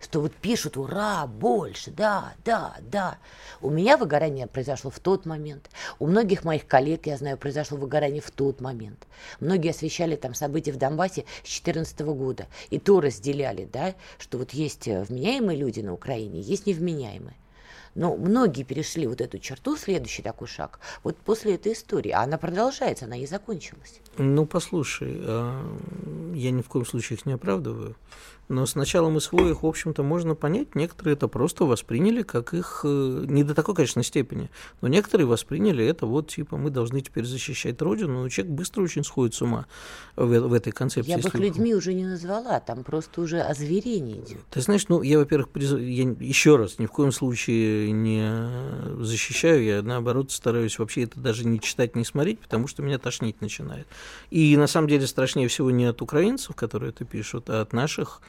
что 0.00 0.20
вот 0.20 0.32
пишут 0.34 0.76
«Ура! 0.76 1.26
Больше! 1.26 1.90
Да, 1.90 2.34
да, 2.44 2.76
да!» 2.80 3.18
У 3.60 3.70
меня 3.70 3.96
выгорание 3.96 4.46
произошло 4.46 4.90
в 4.90 4.98
тот 4.98 5.26
момент. 5.26 5.70
У 5.98 6.06
многих 6.06 6.44
моих 6.44 6.66
коллег, 6.66 7.06
я 7.06 7.16
знаю, 7.16 7.36
произошло 7.36 7.76
выгорание 7.76 8.22
в 8.22 8.30
тот 8.30 8.60
момент. 8.60 9.06
Многие 9.40 9.70
освещали 9.70 10.16
там 10.16 10.34
события 10.34 10.72
в 10.72 10.76
Донбассе 10.76 11.24
с 11.44 11.60
2014 11.60 12.00
года. 12.00 12.46
И 12.70 12.78
то 12.78 13.00
разделяли, 13.00 13.68
да, 13.70 13.94
что 14.18 14.38
вот 14.38 14.52
есть 14.52 14.86
вменяемые 14.86 15.58
люди 15.58 15.80
на 15.80 15.92
Украине, 15.92 16.40
есть 16.40 16.66
невменяемые. 16.66 17.36
Но 17.94 18.16
многие 18.16 18.62
перешли 18.62 19.06
вот 19.06 19.20
эту 19.20 19.38
черту, 19.38 19.76
следующий 19.76 20.22
такой 20.22 20.46
шаг, 20.46 20.78
вот 21.02 21.16
после 21.16 21.56
этой 21.56 21.72
истории. 21.72 22.12
А 22.12 22.22
она 22.22 22.38
продолжается, 22.38 23.06
она 23.06 23.16
не 23.16 23.26
закончилась. 23.26 24.00
Ну, 24.16 24.46
послушай, 24.46 25.20
а, 25.22 25.76
я 26.34 26.50
ни 26.52 26.62
в 26.62 26.68
коем 26.68 26.86
случае 26.86 27.18
их 27.18 27.26
не 27.26 27.32
оправдываю. 27.32 27.96
Но 28.50 28.66
с 28.66 28.74
началом 28.74 29.20
СВО 29.20 29.48
их, 29.48 29.62
в 29.62 29.66
общем-то, 29.66 30.02
можно 30.02 30.34
понять. 30.34 30.74
Некоторые 30.74 31.14
это 31.14 31.28
просто 31.28 31.64
восприняли 31.66 32.22
как 32.22 32.52
их... 32.52 32.80
Э, 32.82 33.24
не 33.28 33.44
до 33.44 33.54
такой, 33.54 33.76
конечно, 33.76 34.02
степени. 34.02 34.50
Но 34.80 34.88
некоторые 34.88 35.28
восприняли 35.28 35.86
это 35.86 36.04
вот, 36.06 36.30
типа, 36.30 36.56
мы 36.56 36.70
должны 36.70 37.00
теперь 37.00 37.24
защищать 37.24 37.80
Родину. 37.80 38.24
Но 38.24 38.28
человек 38.28 38.52
быстро 38.52 38.82
очень 38.82 39.04
сходит 39.04 39.34
с 39.34 39.42
ума 39.42 39.66
в, 40.16 40.26
в 40.26 40.52
этой 40.52 40.72
концепции. 40.72 41.12
Я 41.12 41.18
бы 41.18 41.28
их 41.28 41.34
людьми 41.36 41.76
уже 41.76 41.94
не 41.94 42.04
назвала. 42.04 42.58
Там 42.58 42.82
просто 42.82 43.20
уже 43.20 43.40
озверение 43.40 44.18
идет. 44.18 44.40
Ты 44.50 44.60
знаешь, 44.62 44.88
ну, 44.88 45.02
я, 45.02 45.20
во-первых, 45.20 45.50
приз... 45.50 45.70
я 45.70 46.10
еще 46.18 46.56
раз 46.56 46.80
ни 46.80 46.86
в 46.86 46.90
коем 46.90 47.12
случае 47.12 47.92
не 47.92 49.00
защищаю. 49.00 49.62
Я, 49.62 49.82
наоборот, 49.82 50.32
стараюсь 50.32 50.76
вообще 50.80 51.04
это 51.04 51.20
даже 51.20 51.46
не 51.46 51.60
читать, 51.60 51.94
не 51.94 52.04
смотреть, 52.04 52.40
потому 52.40 52.66
что 52.66 52.82
меня 52.82 52.98
тошнить 52.98 53.40
начинает. 53.40 53.86
И, 54.30 54.56
на 54.56 54.66
самом 54.66 54.88
деле, 54.88 55.06
страшнее 55.06 55.46
всего 55.46 55.70
не 55.70 55.84
от 55.84 56.02
украинцев, 56.02 56.56
которые 56.56 56.90
это 56.90 57.04
пишут, 57.04 57.48
а 57.48 57.60
от 57.60 57.72
наших 57.72 58.20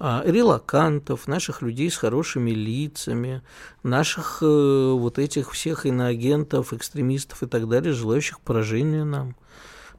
релакантов, 0.00 1.28
наших 1.28 1.62
людей 1.62 1.90
с 1.90 1.96
хорошими 1.96 2.50
лицами, 2.50 3.42
наших 3.82 4.38
э, 4.42 4.90
вот 4.92 5.18
этих 5.18 5.52
всех 5.52 5.86
иноагентов, 5.86 6.72
экстремистов 6.72 7.42
и 7.42 7.46
так 7.46 7.68
далее, 7.68 7.92
желающих 7.92 8.40
поражения 8.40 9.04
нам. 9.04 9.36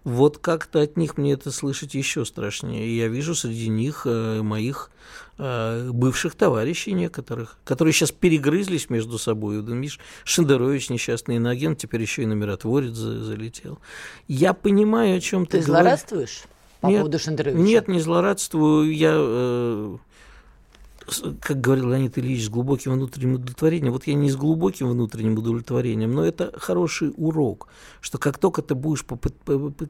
Вот 0.06 0.38
как-то 0.38 0.82
от 0.82 0.98
них 0.98 1.18
мне 1.18 1.34
это 1.34 1.52
слышать 1.52 1.96
еще 1.96 2.26
страшнее. 2.26 2.86
И 2.86 2.96
я 2.96 3.08
вижу 3.08 3.34
среди 3.34 3.70
них 3.70 4.04
э, 4.06 4.44
моих 4.44 4.92
э, 5.40 5.90
бывших 5.90 6.36
товарищей 6.36 6.92
некоторых, 6.92 7.58
которые 7.64 7.92
сейчас 7.92 8.12
перегрызлись 8.12 8.92
между 8.92 9.18
собой. 9.18 9.64
Миш 9.64 10.00
Шендерович, 10.24 10.90
несчастный 10.92 11.38
иноагент, 11.38 11.80
теперь 11.80 12.04
еще 12.04 12.22
и 12.22 12.28
на 12.28 12.34
миротворец 12.34 12.94
залетел. 12.94 13.80
Я 14.28 14.54
понимаю, 14.54 15.18
о 15.18 15.22
чем 15.22 15.48
ты, 15.48 15.60
ты 15.60 15.66
говоришь. 15.66 15.84
злорадствуешь? 15.84 16.44
По 16.86 16.90
нет, 16.90 17.00
поводу 17.02 17.20
Шендеровича? 17.20 17.60
Нет, 17.60 17.88
не 17.88 18.00
злорадствую. 18.00 18.96
Я, 18.96 19.14
э, 19.16 19.98
как 21.42 21.62
говорил 21.62 21.90
Леонид 21.90 22.18
Ильич, 22.18 22.46
с 22.46 22.50
глубоким 22.50 22.94
внутренним 22.94 23.36
удовлетворением. 23.36 23.94
Вот 23.94 24.08
я 24.08 24.14
не 24.14 24.30
с 24.30 24.36
глубоким 24.36 24.90
внутренним 24.90 25.38
удовлетворением, 25.38 26.12
но 26.12 26.26
это 26.26 26.54
хороший 26.58 27.14
урок, 27.18 27.68
что 28.02 28.18
как 28.18 28.38
только 28.38 28.62
ты 28.62 28.76
будешь, 28.76 29.06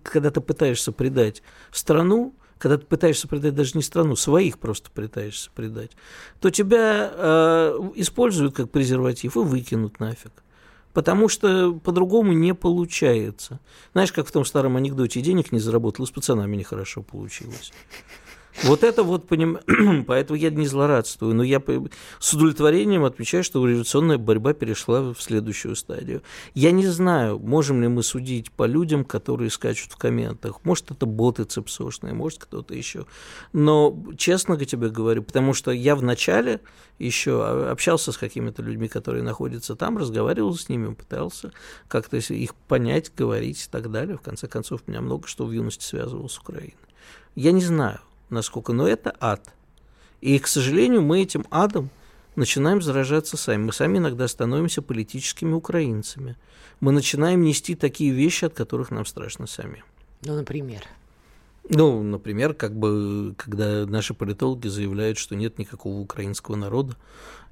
когда 0.04 0.32
ты 0.32 0.41
пытаешься 0.41 0.91
предать 0.91 1.43
страну, 1.72 2.34
когда 2.58 2.78
ты 2.78 2.86
пытаешься 2.86 3.28
предать 3.28 3.54
даже 3.54 3.72
не 3.76 3.84
страну, 3.84 4.16
своих 4.16 4.60
просто 4.60 4.89
пытаешься 4.89 5.52
предать, 5.54 5.91
то 6.39 6.50
тебя 6.50 7.12
э, 7.14 7.91
используют 7.96 8.56
как 8.56 8.72
презерватив 8.72 9.36
и 9.36 9.39
выкинут 9.39 10.00
нафиг 10.00 10.32
потому 10.96 11.28
что 11.28 11.74
по-другому 11.74 12.32
не 12.32 12.56
получается. 12.56 13.60
Знаешь, 13.91 14.14
как 14.14 14.28
в 14.28 14.32
том 14.32 14.46
старом 14.46 14.78
анекдоте, 14.78 15.22
денег 15.22 15.52
не 15.52 15.60
заработал, 15.60 16.08
с 16.08 16.10
пацанами 16.10 16.56
нехорошо 16.56 17.04
получилось. 17.04 17.74
Вот 18.64 18.84
это 18.84 19.03
вот, 19.03 19.28
поним... 19.28 19.60
поэтому 20.08 20.38
я 20.38 20.49
не 20.49 20.68
злорадствую, 20.68 21.36
но 21.36 21.43
я 21.43 21.62
с 22.20 22.34
удовлетворением 22.34 23.03
отмечаю, 23.03 23.43
что 23.43 23.66
революционная 23.66 24.18
борьба 24.18 24.53
перешла 24.53 25.14
в 25.14 25.22
следующую 25.22 25.76
стадию. 25.76 26.22
Я 26.53 26.72
не 26.72 26.88
знаю, 26.88 27.39
можем 27.39 27.82
ли 27.82 27.88
мы 27.88 28.03
судить 28.03 28.51
по 28.51 28.66
людям, 28.66 29.03
которые 29.06 29.49
скачут 29.49 29.91
в 29.91 29.97
комментах. 29.97 30.64
Может, 30.64 30.91
это 30.91 31.06
боты 31.06 31.43
цепсошные, 31.43 32.14
может, 32.14 32.39
кто-то 32.43 32.74
еще. 32.74 33.06
Но, 33.53 34.03
честно 34.18 34.58
тебе 34.66 34.89
говорю, 34.89 35.24
потому 35.24 35.53
что 35.53 35.72
я 35.72 35.95
в 35.95 36.03
начале 36.03 36.62
еще 36.99 37.45
общался 37.70 38.12
с 38.12 38.18
какими-то 38.18 38.62
людьми, 38.62 38.88
которые 38.88 39.24
находятся 39.24 39.76
там, 39.76 39.97
разговаривал 39.97 40.56
с 40.56 40.70
ними, 40.70 40.93
пытался 40.93 41.51
как-то 41.88 42.18
их 42.18 42.56
понять, 42.56 43.12
говорить 43.16 43.66
и 43.66 43.70
так 43.70 43.91
далее. 43.91 44.18
В 44.18 44.22
конце 44.22 44.47
концов, 44.47 44.88
меня 44.88 45.01
много 45.01 45.28
что 45.28 45.45
в 45.45 45.51
юности 45.51 45.84
связывало 45.84 46.28
с 46.28 46.38
Украиной. 46.38 46.76
Я 47.36 47.51
не 47.51 47.62
знаю, 47.62 47.99
насколько, 48.30 48.73
но 48.73 48.88
это 48.88 49.15
ад. 49.19 49.53
И, 50.21 50.39
к 50.39 50.47
сожалению, 50.47 51.01
мы 51.01 51.21
этим 51.21 51.45
адом 51.51 51.89
начинаем 52.36 52.82
заражаться 52.82 53.38
сами. 53.38 53.63
Мы 53.63 53.73
сами 53.73 53.97
иногда 53.97 54.28
становимся 54.28 54.82
политическими 54.82 55.53
украинцами. 55.53 56.36
Мы 56.80 56.91
начинаем 56.91 57.43
нести 57.43 57.76
такие 57.76 58.11
вещи, 58.11 58.45
от 58.45 58.53
которых 58.53 58.91
нам 58.91 59.05
страшно 59.05 59.47
сами. 59.47 59.84
Ну, 60.23 60.36
например? 60.36 60.84
Ну, 61.67 62.03
например, 62.03 62.53
как 62.53 62.76
бы, 62.76 63.34
когда 63.38 63.86
наши 63.86 64.13
политологи 64.13 64.67
заявляют, 64.67 65.17
что 65.17 65.36
нет 65.36 65.57
никакого 65.57 65.99
украинского 65.99 66.55
народа, 66.55 66.95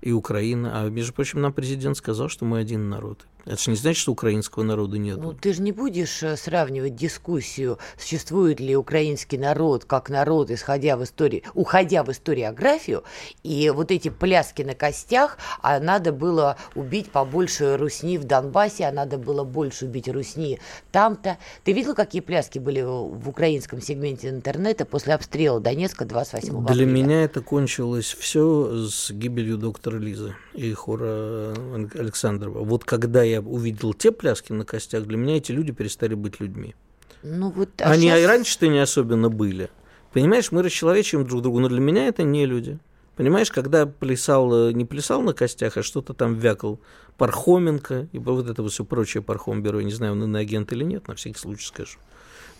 и 0.01 0.11
Украина. 0.11 0.83
А, 0.83 0.89
между 0.89 1.13
прочим, 1.13 1.41
нам 1.41 1.53
президент 1.53 1.97
сказал, 1.97 2.29
что 2.29 2.45
мы 2.45 2.59
один 2.59 2.89
народ. 2.89 3.25
Это 3.45 3.61
же 3.61 3.71
не 3.71 3.77
значит, 3.77 3.99
что 3.99 4.13
украинского 4.13 4.63
народа 4.63 4.97
нет. 4.97 5.17
Ну, 5.17 5.33
ты 5.33 5.53
же 5.53 5.61
не 5.61 5.71
будешь 5.71 6.23
э, 6.23 6.37
сравнивать 6.37 6.95
дискуссию, 6.95 7.77
существует 7.97 8.59
ли 8.59 8.75
украинский 8.75 9.37
народ 9.37 9.83
как 9.85 10.09
народ, 10.09 10.49
исходя 10.49 10.95
в 10.95 11.03
истории, 11.03 11.43
уходя 11.53 12.03
в 12.03 12.11
историографию, 12.11 13.03
и 13.43 13.69
вот 13.69 13.91
эти 13.91 14.09
пляски 14.09 14.61
на 14.61 14.75
костях, 14.75 15.37
а 15.61 15.79
надо 15.79 16.13
было 16.13 16.57
убить 16.75 17.11
побольше 17.11 17.75
русни 17.77 18.17
в 18.17 18.23
Донбассе, 18.23 18.85
а 18.85 18.91
надо 18.91 19.17
было 19.17 19.43
больше 19.43 19.85
убить 19.85 20.07
русни 20.07 20.59
там-то. 20.91 21.37
Ты 21.63 21.73
видел, 21.73 21.95
какие 21.95 22.21
пляски 22.21 22.59
были 22.59 22.81
в 22.81 23.27
украинском 23.27 23.81
сегменте 23.81 24.29
интернета 24.29 24.85
после 24.85 25.15
обстрела 25.15 25.59
Донецка 25.59 26.05
28 26.05 26.49
Для 26.49 26.59
апреля? 26.59 26.75
Для 26.75 26.85
меня 26.85 27.23
это 27.23 27.41
кончилось 27.41 28.15
все 28.17 28.87
с 28.87 29.11
гибелью 29.11 29.57
доктора 29.57 29.97
Лизы 29.97 30.35
и 30.53 30.71
хора 30.73 31.53
Александрова. 31.93 32.63
Вот 32.63 32.85
когда 32.85 33.23
я 33.23 33.32
увидел 33.41 33.93
те 33.93 34.11
пляски 34.11 34.51
на 34.51 34.65
костях, 34.65 35.05
для 35.05 35.17
меня 35.17 35.37
эти 35.37 35.51
люди 35.51 35.71
перестали 35.71 36.13
быть 36.13 36.39
людьми. 36.39 36.75
Ну, 37.23 37.51
вот, 37.51 37.69
а 37.81 37.91
Они 37.91 38.07
сейчас... 38.07 38.19
и 38.19 38.25
раньше-то 38.25 38.67
не 38.67 38.79
особенно 38.79 39.29
были. 39.29 39.69
Понимаешь, 40.11 40.51
мы 40.51 40.61
расчеловечиваем 40.61 41.27
друг 41.27 41.41
друга, 41.41 41.59
но 41.61 41.69
для 41.69 41.79
меня 41.79 42.07
это 42.07 42.23
не 42.23 42.45
люди. 42.45 42.79
Понимаешь, 43.15 43.51
когда 43.51 43.85
плясал, 43.85 44.71
не 44.71 44.85
плясал 44.85 45.21
на 45.21 45.33
костях, 45.33 45.77
а 45.77 45.83
что-то 45.83 46.13
там 46.13 46.35
вякал 46.35 46.79
Пархоменко, 47.17 48.07
и 48.11 48.17
вот 48.17 48.47
это 48.47 48.63
вот 48.63 48.71
все 48.71 48.83
прочее 48.83 49.21
Пархом 49.21 49.61
Беру, 49.61 49.81
не 49.81 49.91
знаю, 49.91 50.13
он 50.13 50.23
иноагент 50.23 50.71
или 50.73 50.83
нет, 50.83 51.07
на 51.07 51.15
всякий 51.15 51.37
случай 51.37 51.65
скажу. 51.65 51.99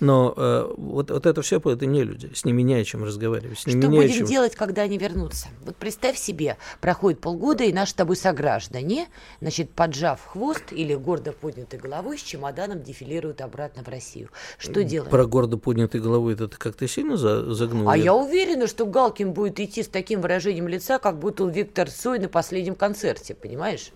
Но 0.04 0.34
э, 0.36 0.74
вот, 0.76 1.12
вот 1.12 1.26
это 1.26 1.42
все 1.42 1.60
это 1.64 1.86
не 1.86 2.04
люди. 2.04 2.30
С 2.34 2.44
ними 2.44 2.62
не 2.62 2.76
о 2.76 2.84
чем 2.84 3.06
разговаривать. 3.06 3.58
С 3.60 3.66
ними 3.66 3.80
Что 3.80 3.90
не 3.90 3.98
будем 4.00 4.18
чем... 4.18 4.28
делать, 4.28 4.54
когда 4.54 4.82
они 4.82 4.98
вернутся? 4.98 5.48
Вот 5.66 5.78
представь 5.78 6.18
себе, 6.18 6.58
проходит 6.82 7.22
полгода, 7.22 7.64
и 7.64 7.72
наши 7.72 7.92
с 7.92 7.96
тобой 7.96 8.18
сограждане, 8.18 9.08
значит, 9.40 9.72
поджав 9.72 10.22
хвост 10.26 10.72
или 10.72 10.94
гордо 10.94 11.32
поднятой 11.32 11.80
головой, 11.80 12.18
с 12.18 12.22
чемоданом 12.22 12.84
дефилируют 12.84 13.40
обратно 13.40 13.82
в 13.84 13.88
Россию. 13.88 14.30
Что 14.58 14.84
делаем? 14.84 15.10
Про 15.10 15.26
гордо 15.26 15.58
поднятой 15.58 16.02
головой 16.02 16.34
это 16.34 16.50
ты 16.50 16.58
как-то 16.58 16.86
сильно 16.86 17.16
за- 17.16 17.54
загнул? 17.54 17.88
А 17.88 17.96
я 17.96 18.14
уверена, 18.14 18.68
что 18.68 18.86
Галкин 18.86 19.32
будет 19.32 19.60
идти 19.62 19.84
с 19.84 19.88
таким 19.88 20.20
выражением 20.20 20.68
лица, 20.68 21.00
как 21.00 21.18
будто 21.18 21.46
Виктор 21.46 21.90
Цой 21.90 22.20
на 22.20 22.28
последнем 22.28 22.76
концерте, 22.76 23.36
понимаешь? 23.36 23.92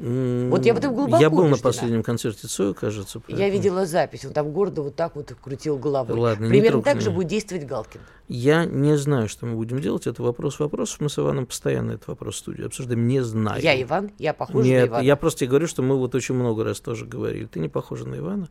Вот 0.00 0.64
я 0.64 0.74
в 0.74 0.78
этом 0.78 0.94
глубоко 0.94 1.20
Я 1.20 1.28
был 1.28 1.48
на 1.48 1.56
последнем 1.56 2.02
концерте 2.04 2.46
Цоя, 2.46 2.72
кажется. 2.72 3.18
Я 3.26 3.36
поэтому- 3.36 3.52
видела 3.52 3.84
запись, 3.86 4.24
он 4.24 4.32
там 4.32 4.52
гордо 4.52 4.82
вот 4.82 4.94
так 4.94 5.16
вот 5.16 5.34
крутил 5.42 5.76
головой. 5.76 6.16
Ладно, 6.16 6.48
Примерно 6.48 6.82
так 6.82 7.00
же 7.00 7.08
меня. 7.08 7.16
будет 7.16 7.28
действовать 7.28 7.66
Галкин. 7.66 8.00
Я 8.28 8.64
не 8.64 8.96
знаю, 8.96 9.28
что 9.28 9.46
мы 9.46 9.56
будем 9.56 9.80
делать. 9.80 10.06
Это 10.06 10.22
вопрос 10.22 10.60
вопросов. 10.60 11.00
Мы 11.00 11.08
с 11.10 11.18
Иваном 11.18 11.46
постоянно 11.46 11.92
этот 11.92 12.06
вопрос 12.08 12.36
в 12.36 12.38
студии 12.38 12.64
обсуждаем. 12.64 13.08
Не 13.08 13.24
знаю. 13.24 13.60
Я 13.60 13.80
Иван, 13.82 14.12
я 14.18 14.34
похожа 14.34 14.68
на 14.68 14.86
Ивана. 14.86 15.02
я 15.02 15.16
просто 15.16 15.40
тебе 15.40 15.48
говорю, 15.50 15.66
что 15.66 15.82
мы 15.82 15.96
вот 15.96 16.14
очень 16.14 16.34
много 16.36 16.62
раз 16.62 16.78
тоже 16.80 17.04
говорили. 17.04 17.46
Ты 17.46 17.58
не 17.58 17.68
похожа 17.68 18.06
на 18.06 18.18
Ивана, 18.18 18.48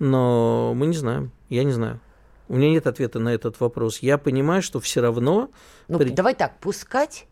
но 0.00 0.72
мы 0.74 0.86
не 0.86 0.96
знаем. 0.96 1.30
Я 1.48 1.64
не 1.64 1.72
знаю. 1.72 2.00
У 2.48 2.56
меня 2.56 2.70
нет 2.70 2.88
ответа 2.88 3.20
на 3.20 3.28
этот 3.28 3.60
вопрос. 3.60 3.98
Я 4.00 4.18
понимаю, 4.18 4.60
что 4.62 4.80
все 4.80 5.00
равно... 5.00 5.50
Ну, 5.86 5.98
при- 5.98 6.08
давай 6.10 6.34
так, 6.34 6.58
пускать? 6.58 7.26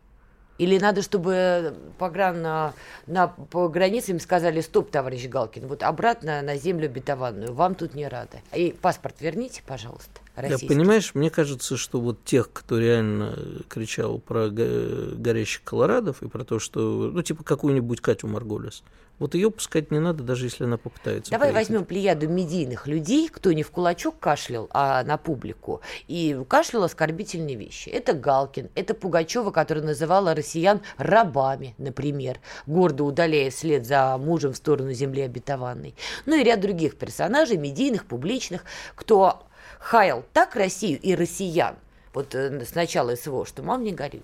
Или 0.59 0.79
надо, 0.79 1.03
чтобы 1.03 1.75
погран 1.99 2.43
на, 2.43 2.75
на, 3.07 3.29
по 3.29 3.69
границе 3.69 4.11
им 4.11 4.21
сказали, 4.21 4.61
стоп, 4.61 4.91
товарищ 4.91 5.27
Галкин, 5.29 5.69
вот 5.69 5.85
обратно 5.85 6.43
на 6.43 6.57
землю 6.57 6.87
обетованную, 6.87 7.55
вам 7.55 7.77
тут 7.77 7.95
не 7.95 8.09
рады. 8.09 8.41
И 8.53 8.77
паспорт 8.81 9.21
верните, 9.21 9.63
пожалуйста, 9.65 10.21
российский. 10.35 10.67
понимаешь, 10.67 11.15
мне 11.15 11.31
кажется, 11.31 11.77
что 11.77 12.01
вот 12.01 12.25
тех, 12.25 12.53
кто 12.53 12.79
реально 12.79 13.39
кричал 13.69 14.19
про 14.19 14.49
го- 14.49 15.15
горящих 15.15 15.63
колорадов 15.63 16.23
и 16.23 16.29
про 16.29 16.45
то, 16.45 16.59
что, 16.59 17.11
ну, 17.13 17.23
типа 17.23 17.45
какую-нибудь 17.45 18.01
Катю 18.01 18.27
Марголес, 18.27 18.83
вот 19.19 19.35
ее 19.35 19.51
пускать 19.51 19.91
не 19.91 19.99
надо, 19.99 20.23
даже 20.23 20.47
если 20.47 20.65
она 20.65 20.77
попытается. 20.77 21.31
Давай 21.31 21.49
поехать. 21.49 21.69
возьмем 21.69 21.85
плеяду 21.85 22.29
медийных 22.29 22.87
людей, 22.87 23.29
кто 23.29 23.53
не 23.53 23.63
в 23.63 23.71
кулачок 23.71 24.19
кашлял, 24.19 24.69
а 24.73 25.03
на 25.05 25.17
публику, 25.17 25.81
и 26.07 26.39
кашлял 26.49 26.85
оскорбительные 26.85 27.57
вещи. 27.57 27.89
Это 27.89 28.13
Галкин, 28.13 28.71
это 28.75 28.95
Пугачева, 28.95 29.51
которая 29.51 29.85
называла 29.85 30.35
россиян 30.35 30.81
рабами, 30.97 31.75
например, 31.79 32.39
гордо 32.67 33.05
удаляя 33.05 33.51
след 33.51 33.87
за 33.87 34.17
мужем 34.19 34.53
в 34.53 34.57
сторону 34.57 34.93
земли 34.93 35.23
обетованной. 35.23 35.95
Ну 36.27 36.37
и 36.37 36.45
ряд 36.45 36.61
других 36.61 36.97
персонажей, 36.97 37.57
медийных, 37.57 38.07
публичных, 38.07 38.65
кто 38.95 39.43
хаял 39.79 40.25
так 40.33 40.57
Россию 40.57 41.01
и 41.01 41.15
россиян, 41.15 41.77
вот 42.15 42.35
э, 42.35 42.65
с 42.65 42.75
начала 42.75 43.15
СВО, 43.17 43.45
что 43.47 43.63
мам 43.63 43.83
не 43.83 43.93
горюй. 43.93 44.23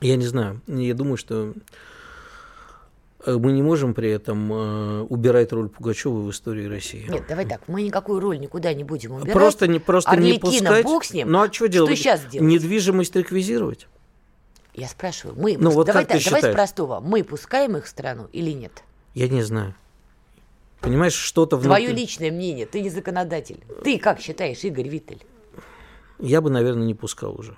Я 0.00 0.16
не 0.16 0.26
знаю. 0.26 0.60
Я 0.66 0.94
думаю, 0.94 1.16
что 1.16 1.54
мы 3.26 3.52
не 3.52 3.62
можем 3.62 3.94
при 3.94 4.10
этом 4.10 4.52
э, 4.52 5.00
убирать 5.02 5.52
роль 5.52 5.68
Пугачева 5.68 6.20
в 6.20 6.30
истории 6.30 6.66
России. 6.66 7.06
Нет, 7.08 7.24
давай 7.28 7.46
так, 7.46 7.62
мы 7.68 7.82
никакую 7.82 8.20
роль 8.20 8.38
никуда 8.38 8.72
не 8.74 8.84
будем 8.84 9.12
убирать. 9.12 9.32
Просто 9.32 9.66
не, 9.66 9.78
просто 9.78 10.16
не 10.16 10.38
пускать. 10.38 10.84
бог 10.84 11.04
с 11.04 11.12
ним. 11.12 11.30
Ну 11.30 11.40
а 11.40 11.52
что 11.52 11.68
делать? 11.68 11.98
щас 11.98 12.24
делать? 12.26 12.48
Недвижимость 12.48 13.16
реквизировать? 13.16 13.86
Я 14.74 14.88
спрашиваю, 14.88 15.38
мы, 15.38 15.56
Ну, 15.58 15.70
вот 15.70 15.86
давай 15.86 16.04
так, 16.04 16.08
давай 16.08 16.20
с 16.20 16.24
считаешь? 16.24 16.54
простого, 16.54 17.00
мы 17.00 17.22
пускаем 17.22 17.76
их 17.76 17.84
в 17.84 17.88
страну 17.88 18.28
или 18.32 18.50
нет? 18.50 18.82
Я 19.14 19.28
не 19.28 19.42
знаю. 19.42 19.74
Понимаешь, 20.80 21.14
что-то 21.14 21.56
Твое 21.58 21.86
внутри... 21.86 22.02
личное 22.02 22.30
мнение, 22.30 22.66
ты 22.66 22.80
не 22.80 22.90
законодатель. 22.90 23.60
Ты 23.84 23.98
как 23.98 24.20
считаешь, 24.20 24.62
Игорь 24.64 24.88
Виттель? 24.88 25.22
Я 26.18 26.40
бы, 26.40 26.50
наверное, 26.50 26.84
не 26.84 26.94
пускал 26.94 27.38
уже. 27.38 27.56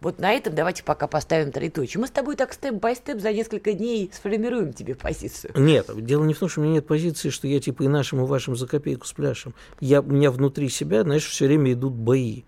Вот 0.00 0.20
на 0.20 0.32
этом 0.32 0.54
давайте 0.54 0.84
пока 0.84 1.08
поставим 1.08 1.50
троеточие. 1.50 2.00
Мы 2.00 2.06
с 2.06 2.10
тобой 2.10 2.36
так 2.36 2.52
степ-бай-степ 2.52 3.20
за 3.20 3.32
несколько 3.32 3.72
дней 3.72 4.10
сформируем 4.14 4.72
тебе 4.72 4.94
позицию. 4.94 5.52
Нет, 5.56 5.90
дело 6.04 6.24
не 6.24 6.34
в 6.34 6.38
том, 6.38 6.48
что 6.48 6.60
у 6.60 6.64
меня 6.64 6.74
нет 6.74 6.86
позиции, 6.86 7.30
что 7.30 7.48
я 7.48 7.58
типа 7.60 7.82
и 7.82 7.88
нашим, 7.88 8.22
и 8.22 8.26
вашим 8.26 8.56
за 8.56 8.68
копейку 8.68 9.06
спляшем. 9.06 9.54
Я, 9.80 10.00
у 10.00 10.04
меня 10.04 10.30
внутри 10.30 10.68
себя, 10.68 11.02
знаешь, 11.02 11.26
все 11.26 11.46
время 11.46 11.72
идут 11.72 11.94
бои. 11.94 12.44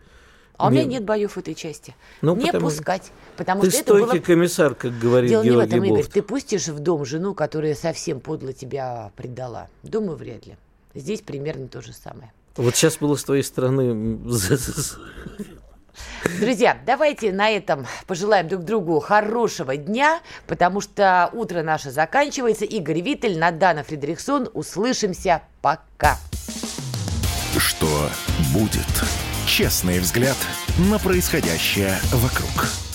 А 0.57 0.69
у 0.69 0.71
меня 0.71 0.85
Не- 0.85 0.91
нет 0.91 1.05
боев 1.05 1.33
в 1.33 1.39
этой 1.39 1.55
части. 1.55 1.97
Ну, 2.21 2.37
не 2.37 2.47
потому- 2.47 2.67
пускать. 2.69 3.11
Потому 3.37 3.63
Ты 3.63 3.71
что 3.71 3.79
это 3.79 3.87
стойкий 3.89 4.19
было... 4.19 4.27
комиссар, 4.27 4.75
как 4.75 4.99
говорит 4.99 5.31
Дело 5.31 5.43
не 5.43 5.49
в 5.49 5.53
Георгий 5.55 5.69
этом, 5.75 5.85
Игорь. 5.85 5.99
Бофт. 6.03 6.13
Ты 6.13 6.23
пустишь 6.23 6.69
в 6.69 6.79
дом 6.81 7.05
жену, 7.07 7.35
которая 7.35 7.75
совсем 7.75 8.21
подло 8.21 8.53
тебя 8.53 9.11
предала? 9.17 9.69
Думаю, 9.83 10.17
вряд 10.17 10.47
ли. 10.47 10.57
Здесь 10.95 11.23
примерно 11.23 11.67
то 11.67 11.81
же 11.81 11.95
самое. 11.95 12.33
Вот 12.57 12.77
сейчас 12.77 12.99
было 12.99 13.17
с 13.17 13.25
твоей 13.25 13.43
стороны... 13.43 14.19
Друзья, 16.41 16.79
давайте 16.87 17.33
на 17.33 17.51
этом 17.51 17.87
пожелаем 18.07 18.49
друг 18.49 18.63
другу 18.65 19.01
хорошего 19.01 19.77
дня, 19.77 20.21
потому 20.47 20.81
что 20.81 21.31
утро 21.33 21.63
наше 21.63 21.91
заканчивается. 21.91 22.65
Игорь 22.65 23.01
Виттель, 23.01 23.39
Надана 23.39 23.83
Фридрихсон. 23.83 24.49
Услышимся. 24.53 25.43
Пока. 25.63 26.17
Что 27.57 28.09
будет? 28.53 28.87
Честный 29.47 29.99
взгляд 29.99 30.37
на 30.79 30.99
происходящее 30.99 31.99
вокруг. 32.13 32.90